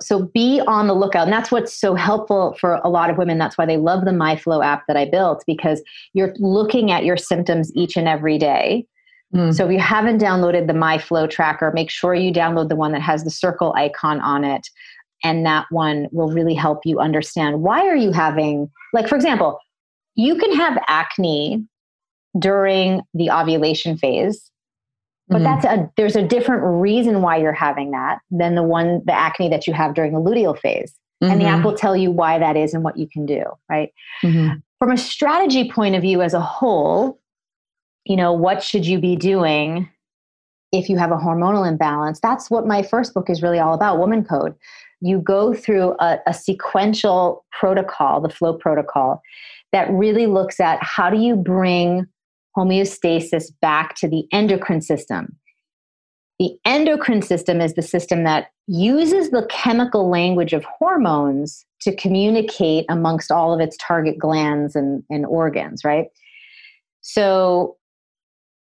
So 0.00 0.24
be 0.34 0.60
on 0.66 0.86
the 0.86 0.94
lookout. 0.94 1.24
And 1.24 1.32
that's 1.32 1.50
what's 1.50 1.72
so 1.72 1.94
helpful 1.94 2.56
for 2.60 2.80
a 2.84 2.88
lot 2.88 3.10
of 3.10 3.18
women. 3.18 3.38
That's 3.38 3.58
why 3.58 3.66
they 3.66 3.76
love 3.76 4.04
the 4.04 4.10
MyFLO 4.10 4.64
app 4.64 4.84
that 4.88 4.96
I 4.96 5.04
built 5.04 5.44
because 5.46 5.82
you're 6.14 6.34
looking 6.38 6.90
at 6.90 7.04
your 7.04 7.16
symptoms 7.16 7.72
each 7.74 7.96
and 7.96 8.08
every 8.08 8.38
day. 8.38 8.86
Mm. 9.34 9.54
So 9.54 9.66
if 9.66 9.72
you 9.72 9.78
haven't 9.78 10.20
downloaded 10.20 10.66
the 10.66 10.74
MyFLO 10.74 11.28
tracker, 11.28 11.72
make 11.72 11.90
sure 11.90 12.14
you 12.14 12.32
download 12.32 12.68
the 12.68 12.76
one 12.76 12.92
that 12.92 13.00
has 13.02 13.24
the 13.24 13.30
circle 13.30 13.72
icon 13.76 14.20
on 14.20 14.44
it. 14.44 14.68
And 15.24 15.46
that 15.46 15.66
one 15.70 16.08
will 16.10 16.30
really 16.32 16.54
help 16.54 16.80
you 16.84 16.98
understand 16.98 17.62
why 17.62 17.86
are 17.86 17.96
you 17.96 18.10
having, 18.12 18.70
like, 18.92 19.08
for 19.08 19.14
example, 19.14 19.58
you 20.16 20.36
can 20.36 20.54
have 20.56 20.76
acne 20.88 21.64
during 22.38 23.02
the 23.14 23.30
ovulation 23.30 23.96
phase 23.96 24.50
But 25.32 25.40
Mhm. 25.40 25.44
that's 25.44 25.64
a 25.64 25.90
there's 25.96 26.16
a 26.16 26.22
different 26.22 26.62
reason 26.64 27.22
why 27.22 27.36
you're 27.38 27.52
having 27.52 27.90
that 27.92 28.18
than 28.30 28.54
the 28.54 28.62
one 28.62 29.02
the 29.04 29.12
acne 29.12 29.48
that 29.48 29.66
you 29.66 29.72
have 29.72 29.94
during 29.94 30.12
the 30.12 30.20
luteal 30.20 30.56
phase. 30.58 30.94
And 31.22 31.40
the 31.40 31.44
app 31.44 31.64
will 31.64 31.76
tell 31.76 31.96
you 31.96 32.10
why 32.10 32.36
that 32.40 32.56
is 32.56 32.74
and 32.74 32.82
what 32.82 32.96
you 32.96 33.06
can 33.06 33.24
do, 33.26 33.44
right? 33.70 33.92
Mhm. 34.24 34.60
From 34.80 34.90
a 34.90 34.96
strategy 34.96 35.70
point 35.70 35.94
of 35.94 36.02
view 36.02 36.20
as 36.20 36.34
a 36.34 36.40
whole, 36.40 37.20
you 38.04 38.16
know, 38.16 38.32
what 38.32 38.60
should 38.60 38.84
you 38.84 38.98
be 38.98 39.14
doing 39.14 39.88
if 40.72 40.88
you 40.88 40.96
have 40.98 41.12
a 41.12 41.16
hormonal 41.16 41.64
imbalance? 41.64 42.18
That's 42.18 42.50
what 42.50 42.66
my 42.66 42.82
first 42.82 43.14
book 43.14 43.30
is 43.30 43.40
really 43.40 43.60
all 43.60 43.72
about, 43.72 44.00
Woman 44.00 44.24
Code. 44.24 44.56
You 45.00 45.20
go 45.20 45.54
through 45.54 45.94
a, 46.00 46.18
a 46.26 46.34
sequential 46.34 47.44
protocol, 47.52 48.20
the 48.20 48.28
flow 48.28 48.54
protocol, 48.54 49.22
that 49.70 49.88
really 49.92 50.26
looks 50.26 50.58
at 50.58 50.82
how 50.82 51.08
do 51.08 51.18
you 51.18 51.36
bring 51.36 52.08
homeostasis 52.56 53.52
back 53.60 53.94
to 53.96 54.08
the 54.08 54.26
endocrine 54.32 54.82
system. 54.82 55.36
The 56.38 56.56
endocrine 56.64 57.22
system 57.22 57.60
is 57.60 57.74
the 57.74 57.82
system 57.82 58.24
that 58.24 58.48
uses 58.66 59.30
the 59.30 59.46
chemical 59.48 60.08
language 60.08 60.52
of 60.52 60.64
hormones 60.64 61.64
to 61.82 61.94
communicate 61.94 62.84
amongst 62.88 63.30
all 63.30 63.52
of 63.52 63.60
its 63.60 63.76
target 63.80 64.18
glands 64.18 64.74
and, 64.74 65.04
and 65.10 65.26
organs, 65.26 65.84
right? 65.84 66.06
So, 67.00 67.76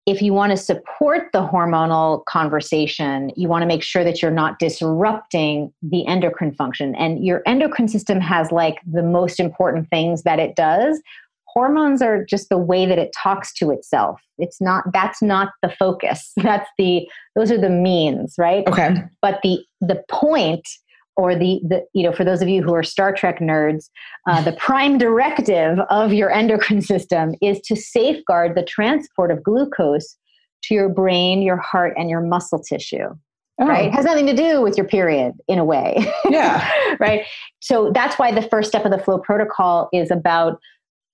if 0.05 0.21
you 0.21 0.33
want 0.33 0.51
to 0.51 0.57
support 0.57 1.29
the 1.31 1.47
hormonal 1.47 2.25
conversation, 2.25 3.31
you 3.37 3.47
want 3.47 3.61
to 3.61 3.65
make 3.65 3.81
sure 3.81 4.03
that 4.03 4.21
you're 4.21 4.31
not 4.31 4.59
disrupting 4.59 5.71
the 5.81 6.05
endocrine 6.07 6.53
function. 6.53 6.93
And 6.95 7.25
your 7.25 7.41
endocrine 7.45 7.87
system 7.87 8.19
has 8.19 8.51
like 8.51 8.79
the 8.85 9.01
most 9.01 9.39
important 9.39 9.89
things 9.89 10.23
that 10.23 10.39
it 10.39 10.57
does. 10.57 11.01
Hormones 11.53 12.01
are 12.01 12.25
just 12.25 12.49
the 12.49 12.57
way 12.57 12.85
that 12.85 12.97
it 12.97 13.13
talks 13.15 13.53
to 13.55 13.69
itself. 13.71 14.19
It's 14.37 14.59
not, 14.59 14.85
that's 14.91 15.21
not 15.21 15.49
the 15.61 15.69
focus. 15.69 16.31
That's 16.37 16.69
the, 16.77 17.07
those 17.35 17.51
are 17.51 17.59
the 17.59 17.69
means, 17.69 18.35
right? 18.37 18.65
Okay. 18.67 18.95
but 19.21 19.39
the 19.43 19.59
the 19.81 20.03
point 20.09 20.67
or 21.15 21.35
the 21.35 21.61
the 21.67 21.85
you 21.93 22.01
know 22.03 22.11
for 22.11 22.23
those 22.23 22.41
of 22.41 22.49
you 22.49 22.63
who 22.63 22.73
are 22.73 22.81
star 22.81 23.13
trek 23.13 23.39
nerds 23.39 23.89
uh, 24.27 24.41
the 24.41 24.51
prime 24.57 24.97
directive 24.97 25.77
of 25.91 26.11
your 26.13 26.31
endocrine 26.31 26.81
system 26.93 27.35
is 27.41 27.59
to 27.61 27.75
safeguard 27.75 28.55
the 28.55 28.63
transport 28.63 29.29
of 29.29 29.43
glucose 29.43 30.17
to 30.63 30.73
your 30.73 30.89
brain 30.89 31.41
your 31.43 31.57
heart 31.57 31.93
and 31.97 32.09
your 32.09 32.21
muscle 32.21 32.59
tissue 32.59 33.09
Oh, 33.61 33.67
right 33.67 33.85
it 33.85 33.93
has 33.93 34.05
nothing 34.05 34.25
to 34.25 34.35
do 34.35 34.61
with 34.61 34.75
your 34.75 34.87
period 34.87 35.33
in 35.47 35.59
a 35.59 35.65
way 35.65 36.03
Yeah. 36.27 36.67
right 36.99 37.25
so 37.59 37.91
that's 37.93 38.17
why 38.17 38.31
the 38.31 38.41
first 38.41 38.69
step 38.69 38.83
of 38.83 38.89
the 38.91 38.97
flow 38.97 39.19
protocol 39.19 39.89
is 39.93 40.09
about 40.09 40.59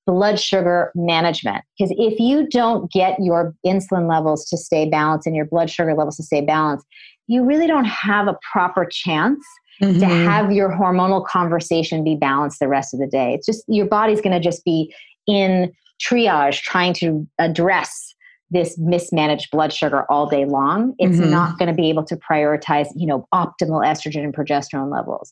blood 0.10 0.40
sugar 0.40 0.92
management 0.96 1.64
because 1.78 1.94
if 2.00 2.20
you 2.20 2.48
don't 2.48 2.92
get 2.92 3.16
your 3.20 3.54
insulin 3.64 4.10
levels 4.10 4.44
to 4.50 4.58
stay 4.58 4.90
balanced 4.90 5.28
and 5.28 5.36
your 5.36 5.46
blood 5.46 5.70
sugar 5.70 5.94
levels 5.94 6.18
to 6.18 6.24
stay 6.24 6.42
balanced 6.42 6.84
you 7.28 7.44
really 7.46 7.68
don't 7.68 7.86
have 7.86 8.28
a 8.28 8.36
proper 8.52 8.88
chance 8.90 9.38
to 9.80 9.86
Mhm. 9.86 10.26
have 10.26 10.52
your 10.52 10.70
hormonal 10.76 11.24
conversation 11.24 12.04
be 12.04 12.16
balanced 12.16 12.60
the 12.60 12.68
rest 12.68 12.92
of 12.92 13.00
the 13.00 13.06
day 13.06 13.36
it's 13.36 13.46
just 13.46 13.64
your 13.68 13.86
body's 13.86 14.20
going 14.20 14.34
to 14.34 14.40
just 14.40 14.66
be 14.66 14.92
in 15.28 15.72
triage 16.04 16.60
trying 16.62 16.94
to 16.94 17.28
address 17.38 18.16
this 18.50 18.80
mismanaged 18.80 19.52
blood 19.52 19.72
sugar 19.72 20.06
all 20.10 20.26
day 20.26 20.44
long 20.46 20.96
it's 20.98 21.20
Mhm. 21.20 21.30
not 21.30 21.60
going 21.60 21.68
to 21.70 21.74
be 21.76 21.88
able 21.88 22.04
to 22.04 22.16
prioritize 22.18 22.88
you 22.96 23.06
know 23.06 23.28
optimal 23.32 23.86
estrogen 23.86 24.24
and 24.24 24.34
progesterone 24.34 24.92
levels 24.92 25.32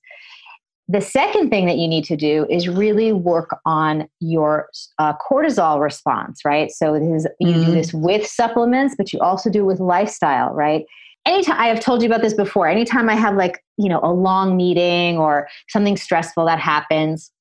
the 0.87 1.01
second 1.01 1.49
thing 1.49 1.65
that 1.65 1.77
you 1.77 1.87
need 1.87 2.05
to 2.05 2.15
do 2.15 2.45
is 2.49 2.69
really 2.69 3.11
work 3.11 3.59
on 3.65 4.07
your 4.19 4.69
uh, 4.99 5.13
cortisol 5.17 5.81
response, 5.81 6.41
right? 6.45 6.71
So 6.71 6.97
this 6.97 7.25
is, 7.25 7.27
you 7.39 7.53
do 7.53 7.71
Mhm. 7.71 7.73
this 7.73 7.93
with 7.93 8.25
supplements, 8.25 8.95
but 8.97 9.11
you 9.11 9.19
also 9.19 9.49
do 9.49 9.61
it 9.61 9.65
with 9.65 9.79
lifestyle, 9.81 10.53
right? 10.53 10.85
Anytime 11.25 11.59
I 11.59 11.67
have 11.67 11.81
told 11.81 12.01
you 12.01 12.07
about 12.07 12.21
this 12.21 12.33
before, 12.33 12.67
anytime 12.67 13.09
I 13.09 13.15
have 13.15 13.35
like, 13.35 13.61
you 13.77 13.89
know, 13.89 13.99
a 14.01 14.13
long 14.13 14.55
meeting 14.55 15.17
or 15.17 15.49
something 15.67 15.97
stressful 15.97 16.45
that 16.45 16.59
happens, 16.59 17.31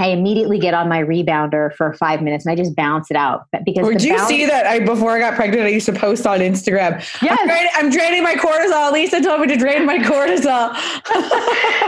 I 0.00 0.06
immediately 0.08 0.58
get 0.58 0.72
on 0.72 0.88
my 0.88 1.02
rebounder 1.02 1.74
for 1.74 1.92
five 1.94 2.22
minutes 2.22 2.46
and 2.46 2.52
I 2.52 2.56
just 2.56 2.74
bounce 2.74 3.10
it 3.10 3.16
out 3.16 3.46
because 3.64 3.86
Did 3.86 4.00
the 4.00 4.06
you 4.06 4.16
bounce- 4.16 4.28
see 4.28 4.46
that? 4.46 4.66
I 4.66 4.80
before 4.80 5.12
I 5.12 5.18
got 5.18 5.34
pregnant, 5.34 5.64
I 5.64 5.68
used 5.68 5.84
to 5.84 5.92
post 5.92 6.26
on 6.26 6.40
Instagram. 6.40 6.98
Yes. 7.20 7.38
I'm, 7.38 7.46
drain- 7.46 7.68
I'm 7.74 7.90
draining 7.90 8.22
my 8.22 8.34
cortisol. 8.34 8.90
Lisa 8.90 9.20
told 9.20 9.42
me 9.42 9.48
to 9.48 9.56
drain 9.56 9.84
my 9.84 9.98
cortisol. 9.98 10.72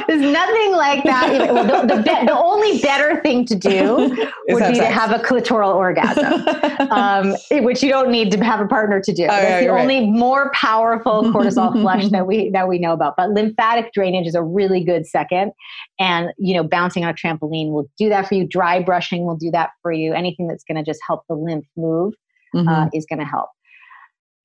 There's 0.07 0.21
nothing 0.21 0.73
like 0.73 1.03
that. 1.05 1.51
Well, 1.51 1.65
the, 1.87 1.95
the, 1.97 2.03
be- 2.03 2.27
the 2.27 2.39
only 2.39 2.79
better 2.83 3.23
thing 3.23 3.47
to 3.47 3.55
do 3.55 3.97
would 4.49 4.73
be 4.73 4.79
to 4.79 4.85
have 4.85 5.11
a 5.13 5.19
clitoral 5.25 5.75
orgasm, 5.75 6.47
um, 6.91 7.35
which 7.65 7.83
you 7.83 7.89
don't 7.89 8.11
need 8.11 8.31
to 8.33 8.45
have 8.45 8.61
a 8.61 8.67
partner 8.67 9.01
to 9.01 9.13
do. 9.15 9.25
Oh, 9.25 9.29
That's 9.29 9.65
the 9.65 9.73
right. 9.73 9.81
only 9.81 10.07
more 10.07 10.51
powerful 10.53 11.23
cortisol 11.33 11.73
flush 11.73 12.09
that 12.11 12.27
we 12.27 12.51
that 12.51 12.69
we 12.69 12.79
know 12.79 12.93
about. 12.93 13.15
But 13.17 13.31
lymphatic 13.31 13.95
drainage 13.95 14.27
is 14.27 14.35
a 14.35 14.43
really 14.43 14.85
good 14.85 15.07
second, 15.07 15.53
and 15.99 16.29
you 16.37 16.55
know, 16.55 16.63
bouncing 16.65 17.03
on 17.05 17.11
a 17.11 17.15
trampoline 17.15 17.71
will 17.71 17.91
do 17.99 18.09
that 18.09 18.27
for 18.29 18.35
you. 18.35 18.47
Dry 18.47 18.81
brushing 18.83 19.25
will 19.27 19.37
do 19.37 19.51
that 19.53 19.71
for 19.83 19.93
you. 19.93 20.13
Anything 20.13 20.47
that's 20.49 20.65
going 20.65 20.77
to 20.77 20.83
just 20.89 21.01
help 21.07 21.25
the 21.29 21.35
lymph 21.35 21.67
move 21.77 22.15
Mhm. 22.55 22.69
uh, 22.69 22.89
is 22.93 23.07
going 23.07 23.19
to 23.21 23.25
help. 23.25 23.49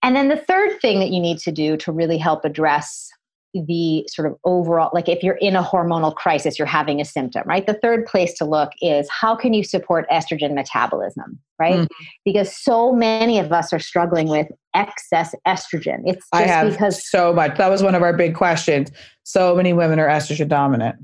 And 0.02 0.16
then 0.16 0.30
the 0.30 0.38
third 0.38 0.80
thing 0.82 1.00
that 1.00 1.10
you 1.10 1.20
need 1.20 1.40
to 1.40 1.52
do 1.52 1.76
to 1.78 1.92
really 1.92 2.18
help 2.18 2.46
address 2.46 3.10
the 3.54 4.08
sort 4.08 4.28
of 4.32 4.38
overall, 4.44 4.92
like 4.94 5.10
if 5.10 5.24
you're 5.24 5.38
in 5.38 5.56
a 5.56 5.64
hormonal 5.64 6.14
crisis, 6.14 6.60
you're 6.60 6.68
having 6.68 7.02
a 7.02 7.06
symptom, 7.06 7.42
right? 7.48 7.66
The 7.66 7.74
third 7.74 8.06
place 8.06 8.36
to 8.36 8.46
look 8.46 8.70
is 8.80 9.10
how 9.10 9.36
can 9.36 9.56
you 9.56 9.64
support 9.64 10.08
estrogen 10.12 10.54
metabolism, 10.54 11.40
right? 11.58 11.80
Mhm. 11.80 11.88
Because 12.24 12.56
so 12.56 12.94
many 12.94 13.40
of 13.40 13.52
us 13.52 13.74
are 13.74 13.80
struggling 13.80 14.28
with 14.28 14.48
excess 14.76 15.34
estrogen. 15.48 16.02
It's 16.06 16.18
just 16.18 16.34
I 16.34 16.44
have 16.44 16.70
because 16.72 17.10
so 17.10 17.34
much. 17.34 17.58
That 17.58 17.70
was 17.70 17.82
one 17.82 17.96
of 17.96 18.04
our 18.04 18.14
big 18.14 18.36
questions. 18.36 18.92
So 19.24 19.56
many 19.56 19.74
women 19.74 20.00
are 20.00 20.08
estrogen 20.08 20.48
dominant. 20.48 20.98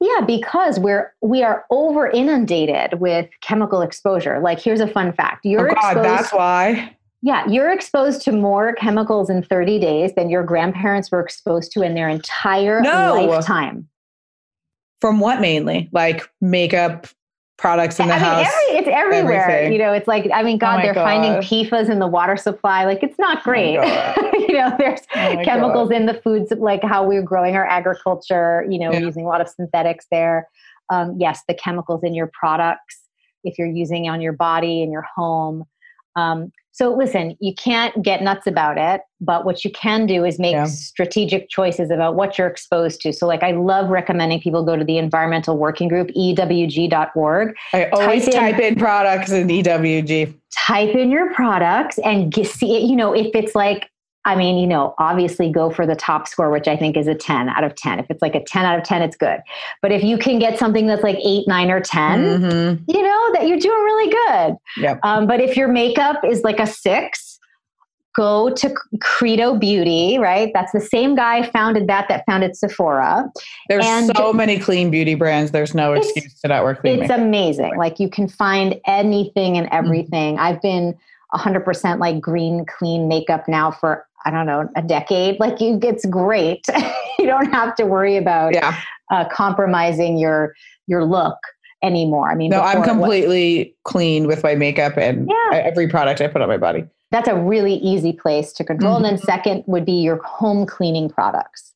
Yeah, 0.00 0.20
because 0.26 0.78
we're 0.78 1.14
we 1.20 1.42
are 1.42 1.64
over 1.70 2.08
inundated 2.08 3.00
with 3.00 3.28
chemical 3.40 3.82
exposure. 3.82 4.40
Like 4.40 4.60
here's 4.60 4.80
a 4.80 4.86
fun 4.86 5.12
fact. 5.12 5.44
You're 5.44 5.70
oh 5.70 5.74
God, 5.74 5.96
exposed 5.96 6.04
that's 6.04 6.32
why. 6.32 6.96
Yeah, 7.22 7.46
you're 7.48 7.70
exposed 7.70 8.22
to 8.22 8.32
more 8.32 8.72
chemicals 8.74 9.28
in 9.28 9.42
30 9.42 9.78
days 9.78 10.14
than 10.14 10.30
your 10.30 10.42
grandparents 10.42 11.10
were 11.10 11.20
exposed 11.20 11.70
to 11.72 11.82
in 11.82 11.94
their 11.94 12.08
entire 12.08 12.80
No. 12.80 13.26
lifetime. 13.26 13.88
From 15.02 15.20
what 15.20 15.40
mainly? 15.40 15.90
Like 15.92 16.28
makeup 16.40 17.08
products 17.60 18.00
in 18.00 18.08
the 18.08 18.14
I 18.14 18.18
house. 18.18 18.38
mean, 18.38 18.46
every, 18.46 18.78
it's 18.78 18.88
everywhere. 18.88 19.42
everything. 19.50 19.72
You 19.74 19.78
know, 19.78 19.92
it's 19.92 20.08
like, 20.08 20.28
I 20.32 20.42
mean, 20.42 20.58
God, 20.58 20.76
my 20.76 20.82
they're 20.82 20.94
finding 20.94 21.32
PFAS 21.34 21.90
in 21.90 21.98
the 21.98 22.06
water 22.06 22.36
supply. 22.36 22.84
Like, 22.84 23.02
it's 23.02 23.18
not 23.18 23.38
Oh 23.38 23.42
great. 23.44 23.76
God. 23.76 24.16
you 24.32 24.54
know, 24.54 24.74
there's 24.78 25.00
Oh 25.14 25.42
chemicals 25.44 25.90
God. 25.90 25.96
in 25.96 26.06
the 26.06 26.14
foods, 26.14 26.50
like 26.56 26.82
how 26.82 27.06
we're 27.06 27.22
growing 27.22 27.54
our 27.56 27.66
agriculture, 27.66 28.66
you 28.68 28.78
know, 28.78 28.92
Yeah. 28.92 29.00
using 29.00 29.24
a 29.26 29.28
lot 29.28 29.40
of 29.40 29.48
synthetics 29.48 30.06
there. 30.10 30.48
Um, 30.92 31.16
yes, 31.18 31.42
the 31.46 31.54
chemicals 31.54 32.02
in 32.02 32.14
your 32.14 32.30
products, 32.32 33.00
if 33.44 33.58
you're 33.58 33.68
using 33.68 34.08
on 34.08 34.20
your 34.20 34.32
body, 34.32 34.82
in 34.82 34.90
your 34.90 35.04
home. 35.14 35.64
Um, 36.16 36.52
so 36.72 36.94
listen, 36.94 37.36
you 37.40 37.54
can't 37.54 38.00
get 38.02 38.22
nuts 38.22 38.46
about 38.46 38.78
it, 38.78 39.02
but 39.20 39.44
what 39.44 39.64
you 39.64 39.70
can 39.72 40.06
do 40.06 40.24
is 40.24 40.38
make 40.38 40.52
Yeah. 40.54 40.64
strategic 40.64 41.48
choices 41.50 41.90
about 41.90 42.14
what 42.14 42.38
you're 42.38 42.46
exposed 42.46 43.00
to. 43.02 43.12
So 43.12 43.26
like 43.26 43.42
I 43.42 43.50
love 43.50 43.90
recommending 43.90 44.40
people 44.40 44.62
go 44.64 44.76
to 44.76 44.84
the 44.84 44.96
environmental 44.96 45.58
working 45.58 45.88
group, 45.88 46.08
ewg.org, 46.16 47.54
I 47.72 47.84
always 47.86 48.26
in- 48.26 48.32
type 48.32 48.58
in 48.58 48.76
products 48.76 49.30
in 49.32 49.48
EWG. 49.48 50.32
type 50.56 50.94
in 50.94 51.10
your 51.10 51.32
products 51.34 51.98
and 51.98 52.32
see 52.46 52.76
it, 52.76 52.82
you 52.88 52.96
know, 52.96 53.12
if 53.12 53.28
it's 53.34 53.54
like, 53.54 53.89
I 54.26 54.36
mean, 54.36 54.58
you 54.58 54.66
know, 54.66 54.94
obviously 54.98 55.50
go 55.50 55.70
for 55.70 55.86
the 55.86 55.96
top 55.96 56.28
score, 56.28 56.50
which 56.50 56.68
I 56.68 56.76
think 56.76 56.96
is 56.96 57.06
a 57.06 57.14
10 57.14 57.48
out 57.48 57.64
of 57.64 57.74
10. 57.74 57.98
If 57.98 58.06
it's 58.10 58.20
like 58.20 58.34
a 58.34 58.44
10 58.44 58.64
out 58.66 58.78
of 58.78 58.84
10, 58.84 59.00
it's 59.00 59.16
good. 59.16 59.40
But 59.80 59.92
if 59.92 60.02
you 60.04 60.18
can 60.18 60.38
get 60.38 60.58
something 60.58 60.86
that's 60.86 61.02
like 61.02 61.16
eight, 61.24 61.48
nine, 61.48 61.70
or 61.70 61.80
10, 61.80 62.40
Mhm. 62.40 62.80
you 62.86 63.02
know, 63.02 63.32
that 63.32 63.48
you're 63.48 63.58
doing 63.58 63.82
really 63.82 64.10
good. 64.10 64.56
Yep. 64.76 65.00
Um, 65.04 65.26
but 65.26 65.40
if 65.40 65.56
your 65.56 65.68
makeup 65.68 66.22
is 66.24 66.42
like 66.44 66.60
a 66.60 66.66
six, 66.66 67.38
go 68.14 68.50
to 68.50 68.74
Credo 69.00 69.54
Beauty, 69.56 70.18
right? 70.18 70.50
That's 70.52 70.72
the 70.72 70.80
same 70.80 71.14
guy 71.14 71.44
founded 71.44 71.86
that, 71.86 72.08
that 72.08 72.24
founded 72.26 72.56
Sephora. 72.56 73.24
There's 73.68 73.86
And- 73.86 74.10
so 74.16 74.32
many 74.32 74.58
clean 74.58 74.90
beauty 74.90 75.14
brands. 75.14 75.52
There's 75.52 75.74
no 75.74 75.92
excuse 75.94 76.38
to 76.40 76.48
not 76.48 76.64
work 76.64 76.80
clean. 76.80 76.94
It's 77.00 77.08
makeup. 77.08 77.18
amazing. 77.20 77.76
Like 77.78 78.00
you 78.00 78.10
can 78.10 78.28
find 78.28 78.78
anything 78.86 79.56
and 79.56 79.68
everything. 79.72 80.38
I've 80.38 80.60
been 80.60 80.94
100% 81.32 82.00
like 82.00 82.20
green, 82.20 82.66
clean 82.66 83.06
makeup 83.06 83.46
now 83.46 83.70
for, 83.70 84.04
I 84.24 84.30
don't 84.30 84.46
know, 84.46 84.68
a 84.76 84.82
decade. 84.82 85.38
Like 85.40 85.60
you, 85.60 85.78
it's 85.82 86.04
great. 86.06 86.64
you 87.18 87.26
don't 87.26 87.50
have 87.52 87.74
to 87.76 87.84
worry 87.86 88.16
about 88.16 88.54
yeah. 88.54 88.78
uh, 89.10 89.26
compromising 89.28 90.18
your, 90.18 90.54
your 90.86 91.04
look 91.04 91.36
anymore. 91.82 92.30
I 92.30 92.34
mean, 92.34 92.50
No, 92.50 92.60
I'm 92.60 92.64
before 92.64 92.76
it 92.76 92.80
was- 92.80 92.88
completely 92.90 93.76
clean 93.84 94.26
with 94.26 94.42
my 94.42 94.54
makeup 94.54 94.96
and 94.98 95.28
Yeah. 95.28 95.58
Every 95.58 95.88
product 95.88 96.20
I 96.20 96.26
put 96.28 96.42
on 96.42 96.48
my 96.48 96.58
body. 96.58 96.84
that's 97.10 97.28
a 97.28 97.34
really 97.36 97.74
easy 97.76 98.12
place 98.12 98.52
to 98.54 98.64
control. 98.64 98.96
And 98.96 99.04
then 99.04 99.14
Mm-hmm. 99.16 99.24
second 99.24 99.64
would 99.66 99.84
be 99.86 100.00
your 100.02 100.22
home 100.22 100.66
cleaning 100.66 101.08
products. 101.08 101.72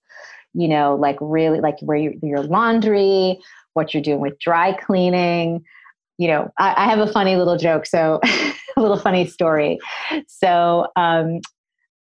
You 0.53 0.69
know, 0.69 0.95
like 0.95 1.17
really 1.21 1.61
like 1.61 1.77
where 1.81 1.97
your, 1.97 2.13
your 2.23 2.43
laundry, 2.43 3.41
what 3.73 3.93
you're 3.95 4.03
doing 4.03 4.21
with 4.21 4.39
dry 4.39 4.73
cleaning. 4.73 5.65
You 6.19 6.29
know, 6.29 6.53
I, 6.59 6.75
I 6.77 6.85
have 6.85 7.01
a 7.01 7.11
funny 7.11 7.35
little 7.37 7.57
joke. 7.57 7.87
So 7.87 8.21
a 8.77 8.81
little 8.81 8.99
funny 8.99 9.27
story. 9.27 9.79
So 10.29 10.87
um, 10.95 11.41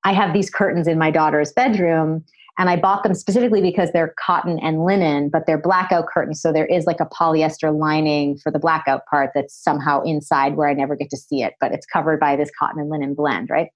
I 0.05 0.13
have 0.13 0.33
these 0.33 0.51
curtains 0.51 0.87
in 0.87 0.99
my 0.99 1.11
daughter's 1.11 1.53
bedroom 1.53 2.25
and 2.59 2.69
I 2.69 2.77
bought 2.77 3.05
them 3.05 3.15
specifically 3.15 3.63
because 3.63 3.91
they're 3.93 4.15
cotton 4.23 4.59
and 4.59 4.85
linen, 4.85 5.31
but 5.31 5.47
they're 5.47 5.61
blackout 5.61 6.07
curtains. 6.13 6.43
So 6.43 6.53
there 6.53 6.67
is 6.67 6.85
like 6.85 7.01
a 7.01 7.07
polyester 7.07 7.77
lining 7.77 8.37
for 8.37 8.53
the 8.53 8.59
blackout 8.59 9.07
part 9.07 9.31
that's 9.35 9.55
somehow 9.55 10.03
inside 10.03 10.57
where 10.57 10.69
I 10.69 10.75
never 10.75 10.95
get 10.95 11.11
to 11.11 11.17
see 11.17 11.43
it, 11.43 11.55
but 11.61 11.73
it's 11.73 11.87
covered 11.87 12.21
by 12.21 12.37
this 12.37 12.51
cotton 12.59 12.81
and 12.81 12.91
linen 12.91 13.15
blend, 13.15 13.49
right? 13.49 13.71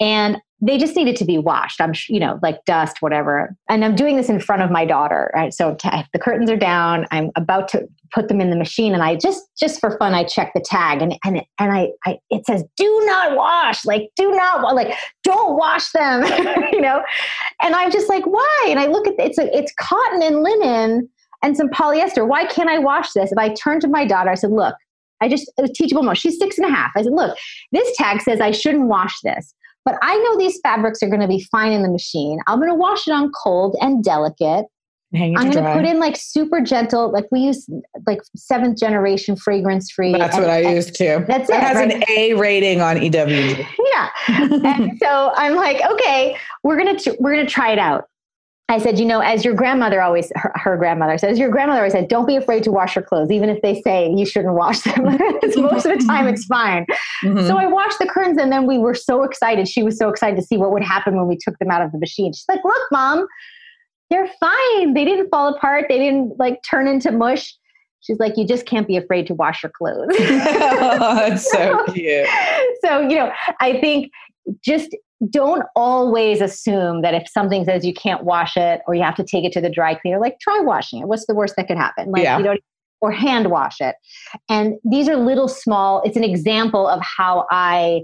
And 0.00 0.38
they 0.64 0.78
just 0.78 0.94
needed 0.94 1.16
to 1.16 1.24
be 1.24 1.38
washed. 1.38 1.80
I'm, 1.80 1.92
you 2.08 2.20
know, 2.20 2.38
like 2.40 2.64
dust, 2.66 2.98
whatever. 3.00 3.56
And 3.68 3.84
I'm 3.84 3.96
doing 3.96 4.16
this 4.16 4.28
in 4.28 4.38
front 4.38 4.62
of 4.62 4.70
my 4.70 4.84
daughter, 4.84 5.32
right? 5.34 5.52
So 5.52 5.74
t- 5.74 5.88
the 6.12 6.20
curtains 6.20 6.48
are 6.50 6.56
down. 6.56 7.04
I'm 7.10 7.32
about 7.34 7.66
to 7.70 7.88
put 8.14 8.28
them 8.28 8.40
in 8.40 8.50
the 8.50 8.56
machine, 8.56 8.94
and 8.94 9.02
I 9.02 9.16
just, 9.16 9.42
just 9.58 9.80
for 9.80 9.98
fun, 9.98 10.14
I 10.14 10.22
check 10.22 10.52
the 10.54 10.60
tag, 10.60 11.02
and 11.02 11.18
and 11.24 11.42
and 11.58 11.72
I, 11.72 11.88
I 12.06 12.18
it 12.30 12.46
says, 12.46 12.62
"Do 12.76 13.02
not 13.06 13.36
wash." 13.36 13.84
Like, 13.84 14.10
do 14.14 14.30
not 14.30 14.74
like, 14.74 14.96
don't 15.24 15.56
wash 15.56 15.90
them, 15.90 16.22
you 16.72 16.80
know. 16.80 17.02
And 17.60 17.74
I'm 17.74 17.90
just 17.90 18.08
like, 18.08 18.24
why? 18.24 18.66
And 18.68 18.78
I 18.78 18.86
look 18.86 19.08
at 19.08 19.14
it's 19.18 19.38
a, 19.38 19.54
it's 19.56 19.72
cotton 19.80 20.22
and 20.22 20.44
linen 20.44 21.08
and 21.42 21.56
some 21.56 21.68
polyester. 21.70 22.26
Why 22.26 22.46
can't 22.46 22.68
I 22.68 22.78
wash 22.78 23.12
this? 23.14 23.32
If 23.32 23.38
I 23.38 23.52
turn 23.54 23.80
to 23.80 23.88
my 23.88 24.06
daughter, 24.06 24.30
I 24.30 24.36
said, 24.36 24.52
look. 24.52 24.76
I 25.20 25.28
just, 25.28 25.48
was 25.56 25.70
teachable 25.70 26.02
moment. 26.02 26.18
She's 26.18 26.36
six 26.36 26.58
and 26.58 26.66
a 26.66 26.74
half. 26.74 26.90
I 26.96 27.02
said, 27.02 27.12
look, 27.12 27.38
this 27.70 27.96
tag 27.96 28.20
says 28.22 28.40
I 28.40 28.50
shouldn't 28.50 28.88
wash 28.88 29.14
this. 29.22 29.54
But 29.84 29.96
I 30.02 30.16
know 30.18 30.38
these 30.38 30.60
fabrics 30.62 31.02
are 31.02 31.08
going 31.08 31.20
to 31.20 31.28
be 31.28 31.46
fine 31.50 31.72
in 31.72 31.82
the 31.82 31.88
machine. 31.90 32.38
I'm 32.46 32.58
going 32.58 32.70
to 32.70 32.74
wash 32.74 33.06
it 33.08 33.12
on 33.12 33.30
cold 33.32 33.76
and 33.80 34.02
delicate. 34.02 34.66
Hang 35.14 35.34
it 35.34 35.38
I'm 35.38 35.50
going 35.50 35.64
to 35.64 35.74
put 35.74 35.84
in 35.84 35.98
like 35.98 36.16
super 36.16 36.60
gentle, 36.60 37.12
like 37.12 37.26
we 37.30 37.40
use 37.40 37.68
like 38.06 38.20
seventh 38.34 38.78
generation 38.78 39.36
fragrance 39.36 39.90
free. 39.90 40.12
That's 40.12 40.36
what 40.36 40.48
I 40.48 40.60
use 40.72 40.90
too. 40.90 41.24
That's 41.28 41.48
That 41.50 41.62
it, 41.62 41.66
has 41.66 41.76
right? 41.76 41.92
an 41.92 42.04
A 42.08 42.34
rating 42.34 42.80
on 42.80 42.96
EWG. 42.96 43.66
yeah. 43.92 44.08
and 44.28 44.98
so 44.98 45.32
I'm 45.34 45.54
like, 45.54 45.82
okay, 45.84 46.36
we're 46.62 46.78
gonna 46.78 46.98
we're 47.18 47.34
gonna 47.34 47.46
try 47.46 47.72
it 47.72 47.78
out. 47.78 48.04
I 48.68 48.78
said, 48.78 48.98
you 48.98 49.04
know, 49.04 49.20
as 49.20 49.44
your 49.44 49.52
grandmother 49.54 50.00
always, 50.00 50.32
her, 50.34 50.50
her 50.54 50.76
grandmother 50.78 51.18
says, 51.18 51.38
your 51.38 51.50
grandmother 51.50 51.80
always 51.80 51.92
said, 51.92 52.08
don't 52.08 52.26
be 52.26 52.36
afraid 52.36 52.62
to 52.62 52.70
wash 52.70 52.94
your 52.96 53.02
clothes, 53.04 53.30
even 53.30 53.50
if 53.50 53.60
they 53.60 53.82
say 53.82 54.10
you 54.10 54.24
shouldn't 54.24 54.54
wash 54.54 54.80
them. 54.80 55.04
Most 55.56 55.84
of 55.84 55.98
the 55.98 56.04
time, 56.06 56.26
it's 56.26 56.46
fine. 56.46 56.86
Mhm. 57.22 57.46
So 57.46 57.58
I 57.58 57.66
washed 57.66 57.98
the 57.98 58.06
curtains, 58.06 58.38
and 58.38 58.50
then 58.50 58.66
we 58.66 58.78
were 58.78 58.94
so 58.94 59.24
excited. 59.24 59.68
She 59.68 59.82
was 59.82 59.98
so 59.98 60.08
excited 60.08 60.36
to 60.36 60.42
see 60.42 60.56
what 60.56 60.70
would 60.72 60.82
happen 60.82 61.16
when 61.16 61.26
we 61.26 61.36
took 61.36 61.58
them 61.58 61.70
out 61.70 61.82
of 61.82 61.92
the 61.92 61.98
machine. 61.98 62.32
She's 62.32 62.46
like, 62.48 62.64
look, 62.64 62.82
mom, 62.90 63.26
they're 64.08 64.30
fine. 64.40 64.94
They 64.94 65.04
didn't 65.04 65.28
fall 65.28 65.54
apart. 65.54 65.86
They 65.88 65.98
didn't 65.98 66.38
like 66.38 66.60
turn 66.68 66.86
into 66.88 67.12
mush. 67.12 67.54
She's 68.00 68.18
like, 68.18 68.36
you 68.38 68.46
just 68.46 68.64
can't 68.66 68.86
be 68.88 68.96
afraid 68.96 69.26
to 69.26 69.34
wash 69.34 69.62
your 69.62 69.70
clothes. 69.70 70.08
That's 70.18 71.50
so 71.52 71.84
cute. 71.92 72.26
so 72.84 73.00
you 73.02 73.16
know 73.16 73.30
i 73.60 73.78
think 73.80 74.10
just 74.64 74.96
don't 75.30 75.64
always 75.76 76.40
assume 76.40 77.02
that 77.02 77.14
if 77.14 77.28
something 77.28 77.64
says 77.64 77.84
you 77.84 77.94
can't 77.94 78.24
wash 78.24 78.56
it 78.56 78.80
or 78.86 78.94
you 78.94 79.02
have 79.02 79.14
to 79.14 79.24
take 79.24 79.44
it 79.44 79.52
to 79.52 79.60
the 79.60 79.70
dry 79.70 79.94
cleaner 79.94 80.18
like 80.18 80.38
try 80.40 80.58
washing 80.60 81.00
it 81.00 81.06
what's 81.08 81.26
the 81.26 81.34
worst 81.34 81.54
that 81.56 81.68
could 81.68 81.76
happen 81.76 82.10
like 82.10 82.22
Yeah. 82.24 82.38
you 82.38 82.44
don't 82.44 82.60
or 83.00 83.10
hand 83.12 83.50
wash 83.50 83.80
it 83.80 83.96
and 84.48 84.74
these 84.84 85.08
are 85.08 85.16
little 85.16 85.48
small 85.48 86.02
it's 86.04 86.16
an 86.16 86.24
example 86.24 86.86
of 86.88 87.00
how 87.02 87.46
i 87.50 88.02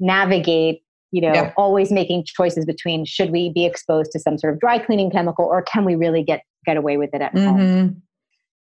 navigate 0.00 0.82
you 1.10 1.20
know 1.20 1.32
Yeah. 1.32 1.52
always 1.56 1.90
making 1.90 2.24
choices 2.26 2.64
between 2.64 3.04
should 3.04 3.30
we 3.30 3.50
be 3.52 3.64
exposed 3.64 4.10
to 4.12 4.18
some 4.18 4.38
sort 4.38 4.52
of 4.54 4.60
dry 4.60 4.78
cleaning 4.78 5.10
chemical 5.10 5.44
or 5.44 5.62
can 5.62 5.84
we 5.84 5.94
really 5.94 6.22
get 6.22 6.42
get 6.66 6.76
away 6.76 6.96
with 6.96 7.10
it 7.14 7.22
at 7.22 7.36
home 7.36 7.58
Mhm. 7.58 7.96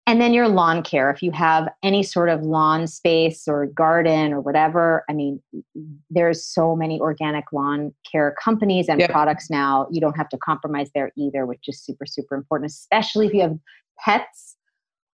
And 0.07 0.21
then 0.21 0.35
your 0.35 0.49
lawn 0.49 0.83
care. 0.83 1.11
If 1.11 1.23
you 1.23 1.31
have 1.31 1.69
any 1.83 2.03
sort 2.03 2.29
of 2.29 2.43
lawn 2.43 2.87
space 2.87 3.47
or 3.47 3.67
garden 3.67 4.33
or 4.33 4.41
whatever, 4.41 5.05
I 5.09 5.13
mean, 5.13 5.41
there's 6.11 6.45
so 6.45 6.75
many 6.75 7.01
organic 7.01 7.53
lawn 7.53 7.95
care 8.11 8.35
companies 8.43 8.89
and 8.89 9.01
Yep. 9.01 9.11
products 9.11 9.49
now. 9.49 9.87
You 9.91 10.01
don't 10.01 10.17
have 10.17 10.29
to 10.31 10.39
compromise 10.39 10.91
there 10.95 11.13
either, 11.17 11.47
which 11.47 11.69
is 11.69 11.81
super, 11.81 12.05
super 12.05 12.35
important, 12.35 12.71
especially 12.71 13.27
if 13.29 13.35
you 13.35 13.43
have 13.43 13.59
pets 13.99 14.57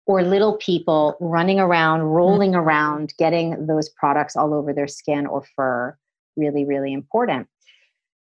or 0.05 0.23
little 0.23 0.55
people 0.57 1.17
running 1.19 1.59
around, 1.59 2.03
rolling 2.03 2.51
mm-hmm. 2.51 2.61
around, 2.61 3.13
getting 3.17 3.67
those 3.67 3.89
products 3.89 4.37
all 4.37 4.53
over 4.53 4.71
their 4.71 4.87
skin 4.87 5.27
or 5.27 5.43
fur. 5.55 5.97
Really, 6.37 6.63
really 6.63 6.93
important. 6.93 7.47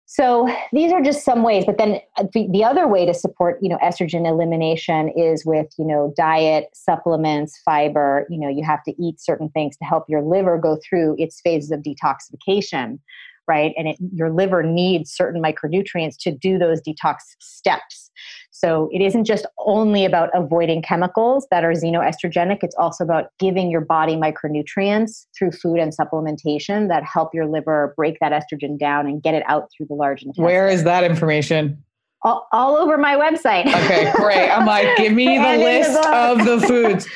So 0.07 0.47
these 0.71 0.91
are 0.91 1.01
just 1.01 1.25
some 1.25 1.41
ways, 1.41 1.65
but 1.65 1.79
then 1.79 1.99
uh, 2.17 2.25
the, 2.31 2.47
the 2.51 2.63
other 2.63 2.87
way 2.87 3.05
to 3.07 3.13
support, 3.13 3.57
you 3.61 3.69
know, 3.69 3.77
estrogen 3.83 4.27
elimination 4.27 5.09
is 5.09 5.43
with, 5.45 5.67
you 5.79 5.85
know, 5.85 6.13
diet, 6.15 6.69
supplements, 6.73 7.59
fiber. 7.65 8.27
You 8.29 8.39
know, 8.39 8.47
you 8.47 8.63
have 8.63 8.83
to 8.83 8.93
eat 9.03 9.19
certain 9.19 9.49
things 9.49 9.75
to 9.77 9.85
help 9.85 10.05
your 10.07 10.21
liver 10.21 10.59
go 10.59 10.77
through 10.87 11.15
its 11.17 11.41
phases 11.41 11.71
of 11.71 11.81
detoxification, 11.81 12.99
right? 13.47 13.73
And 13.77 13.87
it, 13.87 13.97
your 14.13 14.29
liver 14.29 14.61
needs 14.61 15.11
certain 15.11 15.41
micronutrients 15.41 16.17
to 16.19 16.31
do 16.31 16.59
those 16.59 16.81
detox 16.81 17.17
steps. 17.39 18.11
So 18.57 18.89
it 18.93 19.01
isn't 19.01 19.25
just 19.25 19.45
only 19.65 20.05
about 20.05 20.29
avoiding 20.33 20.81
chemicals 20.81 21.45
that 21.51 21.65
are 21.65 21.73
xenoestrogenic. 21.73 22.59
It's 22.61 22.75
also 22.75 23.03
about 23.03 23.25
giving 23.37 23.69
your 23.69 23.81
body 23.81 24.15
micronutrients 24.15 25.25
through 25.37 25.51
food 25.51 25.77
and 25.77 25.91
supplementation 25.95 26.87
that 26.87 27.03
help 27.03 27.33
your 27.33 27.47
liver 27.47 27.93
break 27.97 28.17
that 28.21 28.31
estrogen 28.31 28.79
down 28.79 29.07
and 29.07 29.21
get 29.21 29.33
it 29.33 29.43
out 29.47 29.69
through 29.75 29.87
the 29.87 29.93
large 29.93 30.21
intestine. 30.21 30.45
Where 30.45 30.69
is 30.69 30.85
that 30.85 31.03
information? 31.03 31.83
all, 32.25 32.47
all 32.51 32.75
over 32.75 32.97
my 32.97 33.15
website. 33.15 33.67
Okay, 33.67 34.11
great. 34.15 34.49
I'm 34.49 34.65
like, 34.65 34.97
give 34.97 35.13
me 35.13 35.25
the 35.25 35.33
in 35.35 35.41
the 35.43 35.63
list 35.63 36.05
of 36.07 36.43
the 36.43 36.67
foods. 36.67 37.07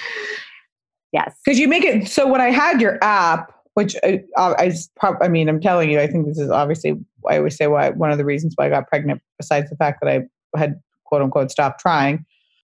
yes. 1.12 1.36
Because 1.44 1.58
you 1.58 1.68
make 1.68 1.84
it 1.84 2.08
so 2.08 2.28
when 2.28 2.42
I 2.42 2.52
had 2.52 2.80
your 2.80 3.04
app, 3.04 3.52
which 3.74 3.96
uh, 4.04 4.18
uh, 4.38 4.54
I, 4.58 4.72
I, 5.02 5.14
I 5.22 5.28
mean, 5.28 5.50
I'm 5.50 5.60
telling 5.60 5.90
you, 5.90 6.00
I 6.00 6.08
think 6.08 6.28
this 6.28 6.38
is 6.38 6.52
obviously, 6.52 6.94
I 7.28 7.38
always 7.38 7.58
say 7.58 7.68
why 7.68 7.90
one 7.90 8.12
of 8.12 8.18
the 8.18 8.26
reasons 8.26 8.54
why 8.56 8.68
I 8.68 8.70
got 8.70 8.88
pregnant, 8.88 9.22
besides 9.38 9.70
the 9.70 9.76
fact 9.78 10.00
that 10.02 10.10
I 10.10 10.60
had 10.60 10.80
quote 11.10 11.22
unquote 11.22 11.52
stop 11.52 11.80
trying. 11.80 12.26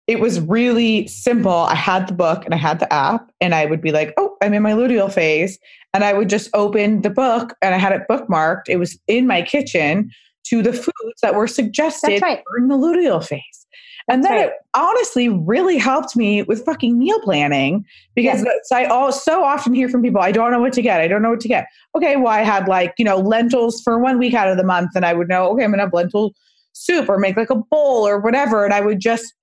It 0.06 0.20
was 0.20 0.38
really 0.38 1.08
simple. 1.08 1.50
I 1.50 1.74
had 1.74 2.06
the 2.06 2.12
book 2.12 2.44
and 2.44 2.54
I 2.54 2.58
had 2.58 2.78
the 2.78 2.92
app, 2.92 3.32
and 3.40 3.56
I 3.56 3.66
would 3.66 3.80
be 3.80 3.90
like, 3.90 4.14
oh, 4.16 4.36
I'm 4.40 4.54
in 4.54 4.62
my 4.62 4.72
luteal 4.72 5.12
phase. 5.12 5.58
And 5.92 6.04
I 6.04 6.12
would 6.12 6.28
just 6.28 6.48
open 6.54 7.02
the 7.02 7.10
book 7.10 7.54
and 7.62 7.74
I 7.74 7.78
had 7.78 7.92
it 7.92 8.02
bookmarked. 8.08 8.68
It 8.68 8.76
was 8.76 8.98
in 9.08 9.26
my 9.26 9.42
kitchen 9.42 10.10
to 10.44 10.62
the 10.62 10.72
foods 10.72 11.20
that 11.22 11.34
were 11.34 11.48
suggested 11.48 12.22
right. 12.22 12.44
during 12.48 12.68
the 12.68 12.76
luteal 12.76 13.24
phase. 13.26 13.66
And 14.08 14.22
then 14.22 14.32
right. 14.32 14.46
it 14.48 14.52
honestly 14.74 15.28
really 15.28 15.78
helped 15.78 16.14
me 16.14 16.42
with 16.42 16.64
fucking 16.64 16.96
meal 16.96 17.20
planning 17.22 17.84
because 18.14 18.44
Yes. 18.44 18.70
I 18.72 18.84
all 18.84 19.10
so 19.10 19.42
often 19.42 19.74
hear 19.74 19.88
from 19.88 20.02
people, 20.02 20.20
I 20.20 20.30
don't 20.30 20.52
know 20.52 20.60
what 20.60 20.72
to 20.74 20.82
get. 20.82 21.00
I 21.00 21.08
don't 21.08 21.22
know 21.22 21.30
what 21.30 21.40
to 21.40 21.48
get. 21.48 21.66
Okay, 21.96 22.16
well, 22.16 22.28
I 22.28 22.42
had 22.42 22.68
like, 22.68 22.94
you 22.98 23.04
know, 23.04 23.16
lentils 23.16 23.80
for 23.82 23.98
one 23.98 24.18
week 24.18 24.34
out 24.34 24.48
of 24.48 24.56
the 24.56 24.64
month, 24.64 24.90
and 24.94 25.04
I 25.04 25.12
would 25.12 25.28
know, 25.28 25.50
okay, 25.52 25.64
I'm 25.64 25.70
gonna 25.70 25.82
have 25.82 25.92
lentil 25.92 26.34
soup 26.76 27.08
or 27.08 27.18
make 27.18 27.36
like 27.36 27.50
a 27.50 27.56
bowl 27.56 28.06
or 28.06 28.18
whatever. 28.20 28.64
And 28.64 28.74
I 28.74 28.80
would 28.80 29.00
just, 29.00 29.34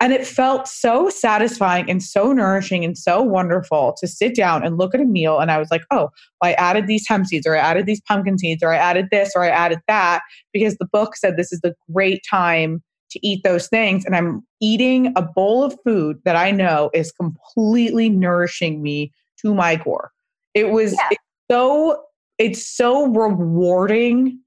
and 0.00 0.12
it 0.12 0.26
felt 0.26 0.66
so 0.66 1.10
satisfying 1.10 1.90
and 1.90 2.02
so 2.02 2.32
nourishing 2.32 2.84
and 2.84 2.96
so 2.96 3.20
wonderful 3.22 3.94
to 4.00 4.08
sit 4.08 4.34
down 4.34 4.64
and 4.64 4.78
look 4.78 4.94
at 4.94 5.00
a 5.00 5.04
meal. 5.04 5.38
And 5.38 5.50
I 5.50 5.58
was 5.58 5.70
like, 5.70 5.82
oh, 5.90 6.08
I 6.42 6.54
added 6.54 6.86
these 6.86 7.06
hemp 7.06 7.26
seeds 7.26 7.46
or 7.46 7.54
I 7.54 7.58
added 7.58 7.84
these 7.86 8.00
pumpkin 8.00 8.38
seeds 8.38 8.62
or 8.62 8.72
I 8.72 8.76
added 8.76 9.08
this 9.10 9.32
or 9.36 9.44
I 9.44 9.48
added 9.48 9.80
that 9.88 10.22
because 10.52 10.76
the 10.76 10.86
book 10.86 11.16
said 11.16 11.36
this 11.36 11.52
is 11.52 11.60
the 11.60 11.74
great 11.92 12.22
time 12.28 12.82
to 13.10 13.26
eat 13.26 13.42
those 13.44 13.68
things. 13.68 14.04
And 14.06 14.16
I'm 14.16 14.42
eating 14.60 15.12
a 15.16 15.22
bowl 15.22 15.64
of 15.64 15.76
food 15.84 16.20
that 16.24 16.36
I 16.36 16.50
know 16.50 16.90
is 16.94 17.12
completely 17.12 18.08
nourishing 18.08 18.82
me 18.82 19.12
to 19.42 19.54
my 19.54 19.76
core. 19.76 20.12
It 20.54 20.70
was 20.70 20.92
Yeah. 20.92 21.08
it's 21.10 21.22
so 21.50 22.04
it's 22.38 22.66
so 22.66 23.06
rewarding. 23.06 24.38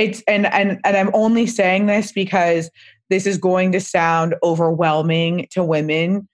It's 0.00 0.22
and 0.26 0.46
and 0.46 0.80
and 0.82 0.96
I'm 0.96 1.10
only 1.14 1.46
saying 1.46 1.86
this 1.86 2.10
because 2.10 2.70
this 3.10 3.26
is 3.26 3.36
going 3.36 3.72
to 3.72 3.80
sound 3.80 4.34
overwhelming 4.42 5.46
to 5.50 5.62
women 5.62 6.26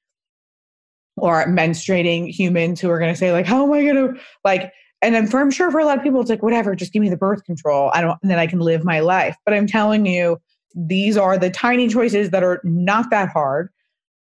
or 1.16 1.46
menstruating 1.46 2.28
humans 2.30 2.80
who 2.80 2.90
are 2.90 2.98
going 3.00 3.12
to 3.12 3.18
say 3.18 3.32
like 3.32 3.46
how 3.46 3.64
am 3.64 3.72
i 3.72 3.82
going 3.82 4.14
to 4.14 4.20
like 4.44 4.70
and 5.02 5.16
I'm, 5.16 5.26
for, 5.26 5.40
I'm 5.40 5.50
sure 5.50 5.70
for 5.70 5.78
a 5.78 5.84
lot 5.84 5.98
of 5.98 6.04
people 6.04 6.20
it's 6.20 6.30
like 6.30 6.42
whatever 6.42 6.74
just 6.74 6.92
give 6.92 7.02
me 7.02 7.10
the 7.10 7.16
birth 7.16 7.44
control. 7.44 7.90
I 7.92 8.00
don't 8.00 8.18
and 8.22 8.30
then 8.30 8.38
i 8.38 8.46
can 8.46 8.60
live 8.60 8.84
my 8.84 9.00
life. 9.00 9.36
But 9.44 9.54
i'm 9.54 9.66
telling 9.66 10.06
you 10.06 10.38
these 10.74 11.16
are 11.16 11.36
the 11.36 11.50
tiny 11.50 11.88
choices 11.88 12.30
that 12.30 12.44
are 12.44 12.60
not 12.62 13.10
that 13.10 13.30
hard 13.30 13.70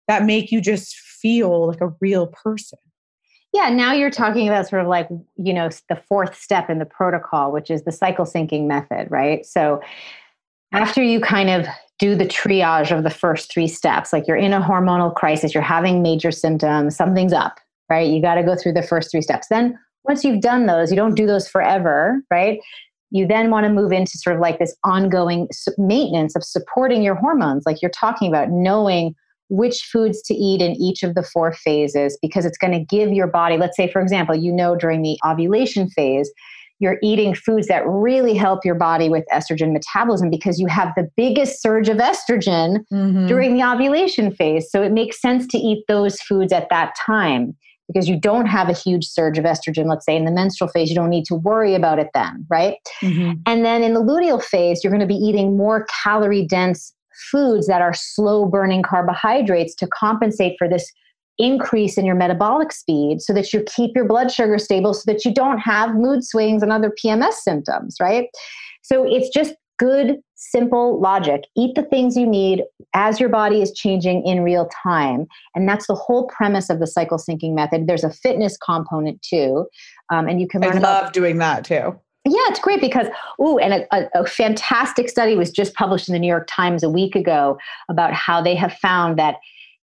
that 0.06 0.24
make 0.24 0.52
you 0.52 0.60
just 0.60 0.94
feel 0.94 1.66
like 1.68 1.80
a 1.80 1.94
real 2.00 2.26
person 2.28 2.78
Yeah, 3.52 3.68
now 3.68 3.92
you're 3.92 4.10
talking 4.10 4.48
about 4.48 4.68
sort 4.68 4.82
of 4.82 4.88
like, 4.88 5.08
you 5.36 5.52
know, 5.52 5.68
the 5.88 6.00
fourth 6.08 6.38
step 6.38 6.70
in 6.70 6.78
the 6.78 6.86
protocol, 6.86 7.52
which 7.52 7.70
is 7.70 7.84
the 7.84 7.92
cycle 7.92 8.24
syncing 8.24 8.66
method, 8.66 9.10
right? 9.10 9.44
So 9.44 9.80
after 10.72 11.02
you 11.02 11.20
kind 11.20 11.50
of 11.50 11.66
do 11.98 12.14
the 12.14 12.24
triage 12.24 12.96
of 12.96 13.04
the 13.04 13.10
first 13.10 13.52
three 13.52 13.68
steps, 13.68 14.12
like 14.12 14.26
you're 14.26 14.36
in 14.36 14.54
a 14.54 14.60
hormonal 14.60 15.14
crisis, 15.14 15.52
you're 15.52 15.62
having 15.62 16.02
major 16.02 16.30
symptoms, 16.30 16.96
something's 16.96 17.34
up, 17.34 17.60
right? 17.90 18.10
You 18.10 18.22
got 18.22 18.36
to 18.36 18.42
go 18.42 18.56
through 18.56 18.72
the 18.72 18.82
first 18.82 19.10
three 19.10 19.20
steps. 19.20 19.48
Then 19.48 19.78
once 20.04 20.24
you've 20.24 20.40
done 20.40 20.66
those, 20.66 20.90
you 20.90 20.96
don't 20.96 21.14
do 21.14 21.26
those 21.26 21.46
forever, 21.46 22.22
right? 22.30 22.58
You 23.10 23.26
then 23.26 23.50
want 23.50 23.66
to 23.66 23.72
move 23.72 23.92
into 23.92 24.16
sort 24.16 24.34
of 24.34 24.40
like 24.40 24.58
this 24.58 24.74
ongoing 24.82 25.46
maintenance 25.76 26.34
of 26.34 26.42
supporting 26.42 27.02
your 27.02 27.14
hormones, 27.14 27.64
like 27.66 27.82
you're 27.82 27.90
talking 27.90 28.28
about 28.28 28.48
knowing 28.50 29.14
which 29.52 29.82
foods 29.92 30.22
to 30.22 30.32
eat 30.32 30.62
in 30.62 30.72
each 30.72 31.02
of 31.02 31.14
the 31.14 31.22
four 31.22 31.52
phases 31.52 32.18
because 32.22 32.46
it's 32.46 32.56
going 32.56 32.72
to 32.72 32.82
give 32.82 33.12
your 33.12 33.26
body, 33.26 33.58
let's 33.58 33.76
say, 33.76 33.86
for 33.86 34.00
example, 34.00 34.34
you 34.34 34.50
know, 34.50 34.74
during 34.74 35.02
the 35.02 35.18
ovulation 35.26 35.90
phase, 35.90 36.32
you're 36.78 36.96
eating 37.02 37.34
foods 37.34 37.68
that 37.68 37.86
really 37.86 38.32
help 38.34 38.64
your 38.64 38.74
body 38.74 39.10
with 39.10 39.24
estrogen 39.30 39.74
metabolism 39.74 40.30
because 40.30 40.58
you 40.58 40.66
have 40.68 40.88
the 40.96 41.06
biggest 41.18 41.60
surge 41.60 41.90
of 41.90 41.98
estrogen 41.98 42.78
Mhm. 42.90 43.28
during 43.28 43.54
the 43.54 43.62
ovulation 43.62 44.32
phase. 44.32 44.70
So 44.70 44.82
it 44.82 44.90
makes 44.90 45.20
sense 45.20 45.46
to 45.48 45.58
eat 45.58 45.84
those 45.86 46.18
foods 46.22 46.50
at 46.50 46.70
that 46.70 46.94
time 47.06 47.54
because 47.88 48.08
you 48.08 48.18
don't 48.18 48.46
have 48.46 48.70
a 48.70 48.72
huge 48.72 49.04
surge 49.04 49.38
of 49.38 49.44
estrogen, 49.44 49.86
let's 49.86 50.06
say 50.06 50.16
in 50.16 50.24
the 50.24 50.30
menstrual 50.32 50.70
phase. 50.70 50.88
You 50.88 50.96
don't 50.96 51.10
need 51.10 51.26
to 51.26 51.34
worry 51.34 51.74
about 51.74 51.98
it 51.98 52.08
then, 52.14 52.46
right? 52.48 52.76
Mhm. 53.02 53.40
And 53.46 53.66
then 53.66 53.82
in 53.82 53.92
the 53.92 54.00
luteal 54.00 54.42
phase, 54.42 54.82
you're 54.82 54.90
going 54.90 55.00
to 55.00 55.06
be 55.06 55.14
eating 55.14 55.58
more 55.58 55.86
calorie 56.02 56.46
dense 56.46 56.94
foods 57.30 57.66
that 57.66 57.82
are 57.82 57.94
slow 57.94 58.46
burning 58.46 58.82
carbohydrates 58.82 59.74
to 59.76 59.86
compensate 59.88 60.56
for 60.58 60.68
this 60.68 60.90
increase 61.38 61.96
in 61.96 62.04
your 62.04 62.14
metabolic 62.14 62.72
speed 62.72 63.20
so 63.20 63.32
that 63.32 63.52
you 63.52 63.64
keep 63.66 63.92
your 63.94 64.04
blood 64.04 64.30
sugar 64.30 64.58
stable 64.58 64.94
so 64.94 65.10
that 65.10 65.24
you 65.24 65.32
don't 65.32 65.58
have 65.58 65.94
mood 65.94 66.24
swings 66.24 66.62
and 66.62 66.72
other 66.72 66.92
PMS 67.02 67.34
symptoms, 67.34 67.96
right? 68.00 68.28
So 68.82 69.04
it's 69.04 69.28
just 69.30 69.54
good, 69.78 70.18
simple 70.36 71.00
logic. 71.00 71.42
Eat 71.56 71.74
the 71.74 71.82
things 71.82 72.16
you 72.16 72.26
need 72.26 72.62
as 72.94 73.18
your 73.18 73.28
body 73.28 73.62
is 73.62 73.72
changing 73.72 74.24
in 74.26 74.42
real 74.42 74.68
time. 74.82 75.26
And 75.54 75.68
that's 75.68 75.86
the 75.86 75.94
whole 75.94 76.26
premise 76.28 76.70
of 76.70 76.78
the 76.78 76.86
cycle 76.86 77.18
syncing 77.18 77.54
method. 77.54 77.86
There's 77.86 78.04
a 78.04 78.10
fitness 78.10 78.56
component 78.56 79.22
too. 79.22 79.66
Um, 80.10 80.28
and 80.28 80.40
you 80.40 80.46
can 80.46 80.62
I 80.62 80.68
learn 80.68 80.78
about 80.78 81.04
love 81.04 81.12
doing 81.12 81.38
that 81.38 81.64
too. 81.64 81.98
Yeah, 82.24 82.40
it's 82.48 82.60
great 82.60 82.80
because, 82.80 83.08
ooh, 83.40 83.58
and 83.58 83.74
a, 83.74 83.96
a, 83.96 84.22
a 84.22 84.26
fantastic 84.26 85.08
study 85.08 85.34
was 85.34 85.50
just 85.50 85.74
published 85.74 86.08
in 86.08 86.12
the 86.12 86.20
New 86.20 86.28
York 86.28 86.46
Times 86.48 86.84
a 86.84 86.88
week 86.88 87.16
ago 87.16 87.58
about 87.88 88.12
how 88.12 88.40
they 88.40 88.54
have 88.54 88.72
found 88.74 89.18
that 89.18 89.36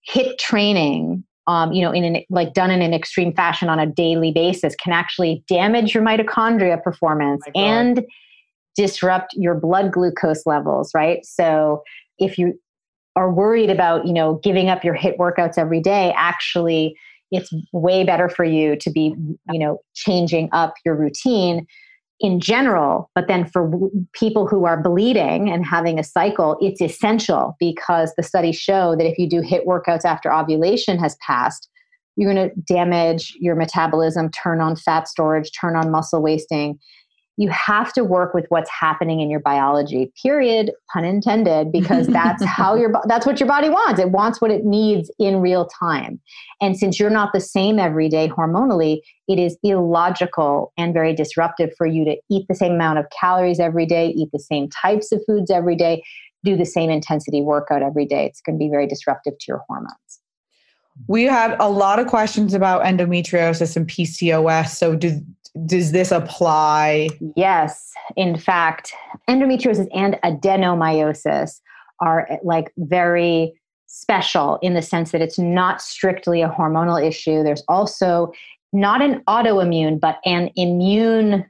HIIT 0.09 0.37
training, 0.37 1.25
um, 1.47 1.73
you 1.73 1.81
know, 1.81 1.91
in 1.91 2.05
an 2.05 2.23
like 2.29 2.53
done 2.53 2.71
in 2.71 2.81
an 2.81 2.93
extreme 2.93 3.33
fashion 3.33 3.67
on 3.67 3.77
a 3.77 3.85
daily 3.85 4.31
basis, 4.31 4.73
can 4.75 4.93
actually 4.93 5.43
damage 5.49 5.93
your 5.93 6.01
mitochondria 6.01 6.81
performance 6.81 7.43
God. 7.45 7.59
and 7.61 8.05
disrupt 8.75 9.33
your 9.33 9.55
blood 9.55 9.91
glucose 9.91 10.45
levels. 10.45 10.91
Right, 10.93 11.25
so 11.25 11.83
if 12.19 12.37
you 12.37 12.57
are 13.17 13.29
worried 13.29 13.69
about, 13.69 14.07
you 14.07 14.13
know, 14.13 14.39
giving 14.43 14.69
up 14.69 14.85
your 14.85 14.95
HIIT 14.95 15.17
workouts 15.17 15.57
every 15.57 15.81
day, 15.81 16.13
actually, 16.15 16.95
it's 17.31 17.51
way 17.73 18.05
better 18.05 18.29
for 18.29 18.45
you 18.45 18.77
to 18.77 18.89
be, 18.89 19.13
you 19.51 19.59
know, 19.59 19.81
changing 19.93 20.47
up 20.53 20.75
your 20.85 20.95
routine 20.95 21.67
in 22.19 22.39
general, 22.39 23.09
but 23.15 23.27
then 23.27 23.45
for 23.45 23.69
w- 23.69 23.91
people 24.13 24.45
who 24.45 24.65
are 24.65 24.81
bleeding 24.81 25.49
and 25.49 25.65
having 25.65 25.97
a 25.97 26.03
cycle, 26.03 26.57
it's 26.61 26.81
essential 26.81 27.55
because 27.59 28.13
the 28.15 28.23
studies 28.23 28.57
show 28.57 28.95
that 28.97 29.07
if 29.07 29.17
you 29.17 29.29
do 29.29 29.41
HIIT 29.41 29.65
workouts 29.65 30.05
after 30.05 30.31
ovulation 30.31 30.97
has 30.99 31.15
passed, 31.25 31.69
you're 32.15 32.33
going 32.33 32.49
to 32.49 32.55
damage 32.61 33.33
your 33.39 33.55
metabolism, 33.55 34.29
turn 34.31 34.59
on 34.59 34.75
fat 34.75 35.07
storage, 35.07 35.51
turn 35.59 35.77
on 35.77 35.89
muscle 35.89 36.21
wasting. 36.21 36.77
You 37.39 37.49
have 37.51 37.93
to 37.93 38.03
work 38.03 38.33
with 38.33 38.45
what's 38.49 38.69
happening 38.69 39.21
in 39.21 39.29
your 39.29 39.39
biology. 39.39 40.11
Period, 40.21 40.73
pun 40.91 41.05
intended, 41.05 41.71
because 41.71 42.07
that's 42.07 42.43
how 42.57 42.75
your 42.75 42.91
that's 43.07 43.25
what 43.25 43.39
your 43.39 43.47
body 43.47 43.69
wants. 43.69 43.97
It 43.99 44.11
wants 44.11 44.41
what 44.41 44.51
it 44.51 44.65
needs 44.65 45.09
in 45.19 45.37
real 45.37 45.65
time. 45.65 46.19
And 46.59 46.77
since 46.77 46.99
you're 46.99 47.09
not 47.09 47.31
the 47.31 47.39
same 47.39 47.79
every 47.79 48.09
day 48.09 48.27
hormonally, 48.27 48.99
it 49.29 49.39
is 49.39 49.57
illogical 49.63 50.73
and 50.77 50.93
very 50.93 51.15
disruptive 51.15 51.69
for 51.77 51.87
you 51.87 52.03
to 52.03 52.17
eat 52.29 52.45
the 52.49 52.55
same 52.55 52.73
amount 52.73 52.99
of 52.99 53.05
calories 53.17 53.61
every 53.61 53.85
day, 53.85 54.09
eat 54.09 54.29
the 54.33 54.39
same 54.39 54.67
types 54.69 55.13
of 55.13 55.21
foods 55.25 55.49
every 55.49 55.77
day, 55.77 56.03
do 56.43 56.57
the 56.57 56.65
same 56.65 56.89
intensity 56.89 57.41
workout 57.41 57.81
every 57.81 58.05
day. 58.05 58.25
It's 58.25 58.41
going 58.41 58.57
to 58.57 58.59
be 58.59 58.69
very 58.69 58.85
disruptive 58.85 59.37
to 59.39 59.45
your 59.47 59.63
hormones. 59.67 60.19
We 61.07 61.23
had 61.23 61.55
a 61.59 61.69
lot 61.69 61.99
of 61.99 62.07
questions 62.07 62.53
about 62.53 62.83
endometriosis 62.83 63.75
and 63.77 63.87
PCOS. 63.87 64.69
So 64.69 64.95
do, 64.95 65.21
does 65.65 65.91
this 65.91 66.11
apply? 66.11 67.09
Yes, 67.35 67.91
in 68.15 68.37
fact, 68.37 68.93
endometriosis 69.29 69.87
and 69.93 70.17
adenomyosis 70.23 71.59
are 72.01 72.27
like 72.43 72.71
very 72.77 73.53
special 73.87 74.59
in 74.61 74.75
the 74.75 74.81
sense 74.81 75.11
that 75.11 75.21
it's 75.21 75.39
not 75.39 75.81
strictly 75.81 76.41
a 76.41 76.49
hormonal 76.49 77.05
issue. 77.05 77.43
There's 77.43 77.63
also 77.67 78.31
not 78.71 79.01
an 79.01 79.23
autoimmune, 79.27 79.99
but 79.99 80.19
an 80.25 80.51
immune 80.55 81.45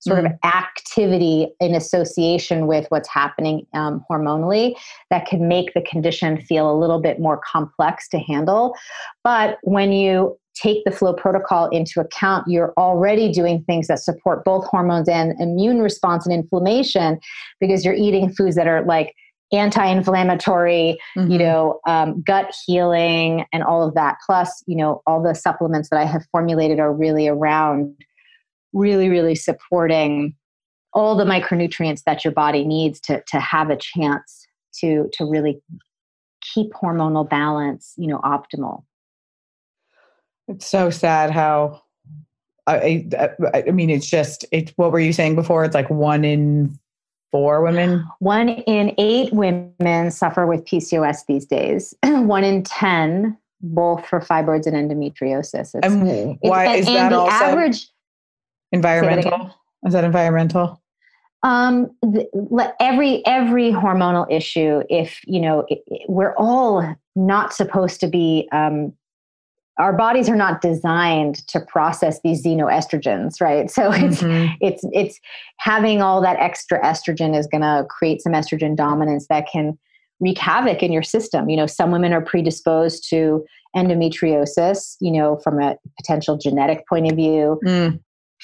sort 0.00 0.18
of 0.18 0.32
activity 0.44 1.48
in 1.60 1.74
association 1.74 2.66
with 2.66 2.86
what's 2.90 3.08
happening 3.08 3.66
um, 3.72 4.04
hormonally 4.10 4.74
that 5.08 5.26
could 5.26 5.40
make 5.40 5.72
the 5.72 5.80
condition 5.80 6.38
feel 6.42 6.70
a 6.70 6.76
little 6.76 7.00
bit 7.00 7.18
more 7.18 7.40
complex 7.50 8.06
to 8.10 8.18
handle. 8.18 8.74
But 9.22 9.56
when 9.62 9.92
you 9.92 10.38
take 10.54 10.84
the 10.84 10.90
flow 10.90 11.12
protocol 11.12 11.68
into 11.70 12.00
account, 12.00 12.46
you're 12.48 12.72
already 12.76 13.30
doing 13.30 13.62
things 13.64 13.88
that 13.88 13.98
support 13.98 14.44
both 14.44 14.64
hormones 14.66 15.08
and 15.08 15.34
immune 15.40 15.80
response 15.80 16.26
and 16.26 16.34
inflammation 16.34 17.18
because 17.60 17.84
you're 17.84 17.94
eating 17.94 18.32
foods 18.32 18.56
that 18.56 18.66
are 18.66 18.84
like 18.84 19.14
anti-inflammatory 19.52 20.98
Mm-hmm. 21.16 21.30
you 21.30 21.38
know 21.38 21.80
um, 21.86 22.22
gut 22.22 22.52
healing 22.66 23.44
and 23.52 23.62
all 23.62 23.86
of 23.86 23.94
that 23.94 24.16
plus 24.26 24.64
you 24.66 24.74
know 24.74 25.02
all 25.06 25.22
the 25.22 25.34
supplements 25.34 25.90
that 25.90 26.00
i 26.00 26.04
have 26.04 26.26
formulated 26.32 26.80
are 26.80 26.92
really 26.92 27.28
around 27.28 27.94
really 28.72 29.08
really 29.08 29.34
supporting 29.34 30.34
all 30.92 31.14
the 31.16 31.24
micronutrients 31.24 32.02
that 32.04 32.24
your 32.24 32.32
body 32.32 32.64
needs 32.64 32.98
to 33.00 33.22
to 33.28 33.38
have 33.38 33.70
a 33.70 33.76
chance 33.76 34.46
to 34.72 35.08
to 35.12 35.24
really 35.24 35.60
keep 36.40 36.72
hormonal 36.72 37.28
balance 37.28 37.92
you 37.96 38.08
know 38.08 38.18
optimal 38.18 38.82
It's 40.48 40.66
so 40.66 40.90
sad 40.90 41.30
how. 41.30 41.82
I, 42.66 43.06
I, 43.52 43.64
I 43.68 43.70
mean, 43.72 43.90
it's 43.90 44.06
just, 44.08 44.46
it's 44.50 44.72
what 44.76 44.90
were 44.90 44.98
you 44.98 45.12
saying 45.12 45.34
before? 45.34 45.66
It's 45.66 45.74
like 45.74 45.90
one 45.90 46.24
in 46.24 46.78
four 47.30 47.62
women. 47.62 48.02
one 48.20 48.48
in 48.48 48.94
eight 48.96 49.32
women 49.34 50.10
suffer 50.10 50.46
with 50.46 50.64
pcos 50.64 51.26
these 51.26 51.44
days 51.44 51.92
one 52.04 52.42
in 52.44 52.62
10 52.62 53.36
both 53.60 54.06
for 54.06 54.20
fibroids 54.20 54.66
and 54.66 54.76
endometriosis 54.76 55.74
It's- 55.74 55.80
And 55.82 56.38
why 56.40 56.64
and- 56.66 56.78
is 56.78 56.86
and 56.86 56.96
that 56.96 57.08
the 57.10 57.18
also 57.18 57.32
average 57.34 57.88
environmental? 58.72 59.54
Is 59.84 59.92
that 59.92 60.04
environmental? 60.04 60.80
um 61.42 61.90
th- 62.14 62.28
le- 62.32 62.72
every 62.80 63.26
every 63.26 63.70
hormonal 63.72 64.26
issue 64.30 64.82
if 64.88 65.20
you 65.26 65.40
know 65.40 65.66
it, 65.68 65.82
it- 65.88 66.08
we're 66.08 66.34
all 66.38 66.96
not 67.16 67.52
supposed 67.52 68.00
to 68.00 68.06
be 68.06 68.48
um 68.52 68.92
our 69.78 69.92
bodies 69.92 70.28
are 70.28 70.36
not 70.36 70.60
designed 70.60 71.46
to 71.48 71.58
process 71.60 72.20
these 72.22 72.44
xenoestrogens 72.44 73.40
right? 73.40 73.70
So 73.70 73.90
it's 73.92 74.22
Mhm. 74.22 74.54
it's 74.60 74.84
it's 74.92 75.18
having 75.58 76.00
all 76.02 76.20
that 76.22 76.38
extra 76.38 76.80
estrogen 76.84 77.36
is 77.38 77.46
going 77.46 77.62
to 77.62 77.84
create 77.88 78.20
some 78.22 78.32
estrogen 78.32 78.76
dominance 78.76 79.26
that 79.28 79.46
can 79.50 79.76
wreak 80.20 80.38
havoc 80.38 80.82
in 80.82 80.92
your 80.92 81.02
system. 81.02 81.48
You 81.48 81.56
know 81.56 81.66
some 81.66 81.90
women 81.90 82.12
are 82.12 82.20
predisposed 82.22 83.08
to 83.10 83.44
endometriosis 83.76 84.96
you 85.00 85.10
know 85.10 85.36
from 85.42 85.60
a 85.60 85.76
potential 85.96 86.36
genetic 86.38 86.86
point 86.88 87.10
of 87.10 87.16
view. 87.16 87.58
Mm. 87.66 88.00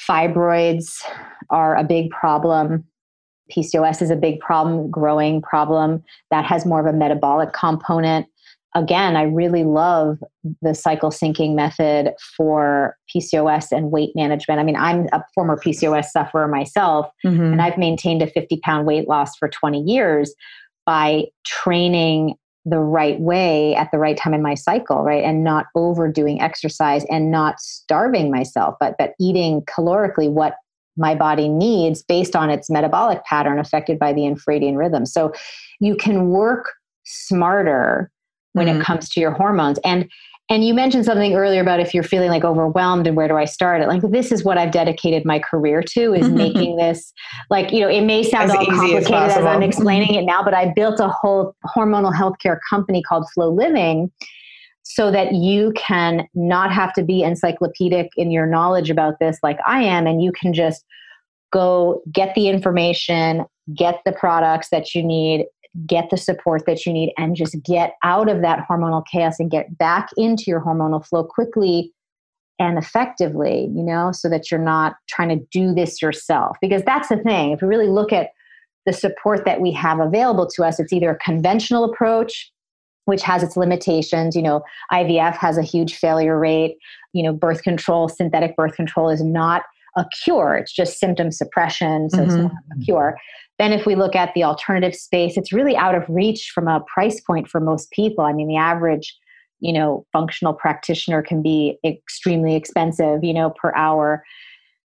fibroids 0.08 1.02
are 1.50 1.76
a 1.76 1.84
big 1.84 2.10
problem. 2.10 2.84
Pcos 3.52 4.00
is 4.00 4.10
a 4.10 4.16
big 4.16 4.38
problem 4.40 4.90
growing 4.90 5.42
problem. 5.42 6.02
That 6.30 6.44
has 6.44 6.64
more 6.64 6.80
of 6.80 6.86
a 6.86 6.96
metabolic 6.96 7.52
component 7.52 8.26
again 8.74 9.16
i 9.16 9.22
really 9.22 9.64
love 9.64 10.18
the 10.62 10.74
cycle 10.74 11.10
syncing 11.10 11.54
method 11.54 12.12
for 12.36 12.96
pcos 13.14 13.72
and 13.72 13.90
weight 13.90 14.10
management 14.14 14.60
i 14.60 14.62
mean 14.62 14.76
i'm 14.76 15.06
a 15.12 15.22
former 15.34 15.56
pcos 15.56 16.04
sufferer 16.06 16.46
myself 16.48 17.10
Mhm. 17.24 17.52
and 17.52 17.62
I've 17.62 17.78
maintained 17.78 18.22
a 18.22 18.26
50 18.26 18.58
pound 18.64 18.86
weight 18.86 19.08
loss 19.08 19.36
for 19.36 19.48
20 19.48 19.80
years 19.80 20.34
by 20.86 21.24
training 21.44 22.34
the 22.64 22.78
right 22.78 23.18
way 23.20 23.74
at 23.74 23.90
the 23.90 23.98
right 23.98 24.16
time 24.18 24.34
in 24.34 24.42
my 24.42 24.54
cycle, 24.54 25.02
right? 25.02 25.24
And 25.24 25.42
not 25.42 25.66
overdoing 25.74 26.42
exercise 26.42 27.04
and 27.10 27.30
not 27.30 27.58
starving 27.58 28.30
myself, 28.30 28.74
but 28.78 28.96
but 28.98 29.14
eating 29.18 29.62
calorically 29.62 30.30
what 30.30 30.56
my 30.96 31.14
body 31.14 31.48
needs 31.48 32.02
based 32.02 32.36
on 32.36 32.50
its 32.50 32.68
metabolic 32.68 33.24
pattern 33.24 33.58
affected 33.58 33.98
by 33.98 34.12
the 34.12 34.22
infradian 34.22 34.76
rhythm. 34.76 35.06
So 35.06 35.32
you 35.80 35.96
can 35.96 36.28
work 36.28 36.72
smarter 37.04 38.10
when 38.52 38.66
Mhm. 38.66 38.80
it 38.80 38.84
comes 38.84 39.08
to 39.10 39.20
your 39.20 39.32
hormones. 39.32 39.78
And 39.84 40.08
and 40.52 40.64
you 40.64 40.74
mentioned 40.74 41.04
something 41.04 41.34
earlier 41.34 41.60
about 41.60 41.78
if 41.78 41.94
you're 41.94 42.02
feeling 42.02 42.28
like 42.28 42.42
overwhelmed 42.44 43.06
and 43.06 43.16
where 43.16 43.28
do 43.28 43.36
I 43.36 43.44
start 43.44 43.82
it? 43.82 43.86
Like 43.86 44.02
this 44.02 44.32
is 44.32 44.42
what 44.44 44.58
I've 44.58 44.72
dedicated 44.72 45.24
my 45.24 45.38
career 45.38 45.80
to 45.80 46.12
is 46.12 46.28
making 46.28 46.74
this 46.74 47.12
like, 47.50 47.70
you 47.70 47.78
know, 47.78 47.88
it 47.88 48.00
may 48.00 48.24
sound 48.24 48.50
As 48.50 48.56
all 48.56 48.62
easy 48.64 48.96
as 48.96 49.06
complicated 49.06 49.38
as, 49.38 49.46
I'm 49.46 49.62
explaining 49.62 50.16
it 50.16 50.22
now, 50.24 50.42
but 50.42 50.52
I 50.52 50.72
built 50.74 50.98
a 50.98 51.08
whole 51.08 51.54
hormonal 51.64 52.12
healthcare 52.12 52.58
company 52.68 53.00
called 53.00 53.28
FLO 53.32 53.48
Living 53.48 54.10
so 54.82 55.12
that 55.12 55.34
you 55.34 55.72
can 55.76 56.26
not 56.34 56.72
have 56.72 56.92
to 56.94 57.04
be 57.04 57.22
encyclopedic 57.22 58.08
in 58.16 58.32
your 58.32 58.46
knowledge 58.46 58.90
about 58.90 59.20
this 59.20 59.38
like 59.44 59.60
I 59.64 59.84
am 59.84 60.08
and 60.08 60.20
you 60.20 60.32
can 60.32 60.52
just 60.52 60.84
go 61.52 62.02
get 62.12 62.34
the 62.34 62.48
information, 62.48 63.44
get 63.76 64.00
the 64.04 64.12
products 64.12 64.70
that 64.70 64.96
you 64.96 65.04
need, 65.04 65.46
get 65.86 66.10
the 66.10 66.16
support 66.16 66.66
that 66.66 66.84
you 66.84 66.92
need, 66.92 67.12
and 67.16 67.36
just 67.36 67.56
get 67.62 67.94
out 68.02 68.28
of 68.28 68.42
that 68.42 68.66
hormonal 68.68 69.04
chaos 69.10 69.38
and 69.38 69.50
get 69.50 69.78
back 69.78 70.10
into 70.16 70.44
your 70.46 70.60
hormonal 70.60 71.04
flow 71.06 71.24
quickly 71.24 71.92
and 72.58 72.76
effectively, 72.76 73.70
you 73.74 73.82
know, 73.82 74.12
so 74.12 74.28
that 74.28 74.50
you're 74.50 74.60
not 74.60 74.96
trying 75.08 75.28
to 75.30 75.44
do 75.50 75.72
this 75.72 76.02
yourself. 76.02 76.56
Because 76.60 76.82
that's 76.82 77.08
the 77.08 77.16
thing. 77.16 77.52
If 77.52 77.62
we 77.62 77.68
really 77.68 77.88
look 77.88 78.12
at 78.12 78.30
the 78.84 78.92
support 78.92 79.44
that 79.44 79.60
we 79.60 79.72
have 79.72 80.00
available 80.00 80.46
to 80.46 80.64
us, 80.64 80.78
it's 80.78 80.92
either 80.92 81.10
a 81.10 81.18
conventional 81.18 81.84
approach, 81.84 82.50
which 83.06 83.22
has 83.22 83.42
its 83.42 83.56
limitations. 83.56 84.36
You 84.36 84.42
know, 84.42 84.62
IVF 84.92 85.36
has 85.36 85.56
a 85.56 85.62
huge 85.62 85.94
failure 85.94 86.38
rate. 86.38 86.76
You 87.12 87.22
know, 87.22 87.32
birth 87.32 87.62
control, 87.62 88.08
synthetic 88.08 88.56
birth 88.56 88.74
control 88.74 89.08
is 89.08 89.22
not 89.22 89.62
a 89.96 90.04
cure, 90.24 90.56
it's 90.56 90.72
just 90.72 90.98
symptom 90.98 91.30
suppression. 91.30 92.10
So 92.10 92.18
mm-hmm. 92.18 92.26
it's 92.26 92.34
not 92.34 92.52
a 92.76 92.84
cure. 92.84 93.16
Then, 93.58 93.72
if 93.72 93.84
we 93.84 93.94
look 93.94 94.16
at 94.16 94.32
the 94.34 94.44
alternative 94.44 94.94
space, 94.94 95.36
it's 95.36 95.52
really 95.52 95.76
out 95.76 95.94
of 95.94 96.04
reach 96.08 96.50
from 96.54 96.66
a 96.66 96.80
price 96.80 97.20
point 97.20 97.48
for 97.48 97.60
most 97.60 97.90
people. 97.90 98.24
I 98.24 98.32
mean, 98.32 98.48
the 98.48 98.56
average 98.56 99.16
you 99.60 99.72
know 99.72 100.04
functional 100.12 100.52
practitioner 100.52 101.22
can 101.22 101.42
be 101.42 101.78
extremely 101.84 102.56
expensive 102.56 103.22
you 103.22 103.32
know 103.32 103.50
per 103.50 103.74
hour 103.76 104.24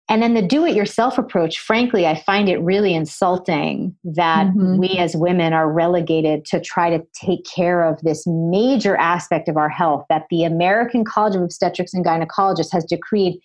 and 0.09 0.21
then 0.21 0.35
the 0.35 0.43
do 0.43 0.65
it 0.67 0.75
yourself 0.75 1.19
approach 1.19 1.61
frankly 1.61 2.07
i 2.07 2.15
find 2.15 2.49
it 2.49 2.59
really 2.59 2.95
insulting 2.95 3.95
that 4.03 4.47
mm-hmm. 4.49 4.79
we 4.79 4.99
as 4.99 5.15
women 5.15 5.53
are 5.53 5.71
relegated 5.71 6.45
to 6.45 6.61
try 6.61 6.91
to 6.91 7.05
take 7.15 7.45
care 7.45 7.85
of 7.85 8.01
this 8.01 8.25
major 8.27 8.97
aspect 8.97 9.49
of 9.49 9.57
our 9.57 9.69
health 9.69 10.05
that 10.09 10.25
the 10.31 10.43
american 10.43 11.05
college 11.05 11.37
of 11.37 11.43
obstetrics 11.43 11.95
and 11.95 12.05
gynecologists 12.05 12.73
has 12.73 12.85
decreed 12.85 13.39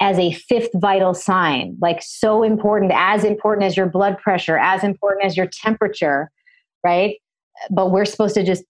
as 0.00 0.18
a 0.18 0.32
fifth 0.32 0.70
vital 0.74 1.14
sign 1.14 1.76
like 1.80 2.00
so 2.02 2.42
important 2.42 2.90
as 2.94 3.24
important 3.24 3.66
as 3.66 3.76
your 3.76 3.86
blood 3.86 4.16
pressure 4.18 4.56
as 4.58 4.82
important 4.82 5.24
as 5.24 5.36
your 5.36 5.46
temperature 5.46 6.30
right? 6.84 7.16
But 7.70 7.90
we're 7.90 8.04
supposed 8.04 8.34
to 8.34 8.44
just 8.44 8.64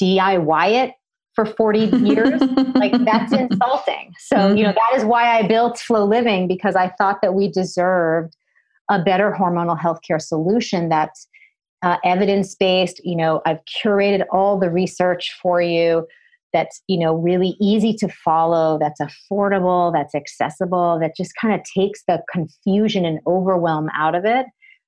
diy 0.00 0.84
it 0.84 0.92
for 1.34 1.46
40 1.46 1.78
years? 2.06 2.40
Like 2.74 2.92
that's 3.04 3.32
insulting. 3.32 4.12
So 4.18 4.36
mm-hmm. 4.36 4.56
you 4.56 4.64
know 4.64 4.72
that 4.72 4.98
is 4.98 5.04
why 5.04 5.38
i 5.38 5.46
built 5.46 5.78
FLO 5.78 6.04
Living 6.04 6.46
because 6.46 6.76
i 6.76 6.88
thought 6.98 7.22
that 7.22 7.34
we 7.34 7.48
deserved 7.50 8.36
a 8.90 9.02
better 9.02 9.34
hormonal 9.38 9.78
healthcare 9.78 10.20
solution 10.20 10.88
that's 10.88 11.28
uh, 11.82 11.96
evidence-based. 12.04 13.00
You 13.04 13.16
know 13.16 13.42
i've 13.46 13.60
curated 13.64 14.24
all 14.30 14.58
the 14.58 14.70
research 14.70 15.36
for 15.40 15.60
you 15.60 16.06
that's 16.52 16.82
you 16.86 16.98
know 16.98 17.14
really 17.14 17.56
easy 17.60 17.94
to 17.94 18.08
follow 18.08 18.78
that's 18.78 19.00
affordable 19.00 19.92
that's 19.92 20.14
accessible 20.14 20.98
that 21.00 21.16
just 21.16 21.32
kind 21.40 21.54
of 21.54 21.60
takes 21.76 22.02
the 22.06 22.22
confusion 22.30 23.04
and 23.04 23.20
overwhelm 23.26 23.88
out 23.94 24.14
of 24.14 24.24
it. 24.24 24.46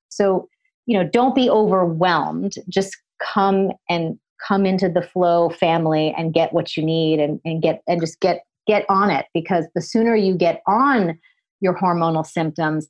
So 0.09 0.49
you 0.87 0.99
know 0.99 1.09
don't 1.09 1.35
be 1.35 1.49
overwhelmed. 1.51 2.55
Just 2.69 2.97
come 3.23 3.73
and 3.89 4.19
come 4.47 4.67
into 4.67 4.89
the 4.89 5.03
flow 5.03 5.49
family 5.49 6.15
and 6.19 6.35
get 6.35 6.53
what 6.53 6.77
you 6.77 6.85
need 6.85 7.21
and, 7.21 7.41
and 7.45 7.63
get 7.63 7.83
and 7.87 8.01
just 8.01 8.21
get 8.21 8.45
get 8.67 8.85
on 8.89 9.11
it 9.11 9.27
because 9.35 9.67
the 9.75 9.83
sooner 9.83 10.15
you 10.15 10.37
get 10.37 10.63
on 10.67 11.19
your 11.61 11.75
hormonal 11.75 12.27
symptoms 12.27 12.89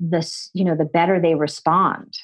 the 0.00 0.28
you 0.54 0.64
know 0.64 0.76
the 0.76 0.84
better 0.84 1.20
they 1.20 1.34
respond. 1.34 2.18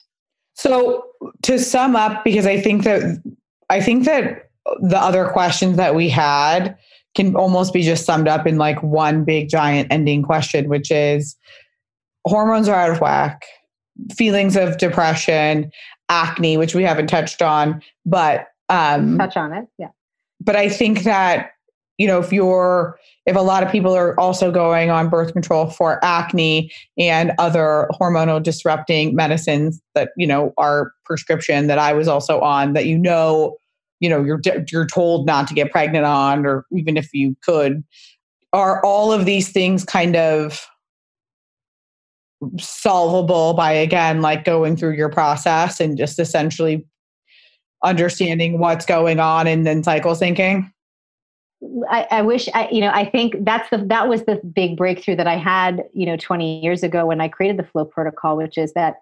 So 0.55 1.05
to 1.42 1.59
sum 1.59 1.97
up 1.97 2.24
because 2.24 2.47
i 2.47 2.61
think 2.61 2.84
that 2.84 3.22
i 3.70 3.80
think 3.80 4.05
that 4.05 4.51
the 4.81 4.99
other 4.99 5.27
questions 5.29 5.77
that 5.77 5.95
we 5.95 6.09
had 6.09 6.77
can 7.15 7.37
almost 7.37 7.73
be 7.73 7.83
just 7.83 8.05
summed 8.05 8.27
up 8.27 8.47
in 8.47 8.59
like 8.59 8.83
one 8.83 9.25
big 9.25 9.49
giant 9.49 9.89
ending 9.91 10.23
question 10.23 10.69
which 10.69 10.91
is 10.91 11.37
hormones 12.25 12.69
are 12.69 12.75
out 12.75 12.91
of 12.91 13.01
whack 13.01 13.45
feelings 14.17 14.57
of 14.57 14.79
depression 14.79 15.71
acne 16.09 16.57
which 16.57 16.75
we 16.75 16.83
haven't 16.83 17.07
touched 17.07 17.41
on 17.43 17.81
but 18.05 18.49
um, 18.69 19.19
touch 19.19 19.37
on 19.37 19.53
it. 19.53 19.67
Yeah. 19.79 19.89
But 20.41 20.57
I 20.57 20.69
think 20.69 21.03
that, 21.03 21.51
you 21.99 22.07
know, 22.07 22.19
if 22.19 22.33
you're, 22.33 22.99
if 23.27 23.37
a 23.37 23.41
lot 23.41 23.62
of 23.62 23.71
people 23.71 23.95
are 23.95 24.19
also 24.19 24.51
going 24.51 24.91
on 24.91 25.09
birth 25.09 25.33
control 25.33 25.71
for 25.71 26.05
acne 26.05 26.71
and 26.99 27.33
other 27.39 27.89
hormonal 27.93 28.43
disrupting 28.43 29.15
medicines 29.15 29.81
that, 29.95 30.11
you 30.17 30.27
know, 30.27 30.53
are 30.59 30.93
prescription 31.05 31.67
that 31.69 31.79
I 31.79 31.93
was 31.93 32.09
also 32.09 32.41
on 32.41 32.73
that, 32.73 32.87
you 32.87 32.99
know, 32.99 33.57
you 34.01 34.09
know, 34.09 34.22
you're, 34.24 34.40
you're 34.70 34.86
told 34.86 35.26
not 35.26 35.47
to 35.49 35.55
get 35.55 35.70
pregnant 35.70 36.05
on, 36.05 36.45
or 36.47 36.66
even 36.72 36.97
if 36.97 37.12
you 37.12 37.36
could, 37.42 37.84
are 38.53 38.84
all 38.84 39.12
of 39.12 39.24
these 39.24 39.51
things 39.51 39.84
kind 39.84 40.16
of 40.16 40.66
solvable 42.59 43.55
by 43.55 43.72
again 43.72 44.20
like 44.20 44.45
going 44.45 44.76
through 44.76 44.95
your 44.95 45.09
process 45.09 45.80
and 45.80 45.97
just 45.97 46.18
essentially 46.18 46.86
understanding 47.82 48.59
what's 48.59 48.86
going 48.86 49.20
on 49.20 49.47
and 49.47 49.66
then 49.66 49.82
cycle 49.82 50.12
syncing? 50.12 50.70
I, 51.90 52.07
I, 52.11 52.22
wish 52.22 52.49
I, 52.55 52.68
you 52.70 52.80
know, 52.80 52.90
I 52.92 53.09
think 53.09 53.36
that's 53.40 53.68
the 53.70 53.78
that 53.86 54.09
was 54.09 54.24
the 54.24 54.36
big 54.36 54.76
breakthrough 54.76 55.16
that 55.16 55.26
I 55.26 55.36
had, 55.36 55.84
you 55.95 56.05
know, 56.05 56.16
20 56.16 56.61
years 56.61 56.82
ago 56.82 57.07
when 57.07 57.20
I 57.20 57.28
created 57.28 57.59
the 57.59 57.64
flow 57.64 57.84
protocol, 57.84 58.36
which 58.36 58.59
is 58.59 58.72
that 58.74 58.97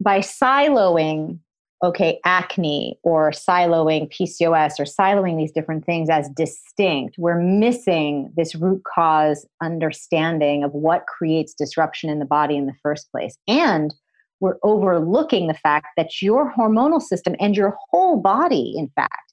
by 0.00 0.18
siloing, 0.18 1.38
okay, 1.82 2.18
acne 2.24 2.98
or 3.02 3.30
siloing 3.30 4.10
PCOS 4.10 4.80
or 4.80 4.84
siloing 4.84 5.36
these 5.36 5.52
different 5.52 5.84
things 5.84 6.08
as 6.08 6.28
distinct, 6.30 7.16
we're 7.18 7.40
missing 7.40 8.32
this 8.36 8.54
root 8.54 8.82
cause 8.94 9.46
understanding 9.62 10.64
of 10.64 10.72
what 10.72 11.06
creates 11.06 11.52
disruption 11.54 12.08
in 12.08 12.18
the 12.18 12.24
body 12.24 12.56
in 12.56 12.66
the 12.66 12.74
first 12.82 13.10
place. 13.10 13.36
And 13.46 13.94
we're 14.40 14.56
overlooking 14.62 15.48
the 15.48 15.54
fact 15.54 15.88
that 15.96 16.22
your 16.22 16.52
hormonal 16.54 17.00
system 17.00 17.36
and 17.40 17.56
your 17.56 17.76
whole 17.90 18.20
body, 18.20 18.74
in 18.76 18.88
fact, 18.94 19.32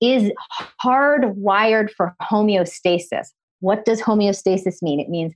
is 0.00 0.30
hardwired 0.84 1.90
for 1.90 2.14
homeostasis. 2.22 3.28
What 3.60 3.84
does 3.84 4.00
homeostasis 4.00 4.82
mean? 4.82 5.00
It 5.00 5.08
means 5.08 5.34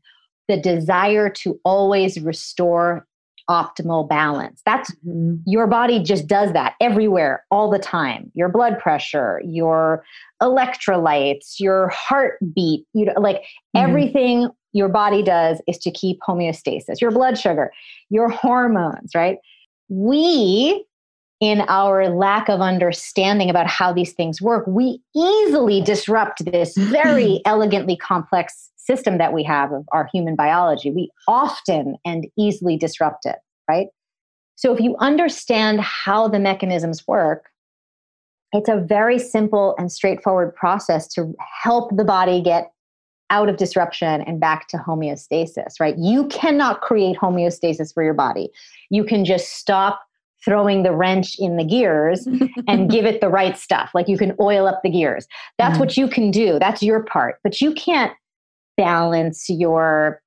the 0.49 0.61
desire 0.61 1.30
to 1.30 1.59
always 1.64 2.20
restore 2.20 3.07
optimal 3.49 4.09
balance. 4.09 4.61
That's 4.64 4.90
mm-hmm. 5.07 5.36
your 5.46 5.66
body 5.66 6.03
just 6.03 6.26
does 6.26 6.53
that 6.53 6.74
everywhere 6.80 7.44
all 7.51 7.70
the 7.70 7.78
time. 7.78 8.30
Your 8.34 8.49
blood 8.49 8.78
pressure, 8.78 9.40
your 9.44 10.05
electrolytes, 10.42 11.59
your 11.59 11.88
heartbeat, 11.88 12.84
you 12.92 13.07
know 13.07 13.14
like 13.18 13.36
mm-hmm. 13.36 13.88
everything 13.88 14.51
your 14.72 14.88
body 14.88 15.22
does 15.22 15.61
is 15.66 15.78
to 15.78 15.90
keep 15.90 16.18
homeostasis, 16.26 17.01
your 17.01 17.11
blood 17.11 17.38
sugar, 17.38 17.72
your 18.11 18.28
hormones, 18.28 19.12
right? 19.14 19.38
We, 19.88 20.84
in 21.40 21.62
our 21.68 22.09
lack 22.09 22.49
of 22.49 22.61
understanding 22.61 23.49
about 23.49 23.66
how 23.66 23.92
these 23.92 24.12
things 24.12 24.42
work, 24.42 24.66
we 24.66 25.01
easily 25.16 25.80
disrupt 25.80 26.44
this 26.44 26.76
very 26.76 27.40
elegantly 27.46 27.96
complex 27.96 28.70
system 28.89 29.18
that 29.18 29.32
we 29.32 29.45
have 29.45 29.70
of 29.72 29.84
our 29.93 30.09
human 30.12 30.34
biology. 30.34 30.91
We 30.91 31.11
often 31.28 31.97
and 32.05 32.26
easily 32.39 32.76
disrupt 32.76 33.26
it, 33.26 33.36
right? 33.68 33.89
So 34.57 34.72
if 34.72 34.80
you 34.80 34.97
understand 34.99 35.80
how 35.80 36.26
the 36.26 36.41
mechanisms 36.41 37.07
work, 37.07 37.51
it's 38.53 38.68
a 38.68 38.76
very 38.76 39.18
simple 39.18 39.74
and 39.78 39.93
straightforward 39.93 40.55
process 40.55 41.07
to 41.09 41.34
help 41.62 41.97
the 41.97 42.05
body 42.05 42.41
get 42.41 42.72
out 43.30 43.51
of 43.51 43.59
disruption 43.59 44.22
and 44.22 44.41
back 44.41 44.68
to 44.68 44.78
homeostasis, 44.78 45.78
right? 45.78 45.97
You 45.99 46.26
cannot 46.28 46.80
create 46.80 47.18
homeostasis 47.18 47.93
for 47.93 48.03
your 48.03 48.14
body. 48.14 48.49
You 48.89 49.05
can 49.05 49.26
just 49.26 49.53
stop 49.53 50.01
throwing 50.45 50.82
the 50.82 50.95
wrench 50.95 51.36
in 51.39 51.59
the 51.59 51.64
gears 51.64 52.26
and 52.68 52.91
give 52.91 53.05
it 53.05 53.20
the 53.20 53.28
right 53.28 53.59
stuff. 53.59 53.91
Like 53.93 54.09
you 54.09 54.16
can 54.16 54.34
oil 54.41 54.66
up 54.66 54.80
the 54.82 54.91
gears. 54.91 55.26
That's 55.59 55.72
mm-hmm. 55.72 55.80
what 55.80 55.97
you 55.99 56.09
can 56.09 56.30
do. 56.30 56.59
That's 56.59 56.82
your 56.82 57.03
part. 57.03 57.39
But 57.43 57.61
you 57.61 57.74
can't 57.74 58.12
balance 58.79 59.51
your 59.51 60.22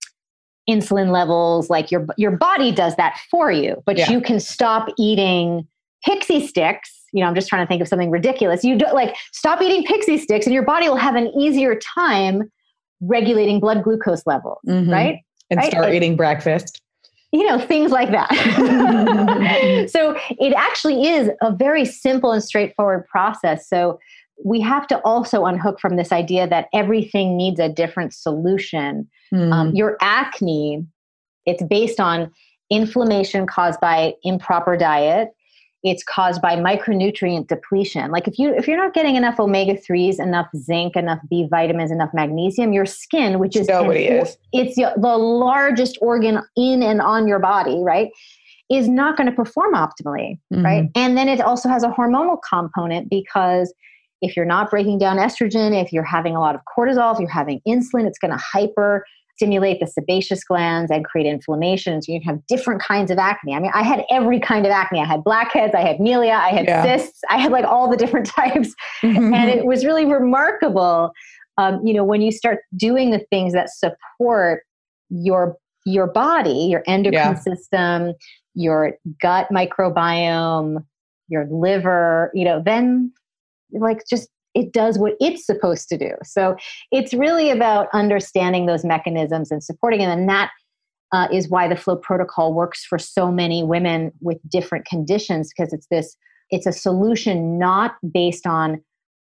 insulin 0.70 1.12
levels 1.12 1.72
like 1.72 1.90
your 1.90 2.06
your 2.18 2.32
body 2.32 2.72
does 2.72 2.96
that 2.98 3.20
for 3.32 3.52
you. 3.52 3.82
But 3.88 3.98
yeah. 3.98 4.12
you 4.12 4.22
can 4.22 4.40
stop 4.40 4.90
eating 5.00 5.68
Pixy 6.08 6.48
Stix 6.48 6.78
you 7.14 7.20
know 7.22 7.28
i'm 7.28 7.36
just 7.36 7.50
trying 7.50 7.62
to 7.62 7.68
think 7.68 7.82
of 7.82 7.90
something 7.90 8.10
ridiculous 8.10 8.64
you 8.64 8.78
do 8.78 8.86
like 8.94 9.14
stop 9.34 9.62
eating 9.62 9.84
Pixy 9.84 10.18
Stix 10.18 10.46
and 10.46 10.54
your 10.54 10.64
body 10.64 10.88
will 10.88 10.96
have 10.96 11.16
an 11.16 11.28
easier 11.38 11.76
time 11.76 12.50
regulating 13.02 13.60
blood 13.60 13.84
glucose 13.84 14.26
levels, 14.26 14.60
mm-hmm. 14.68 14.90
right? 14.90 15.20
And 15.50 15.58
right? 15.58 15.70
start 15.70 15.86
like, 15.86 15.94
eating 15.96 16.16
breakfast. 16.16 16.82
You 17.34 17.46
know, 17.48 17.60
things 17.60 17.92
like 17.92 18.12
that. 18.12 18.30
so 19.92 20.18
it 20.30 20.54
actually 20.54 21.08
is 21.08 21.30
a 21.42 21.52
very 21.52 21.86
simple 21.86 22.32
and 22.32 22.44
straightforward 22.44 23.06
process. 23.08 23.68
So 23.68 24.00
we 24.44 24.62
have 24.62 24.88
to 24.88 25.00
also 25.00 25.46
unhook 25.46 25.80
from 25.80 25.96
this 25.96 26.12
idea 26.12 26.48
that 26.48 26.68
everything 26.74 27.38
needs 27.38 27.60
a 27.60 27.70
different 27.70 28.14
solution. 28.14 29.10
Mm. 29.34 29.54
Um, 29.54 29.76
your 29.76 29.98
acne, 30.02 30.86
it's 31.46 31.64
based 31.64 32.00
on 32.00 32.32
inflammation 32.70 33.46
caused 33.46 33.80
by 33.80 34.14
improper 34.24 34.78
diet 34.78 35.30
it's 35.84 36.04
caused 36.04 36.42
by 36.42 36.56
micronutrient 36.56 37.48
depletion 37.48 38.12
like 38.12 38.28
if 38.28 38.38
you 38.38 38.54
if 38.56 38.68
you're 38.68 38.78
not 38.78 38.94
getting 38.94 39.16
enough 39.16 39.40
omega-3s 39.40 40.20
enough 40.20 40.48
zinc 40.56 40.96
enough 40.96 41.20
b 41.30 41.48
vitamins 41.50 41.92
enough 41.92 42.10
magnesium 42.14 42.72
your 42.72 42.86
skin 42.86 43.40
which 43.40 43.56
is 43.56 43.68
nobody 43.68 44.08
an, 44.08 44.26
is 44.26 44.38
it's 44.54 44.76
the, 44.76 44.94
the 44.98 45.18
largest 45.18 45.98
organ 46.02 46.42
in 46.56 46.84
and 46.84 47.02
on 47.02 47.28
your 47.28 47.40
body 47.40 47.80
right 47.82 48.10
is 48.70 48.88
not 48.88 49.18
going 49.18 49.28
to 49.28 49.36
perform 49.36 49.74
optimally 49.74 50.40
mm-hmm. 50.54 50.64
right 50.64 50.90
and 50.96 51.18
then 51.18 51.28
it 51.28 51.42
also 51.42 51.68
has 51.68 51.84
a 51.84 51.90
hormonal 51.90 52.38
component 52.48 53.10
because 53.10 53.74
if 54.22 54.36
you're 54.36 54.46
not 54.46 54.70
breaking 54.70 55.00
down 55.00 55.18
estrogen, 55.18 55.80
if 55.80 55.92
you're 55.92 56.04
having 56.04 56.36
a 56.36 56.40
lot 56.40 56.56
of 56.56 56.62
cortisol, 56.78 57.14
if 57.14 57.20
you're 57.20 57.30
having 57.30 57.60
insulin, 57.68 58.06
it's 58.06 58.20
going 58.20 58.32
to 58.32 58.38
hyper 58.42 59.04
stimulate 59.42 59.80
the 59.80 59.88
sebaceous 59.88 60.44
glands 60.44 60.92
and 60.92 61.04
create 61.04 61.26
inflammation. 61.26 62.00
So 62.02 62.12
you 62.12 62.22
can 62.22 62.36
have 62.36 62.46
different 62.48 62.80
kinds 62.80 63.10
of 63.10 63.18
acne. 63.18 63.56
I 63.56 63.60
mean, 63.60 63.72
I 63.74 63.82
had 63.82 64.04
every 64.12 64.40
kind 64.40 64.68
of 64.68 64.72
acne. 64.72 65.00
I 65.00 65.06
had 65.06 65.24
blackheads, 65.24 65.74
I 65.74 65.82
had 65.82 65.98
milia, 65.98 66.36
I 66.36 66.50
had 66.50 66.66
yeah. 66.66 66.84
cysts, 66.84 67.22
I 67.28 67.40
had 67.40 67.52
like 67.52 67.66
all 67.66 67.90
the 67.90 67.98
different 67.98 68.28
types. 68.36 68.76
and 69.02 69.50
it 69.50 69.66
was 69.66 69.84
really 69.84 70.06
remarkable. 70.06 71.12
Um, 71.58 71.84
you 71.84 71.94
know, 71.94 72.04
when 72.04 72.22
you 72.22 72.32
start 72.32 72.60
doing 72.78 73.10
the 73.10 73.26
things 73.32 73.54
that 73.54 73.70
support 73.70 74.64
your 75.10 75.58
your 75.86 76.06
body, 76.06 76.68
your 76.70 76.84
endocrine 76.86 77.34
yeah. 77.34 77.36
system, 77.36 78.14
your 78.54 78.94
gut 79.20 79.48
microbiome, 79.52 80.86
your 81.28 81.48
liver, 81.50 82.30
you 82.36 82.46
know, 82.46 82.62
then 82.64 83.12
like 83.74 84.04
just 84.10 84.30
it 84.54 84.74
does 84.74 85.00
what 85.00 85.14
it's 85.20 85.46
supposed 85.46 85.88
to 85.90 85.98
do. 85.98 86.12
So 86.24 86.56
it's 86.92 87.14
really 87.14 87.50
about 87.52 87.88
understanding 87.94 88.66
those 88.66 88.84
mechanisms 88.84 89.50
and 89.50 89.64
supporting 89.64 90.00
them. 90.00 90.20
And 90.20 90.30
that 90.30 90.52
uh, 91.12 91.28
is 91.32 91.50
why 91.50 91.68
the 91.68 91.76
flow 91.76 91.96
protocol 91.96 92.54
works 92.54 92.86
for 92.86 92.98
so 92.98 93.32
many 93.32 93.64
women 93.64 94.12
with 94.22 94.38
different 94.50 94.86
conditions 94.86 95.52
because 95.56 95.74
it's 95.74 95.88
this 95.88 96.16
it's 96.50 96.66
a 96.66 96.72
solution 96.72 97.58
not 97.58 97.96
based 98.12 98.46
on 98.46 98.82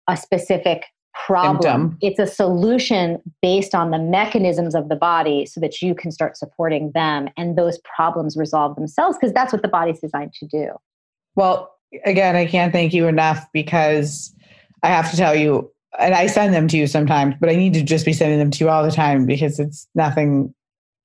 a 0.07 0.17
specific 0.17 0.85
problem 1.25 1.61
Symptom. 1.61 1.97
it's 2.01 2.19
a 2.19 2.25
solution 2.25 3.21
based 3.41 3.75
on 3.75 3.91
the 3.91 3.99
mechanisms 3.99 4.73
of 4.73 4.89
the 4.89 4.95
body 4.95 5.45
so 5.45 5.59
that 5.59 5.79
you 5.81 5.93
can 5.93 6.11
start 6.11 6.37
supporting 6.37 6.91
them 6.93 7.29
and 7.37 7.55
those 7.55 7.79
problems 7.95 8.35
resolve 8.35 8.75
themselves 8.75 9.15
because 9.19 9.31
that's 9.31 9.53
what 9.53 9.61
the 9.61 9.67
body's 9.67 9.99
designed 9.99 10.33
to 10.33 10.47
do 10.47 10.69
well 11.35 11.72
again 12.05 12.35
i 12.35 12.45
can't 12.45 12.71
thank 12.71 12.93
you 12.93 13.07
enough 13.07 13.45
because 13.53 14.33
I 14.83 14.89
have 14.89 15.09
to 15.11 15.17
tell 15.17 15.33
you, 15.33 15.71
and 15.97 16.13
I 16.13 16.27
send 16.27 16.53
them 16.53 16.67
to 16.67 16.77
you 16.77 16.87
sometimes, 16.87 17.35
but 17.39 17.49
I 17.49 17.55
need 17.55 17.73
to 17.73 17.81
just 17.81 18.05
be 18.05 18.13
sending 18.13 18.37
them 18.37 18.51
to 18.51 18.63
you 18.63 18.69
all 18.69 18.83
the 18.83 18.91
time 18.91 19.25
because 19.25 19.59
it's 19.59 19.87
nothing 19.95 20.53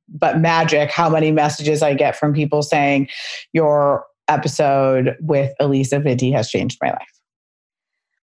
but 0.08 0.40
magic 0.40 0.90
how 0.90 1.08
many 1.08 1.30
messages 1.30 1.82
I 1.82 1.94
get 1.94 2.16
from 2.16 2.32
people 2.32 2.62
saying 2.62 3.08
your 3.52 4.06
episode 4.26 5.16
with 5.20 5.52
Alisa 5.60 6.02
Vitti 6.02 6.32
has 6.32 6.50
changed 6.50 6.78
my 6.82 6.90
life. 6.90 7.17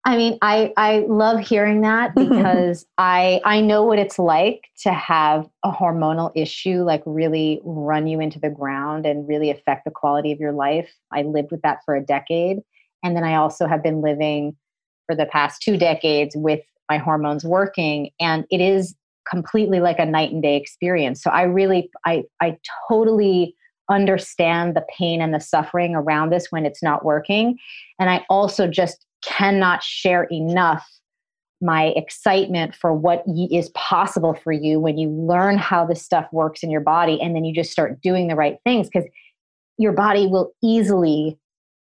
I 0.07 0.17
mean, 0.17 0.39
I 0.43 0.73
I 0.77 1.07
love 1.09 1.41
hearing 1.41 1.81
that 1.81 2.15
mm-hmm. 2.17 2.37
because 2.37 2.87
I 2.99 3.41
I 3.45 3.61
know 3.61 3.83
what 3.85 3.99
it's 3.99 4.19
like 4.19 4.65
to 4.83 4.93
have 4.93 5.49
a 5.65 5.71
hormonal 5.71 6.31
issue 6.35 6.83
like 6.83 7.03
really 7.07 7.61
run 7.65 8.07
you 8.07 8.21
into 8.21 8.39
the 8.39 8.51
ground 8.51 9.07
and 9.07 9.27
really 9.27 9.51
affect 9.51 9.85
the 9.85 9.91
quality 9.91 10.33
of 10.33 10.41
your 10.41 10.53
life. 10.53 10.91
I 11.13 11.23
lived 11.23 11.51
with 11.51 11.63
that 11.63 11.79
for 11.85 11.95
a 11.95 12.05
decade 12.05 12.59
and 13.03 13.17
then 13.17 13.25
I 13.25 13.37
also 13.37 13.67
have 13.67 13.83
been 13.83 14.01
living 14.01 14.57
for 15.07 15.15
the 15.15 15.27
past 15.27 15.63
two 15.63 15.77
decades 15.77 16.35
with 16.37 16.61
my 16.89 16.99
hormones 16.99 17.45
working 17.45 18.11
and 18.21 18.45
it 18.51 18.61
is 18.61 18.95
completely 19.29 19.81
like 19.81 19.99
a 19.99 20.07
night 20.07 20.31
and 20.33 20.43
day 20.43 20.57
experience 20.57 21.23
so 21.23 21.31
i 21.31 21.43
really 21.43 21.91
i 22.05 22.23
i 22.43 22.57
totally 22.89 23.55
understand 23.91 24.77
the 24.77 24.85
pain 24.97 25.23
and 25.23 25.33
the 25.33 25.41
suffering 25.41 25.95
around 25.95 26.31
this 26.31 26.49
when 26.51 26.67
it's 26.67 26.83
not 26.83 27.05
working 27.05 27.57
and 27.99 28.11
i 28.11 28.25
also 28.29 28.67
just 28.67 29.07
cannot 29.27 29.83
share 29.83 30.25
enough 30.25 30.87
my 31.61 31.93
excitement 31.97 32.75
for 32.75 32.93
what 32.93 33.25
is 33.51 33.71
possible 33.71 34.35
for 34.35 34.53
you 34.53 34.79
when 34.79 34.99
you 34.99 35.09
learn 35.09 35.57
how 35.57 35.87
this 35.87 36.03
stuff 36.03 36.27
works 36.33 36.63
in 36.63 36.71
your 36.71 36.81
body 36.81 37.21
and 37.21 37.35
then 37.35 37.45
you 37.45 37.55
just 37.55 37.71
start 37.71 38.01
doing 38.03 38.29
the 38.29 38.35
right 38.35 38.59
things 38.65 38.89
because 38.89 39.09
your 39.79 39.93
body 39.93 40.27
will 40.27 40.53
easily 40.63 41.39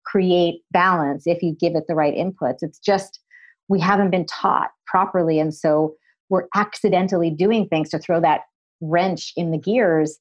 create 0.05 0.61
balance 0.71 1.23
if 1.25 1.41
you 1.41 1.55
give 1.59 1.75
it 1.75 1.85
the 1.87 1.95
right 1.95 2.15
inputs. 2.15 2.59
It's 2.61 2.79
just 2.79 3.19
we 3.67 3.79
haven't 3.79 4.11
been 4.11 4.25
taught 4.25 4.69
properly. 4.85 5.39
And 5.39 5.53
so 5.53 5.95
we're 6.29 6.47
accidentally 6.55 7.29
doing 7.29 7.67
things 7.67 7.89
to 7.89 7.99
throw 7.99 8.21
that 8.21 8.41
wrench 8.81 9.33
in 9.35 9.51
the 9.51 9.57
gears 9.57 10.19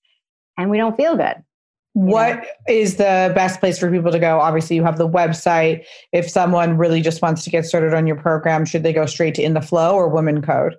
and 0.59 0.71
we 0.71 0.79
don't 0.79 0.97
feel 0.97 1.17
good. 1.17 1.37
What 1.95 2.45
is 2.69 2.97
the 2.97 3.33
best 3.35 3.61
place 3.61 3.79
for 3.79 3.91
people 3.91 4.11
to 4.11 4.19
go? 4.19 4.41
Obviously, 4.41 4.77
you 4.77 4.85
have 4.85 4.99
the 4.99 5.09
website. 5.09 5.85
If 6.13 6.29
someone 6.29 6.77
really 6.77 7.01
just 7.01 7.23
wants 7.23 7.45
to 7.45 7.51
get 7.51 7.65
started 7.65 7.95
on 7.95 8.07
your 8.07 8.17
program, 8.17 8.65
should 8.65 8.83
they 8.83 8.93
go 8.93 9.07
straight 9.07 9.35
to 9.37 9.43
In 9.43 9.55
the 9.55 9.61
FLO 9.61 9.95
or 9.95 10.09
Woman 10.09 10.43
Code? 10.43 10.77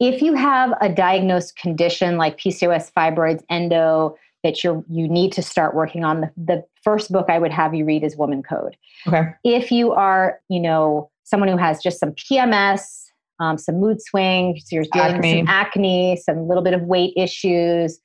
If 0.00 0.22
you 0.22 0.34
have 0.34 0.72
a 0.80 0.88
diagnosed 0.88 1.56
condition 1.56 2.16
like 2.16 2.38
PCOS, 2.38 2.92
fibroids, 2.92 3.42
endo, 3.50 4.16
that 4.44 4.62
you're 4.62 4.84
you 4.88 5.08
need 5.08 5.32
to 5.32 5.42
start 5.42 5.74
working 5.74 6.04
on 6.04 6.20
the, 6.20 6.30
the 6.36 6.64
first 6.84 7.10
book 7.10 7.26
i 7.28 7.38
would 7.38 7.50
have 7.50 7.74
you 7.74 7.84
read 7.84 8.04
is 8.04 8.16
woman 8.16 8.42
code 8.42 8.76
okay 9.08 9.30
if 9.42 9.72
you 9.72 9.90
are 9.90 10.38
you 10.48 10.60
know 10.60 11.10
someone 11.24 11.48
who 11.48 11.56
has 11.56 11.82
just 11.82 11.98
some 11.98 12.12
pms 12.12 13.06
um, 13.40 13.58
some 13.58 13.80
mood 13.80 14.00
swings 14.00 14.70
you're 14.70 14.84
dealing 14.92 15.14
acne. 15.14 15.38
with 15.38 15.46
some 15.46 15.48
acne 15.48 16.16
some 16.16 16.46
little 16.46 16.62
bit 16.62 16.74
of 16.74 16.82
weight 16.82 17.12
issues 17.16 17.98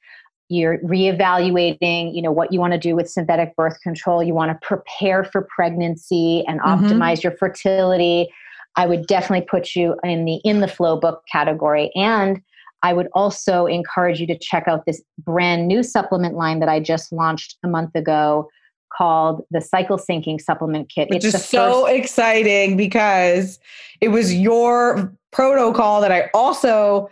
you're 0.49 0.79
reevaluating 0.79 2.13
you 2.13 2.21
know 2.21 2.31
what 2.31 2.51
you 2.51 2.59
want 2.59 2.73
to 2.73 2.79
do 2.79 2.95
with 2.95 3.09
synthetic 3.09 3.55
birth 3.55 3.79
control 3.81 4.23
you 4.23 4.33
want 4.33 4.51
to 4.51 4.67
prepare 4.67 5.23
for 5.23 5.47
pregnancy 5.55 6.43
and 6.47 6.59
mm-hmm. 6.59 6.85
optimize 6.85 7.23
your 7.23 7.31
fertility 7.37 8.27
i 8.75 8.85
would 8.85 9.05
definitely 9.07 9.45
put 9.49 9.75
you 9.75 9.95
in 10.03 10.25
the 10.25 10.35
in 10.43 10.59
the 10.59 10.67
flow 10.67 10.99
book 10.99 11.23
category 11.31 11.91
and 11.95 12.41
I 12.81 12.93
would 12.93 13.07
also 13.13 13.65
encourage 13.65 14.19
you 14.19 14.27
to 14.27 14.37
check 14.37 14.67
out 14.67 14.85
this 14.85 15.01
brand 15.17 15.67
new 15.67 15.83
supplement 15.83 16.35
line 16.35 16.59
that 16.59 16.69
I 16.69 16.79
just 16.79 17.11
launched 17.11 17.57
a 17.63 17.67
month 17.67 17.93
ago 17.95 18.49
called 18.97 19.43
the 19.51 19.61
Cycle 19.61 19.97
Syncing 19.97 20.39
Supplement 20.41 20.89
Kit. 20.89 21.09
Which 21.09 21.25
it's 21.25 21.35
is 21.35 21.45
so 21.45 21.85
first- 21.85 21.95
exciting 21.95 22.77
because 22.77 23.59
it 24.01 24.09
was 24.09 24.33
your 24.33 25.13
protocol 25.31 26.01
that 26.01 26.11
I 26.11 26.29
also 26.33 27.09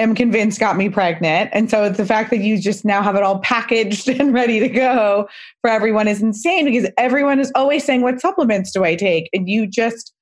am 0.00 0.14
convinced 0.14 0.58
got 0.60 0.76
me 0.76 0.88
pregnant. 0.88 1.50
And 1.52 1.70
so 1.70 1.88
the 1.88 2.04
fact 2.04 2.30
that 2.30 2.38
you 2.38 2.58
just 2.58 2.84
now 2.84 3.02
have 3.02 3.16
it 3.16 3.22
all 3.22 3.38
packaged 3.40 4.08
and 4.20 4.32
ready 4.32 4.60
to 4.60 4.68
go 4.68 5.28
for 5.60 5.70
everyone 5.70 6.08
is 6.08 6.22
insane 6.22 6.64
because 6.64 6.90
everyone 6.96 7.38
is 7.38 7.52
always 7.54 7.84
saying, 7.84 8.02
What 8.02 8.20
supplements 8.20 8.72
do 8.72 8.84
I 8.84 8.96
take? 8.96 9.28
And 9.32 9.48
you 9.48 9.66
just, 9.66 10.12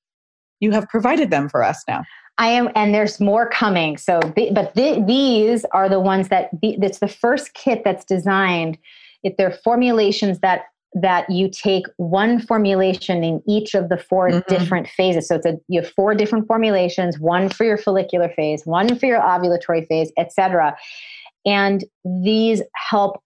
you 0.59 0.71
have 0.71 0.87
provided 0.87 1.31
them 1.31 1.49
for 1.49 1.63
us 1.63 1.83
now. 1.87 2.03
I 2.37 2.47
am, 2.47 2.69
and 2.73 2.93
there's 2.93 3.19
more 3.19 3.49
coming. 3.49 3.97
So, 3.97 4.21
but 4.53 4.73
these 4.73 5.65
are 5.73 5.89
the 5.89 5.99
ones 5.99 6.29
that 6.29 6.49
it's 6.63 6.99
the 6.99 7.07
first 7.07 7.53
kit 7.53 7.83
that's 7.83 8.05
designed. 8.05 8.77
If 9.23 9.35
they're 9.35 9.51
formulations 9.51 10.39
that 10.39 10.63
that 10.93 11.29
you 11.29 11.49
take 11.49 11.85
one 11.97 12.39
formulation 12.39 13.23
in 13.23 13.41
each 13.47 13.75
of 13.75 13.89
the 13.89 13.97
4 13.97 14.29
mm-hmm. 14.29 14.53
different 14.53 14.87
phases. 14.87 15.27
So 15.27 15.35
it's 15.35 15.45
a 15.45 15.57
you 15.67 15.81
have 15.81 15.91
four 15.91 16.15
different 16.15 16.47
formulations, 16.47 17.19
one 17.19 17.49
for 17.49 17.63
your 17.63 17.77
follicular 17.77 18.29
phase, 18.29 18.65
one 18.65 18.97
for 18.97 19.05
your 19.05 19.21
ovulatory 19.21 19.87
phase, 19.87 20.11
etc. 20.17 20.75
And 21.45 21.85
these 22.03 22.61
help 22.75 23.21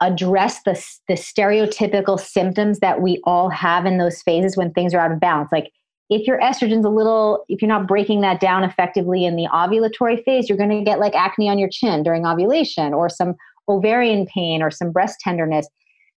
address 0.00 0.62
the, 0.64 0.80
the 1.08 1.14
stereotypical 1.14 2.20
symptoms 2.20 2.78
that 2.80 3.00
we 3.00 3.20
all 3.24 3.50
have 3.50 3.84
in 3.84 3.98
those 3.98 4.22
phases 4.22 4.56
when 4.56 4.72
things 4.72 4.94
are 4.94 5.00
out 5.00 5.10
of 5.10 5.18
balance. 5.18 5.50
Like 5.50 5.72
if 6.10 6.26
your 6.26 6.38
estrogen's 6.40 6.84
a 6.84 6.90
little, 6.90 7.44
if 7.48 7.60
you're 7.60 7.68
not 7.68 7.88
breaking 7.88 8.20
that 8.20 8.40
down 8.40 8.64
effectively 8.64 9.24
in 9.24 9.36
the 9.36 9.48
ovulatory 9.52 10.22
phase, 10.24 10.48
you're 10.48 10.58
going 10.58 10.70
to 10.70 10.82
get 10.82 11.00
like 11.00 11.14
acne 11.14 11.48
on 11.48 11.58
your 11.58 11.68
chin 11.68 12.02
during 12.02 12.26
ovulation 12.26 12.94
or 12.94 13.08
some 13.08 13.34
ovarian 13.68 14.26
pain 14.26 14.62
or 14.62 14.70
some 14.70 14.92
breast 14.92 15.20
tenderness. 15.20 15.68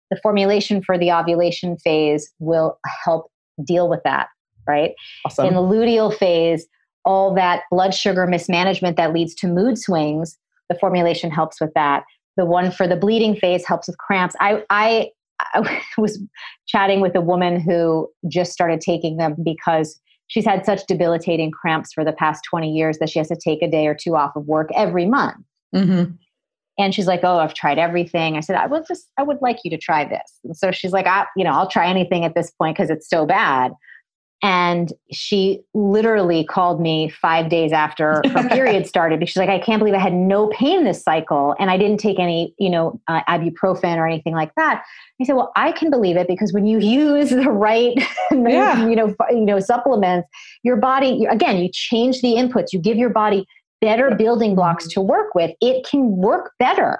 The 0.10 0.20
formulation 0.22 0.82
for 0.82 0.98
the 0.98 1.12
ovulation 1.12 1.78
phase 1.78 2.32
will 2.40 2.80
help 3.04 3.32
deal 3.64 3.90
with 3.90 4.02
that, 4.04 4.28
right? 4.68 4.94
Awesome. 5.26 5.48
In 5.48 5.54
the 5.54 5.62
luteal 5.62 6.16
phase, 6.16 6.66
all 7.06 7.34
that 7.36 7.64
blood 7.72 7.94
sugar 7.94 8.28
mismanagement 8.28 8.98
that 8.98 9.14
leads 9.14 9.36
to 9.36 9.48
mood 9.48 9.78
swings, 9.78 10.38
the 10.70 10.76
formulation 10.76 11.32
helps 11.32 11.60
with 11.62 11.74
that. 11.76 12.04
The 12.38 12.46
one 12.46 12.72
for 12.72 12.88
the 12.88 12.96
bleeding 12.96 13.36
phase 13.36 13.66
helps 13.66 13.88
with 13.88 13.98
cramps. 13.98 14.36
I, 14.40 14.64
I 14.70 15.10
I 15.54 15.82
was 15.98 16.22
chatting 16.68 17.02
with 17.02 17.16
a 17.16 17.22
woman 17.22 17.60
who 17.60 18.10
just 18.28 18.52
started 18.52 18.82
taking 18.82 19.18
them 19.18 19.36
because 19.44 20.00
she's 20.28 20.46
had 20.46 20.66
such 20.66 20.86
debilitating 20.88 21.52
cramps 21.52 21.94
for 21.94 22.04
the 22.04 22.14
past 22.14 22.44
20 22.50 22.72
years 22.72 22.98
that 23.00 23.10
she 23.10 23.20
has 23.20 23.28
to 23.30 23.36
take 23.36 23.62
a 23.62 23.70
day 23.70 23.88
or 23.88 23.96
two 23.96 24.16
off 24.16 24.36
of 24.36 24.46
work 24.48 24.70
every 24.76 25.06
month. 25.06 25.38
Mm-hmm. 25.76 26.14
And 26.80 26.96
she's 26.96 27.06
like, 27.06 27.20
"Oh, 27.24 27.38
I've 27.38 27.54
tried 27.54 27.78
everything." 27.78 28.38
I 28.38 28.40
said, 28.40 28.56
"I 28.56 28.66
would 28.66 28.84
just, 28.88 29.10
I 29.18 29.24
would 29.24 29.38
like 29.42 29.60
you 29.64 29.70
to 29.72 29.78
try 29.78 30.06
this." 30.06 30.40
And 30.44 30.58
so 30.58 30.72
she's 30.72 30.94
like, 30.94 31.06
"I, 31.06 31.26
you 31.36 31.44
know, 31.44 31.52
I'll 31.52 31.70
try 31.70 31.88
anything 31.88 32.26
at 32.26 32.34
this 32.34 32.50
point 32.52 32.78
because 32.78 32.90
it's 32.90 33.10
so 33.10 33.26
bad." 33.26 33.74
And 34.42 34.94
she 35.12 35.62
literally 35.74 36.46
called 36.46 36.80
me 36.80 37.10
five 37.10 37.50
days 37.50 37.74
after 37.74 38.22
her 38.34 38.48
period 38.50 38.88
started 38.88 39.20
because 39.20 39.32
she's 39.32 39.38
like, 39.38 39.50
I 39.50 39.60
can't 39.60 39.80
believe 39.80 39.94
I 39.94 40.00
had 40.00 40.14
no 40.14 40.48
pain 40.48 40.86
this 40.86 41.04
cycle 41.04 41.56
and 41.60 41.70
I 41.70 41.78
didn't 41.78 42.00
take 42.00 42.20
any, 42.20 42.54
you 42.58 42.70
know, 42.70 43.02
uh, 43.10 43.22
ibuprofen 43.28 43.98
or 43.98 44.08
anything 44.08 44.34
like 44.34 44.56
that. 44.56 44.84
I 45.22 45.26
said, 45.26 45.36
well, 45.36 45.52
I 45.58 45.74
can 45.74 45.90
believe 45.90 46.16
it 46.16 46.28
because 46.28 46.54
when 46.54 46.66
you 46.66 46.80
use 47.20 47.32
the 47.32 47.50
right, 47.52 47.98
yeah. 48.32 48.88
you 48.88 48.96
know, 48.96 49.14
you 49.30 49.46
know, 49.46 49.60
supplements, 49.60 50.30
your 50.64 50.78
body, 50.78 51.26
again, 51.26 51.58
you 51.58 51.70
change 51.74 52.22
the 52.22 52.36
inputs, 52.36 52.72
you 52.72 52.80
give 52.80 52.96
your 52.96 53.10
body 53.10 53.46
better 53.82 54.16
building 54.16 54.56
blocks 54.56 54.88
to 54.88 55.02
work 55.02 55.34
with. 55.36 55.52
It 55.62 55.86
can 55.90 56.18
work 56.18 56.52
better. 56.60 57.00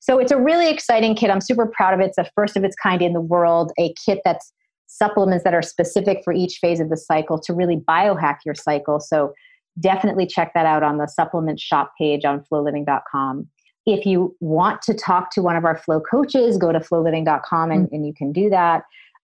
So 0.00 0.18
it's 0.18 0.32
a 0.32 0.38
really 0.38 0.70
exciting 0.70 1.14
kit. 1.14 1.30
I'm 1.30 1.40
super 1.40 1.66
proud 1.66 1.94
of 1.94 2.00
it. 2.00 2.06
It's 2.06 2.16
the 2.16 2.30
first 2.34 2.56
of 2.56 2.64
its 2.64 2.76
kind 2.76 3.02
in 3.02 3.12
the 3.12 3.20
world, 3.20 3.72
a 3.78 3.92
kit 4.04 4.20
that's 4.24 4.52
supplements 4.86 5.44
that 5.44 5.54
are 5.54 5.62
specific 5.62 6.22
for 6.24 6.32
each 6.32 6.58
phase 6.60 6.80
of 6.80 6.88
the 6.88 6.96
cycle 6.96 7.38
to 7.38 7.52
really 7.52 7.76
biohack 7.76 8.38
your 8.44 8.54
cycle. 8.54 9.00
So 9.00 9.34
definitely 9.78 10.26
check 10.26 10.52
that 10.54 10.66
out 10.66 10.82
on 10.82 10.98
the 10.98 11.06
supplement 11.06 11.60
shop 11.60 11.92
page 11.98 12.24
on 12.24 12.44
floliving.com. 12.50 13.46
If 13.86 14.04
you 14.06 14.36
want 14.40 14.82
to 14.82 14.94
talk 14.94 15.30
to 15.32 15.42
one 15.42 15.56
of 15.56 15.64
our 15.64 15.76
flow 15.76 16.00
coaches, 16.00 16.58
go 16.58 16.72
to 16.72 16.80
floliving.com 16.80 17.70
and, 17.70 17.86
mm-hmm. 17.86 17.94
and 17.94 18.06
you 18.06 18.12
can 18.14 18.32
do 18.32 18.50
that. 18.50 18.82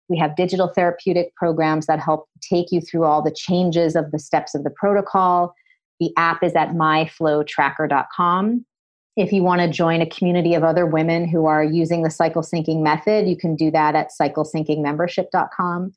We 0.08 0.18
have 0.18 0.36
digital 0.36 0.68
therapeutic 0.68 1.34
programs 1.36 1.88
that 1.88 2.00
help 2.00 2.28
take 2.41 2.72
you 2.72 2.80
through 2.80 3.06
all 3.06 3.22
the 3.22 3.34
changes 3.36 3.96
of 3.96 4.12
the 4.12 4.20
steps 4.20 4.54
of 4.56 4.64
the 4.64 4.70
protocol. 4.70 5.56
The 6.00 6.12
app 6.18 6.43
is 6.43 6.56
at 6.56 6.72
myflotracker.com. 6.72 8.66
If 9.18 9.32
you 9.32 9.43
want 9.43 9.62
to 9.62 9.70
join 9.70 10.02
a 10.02 10.06
community 10.06 10.56
of 10.56 10.64
other 10.64 10.86
women 10.86 11.28
who 11.28 11.46
are 11.46 11.64
using 11.64 12.04
the 12.04 12.10
cycle 12.10 12.41
syncing 12.41 12.84
method, 12.84 13.28
you 13.28 13.38
can 13.38 13.56
do 13.56 13.72
that 13.72 13.96
at 13.96 14.10
cyclesyncingmembership.com. 14.20 15.93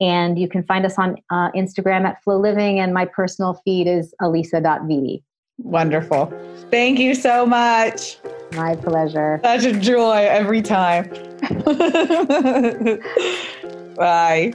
And 0.00 0.38
you 0.38 0.48
can 0.48 0.64
find 0.64 0.84
us 0.84 0.98
on 0.98 1.16
uh, 1.30 1.50
Instagram 1.52 2.04
at 2.04 2.22
FLO 2.22 2.38
Living, 2.38 2.80
and 2.80 2.94
my 2.94 3.04
personal 3.04 3.60
feed 3.64 3.86
is 3.86 4.14
alisa.vitti. 4.20 5.22
Wonderful. 5.58 6.32
Thank 6.70 7.00
you 7.00 7.14
so 7.14 7.44
much. 7.44 8.18
My 8.52 8.76
pleasure. 8.76 9.40
Such 9.42 9.64
a 9.64 9.72
joy 9.72 10.26
every 10.28 10.62
time. 10.62 11.10
Bye. 13.96 14.54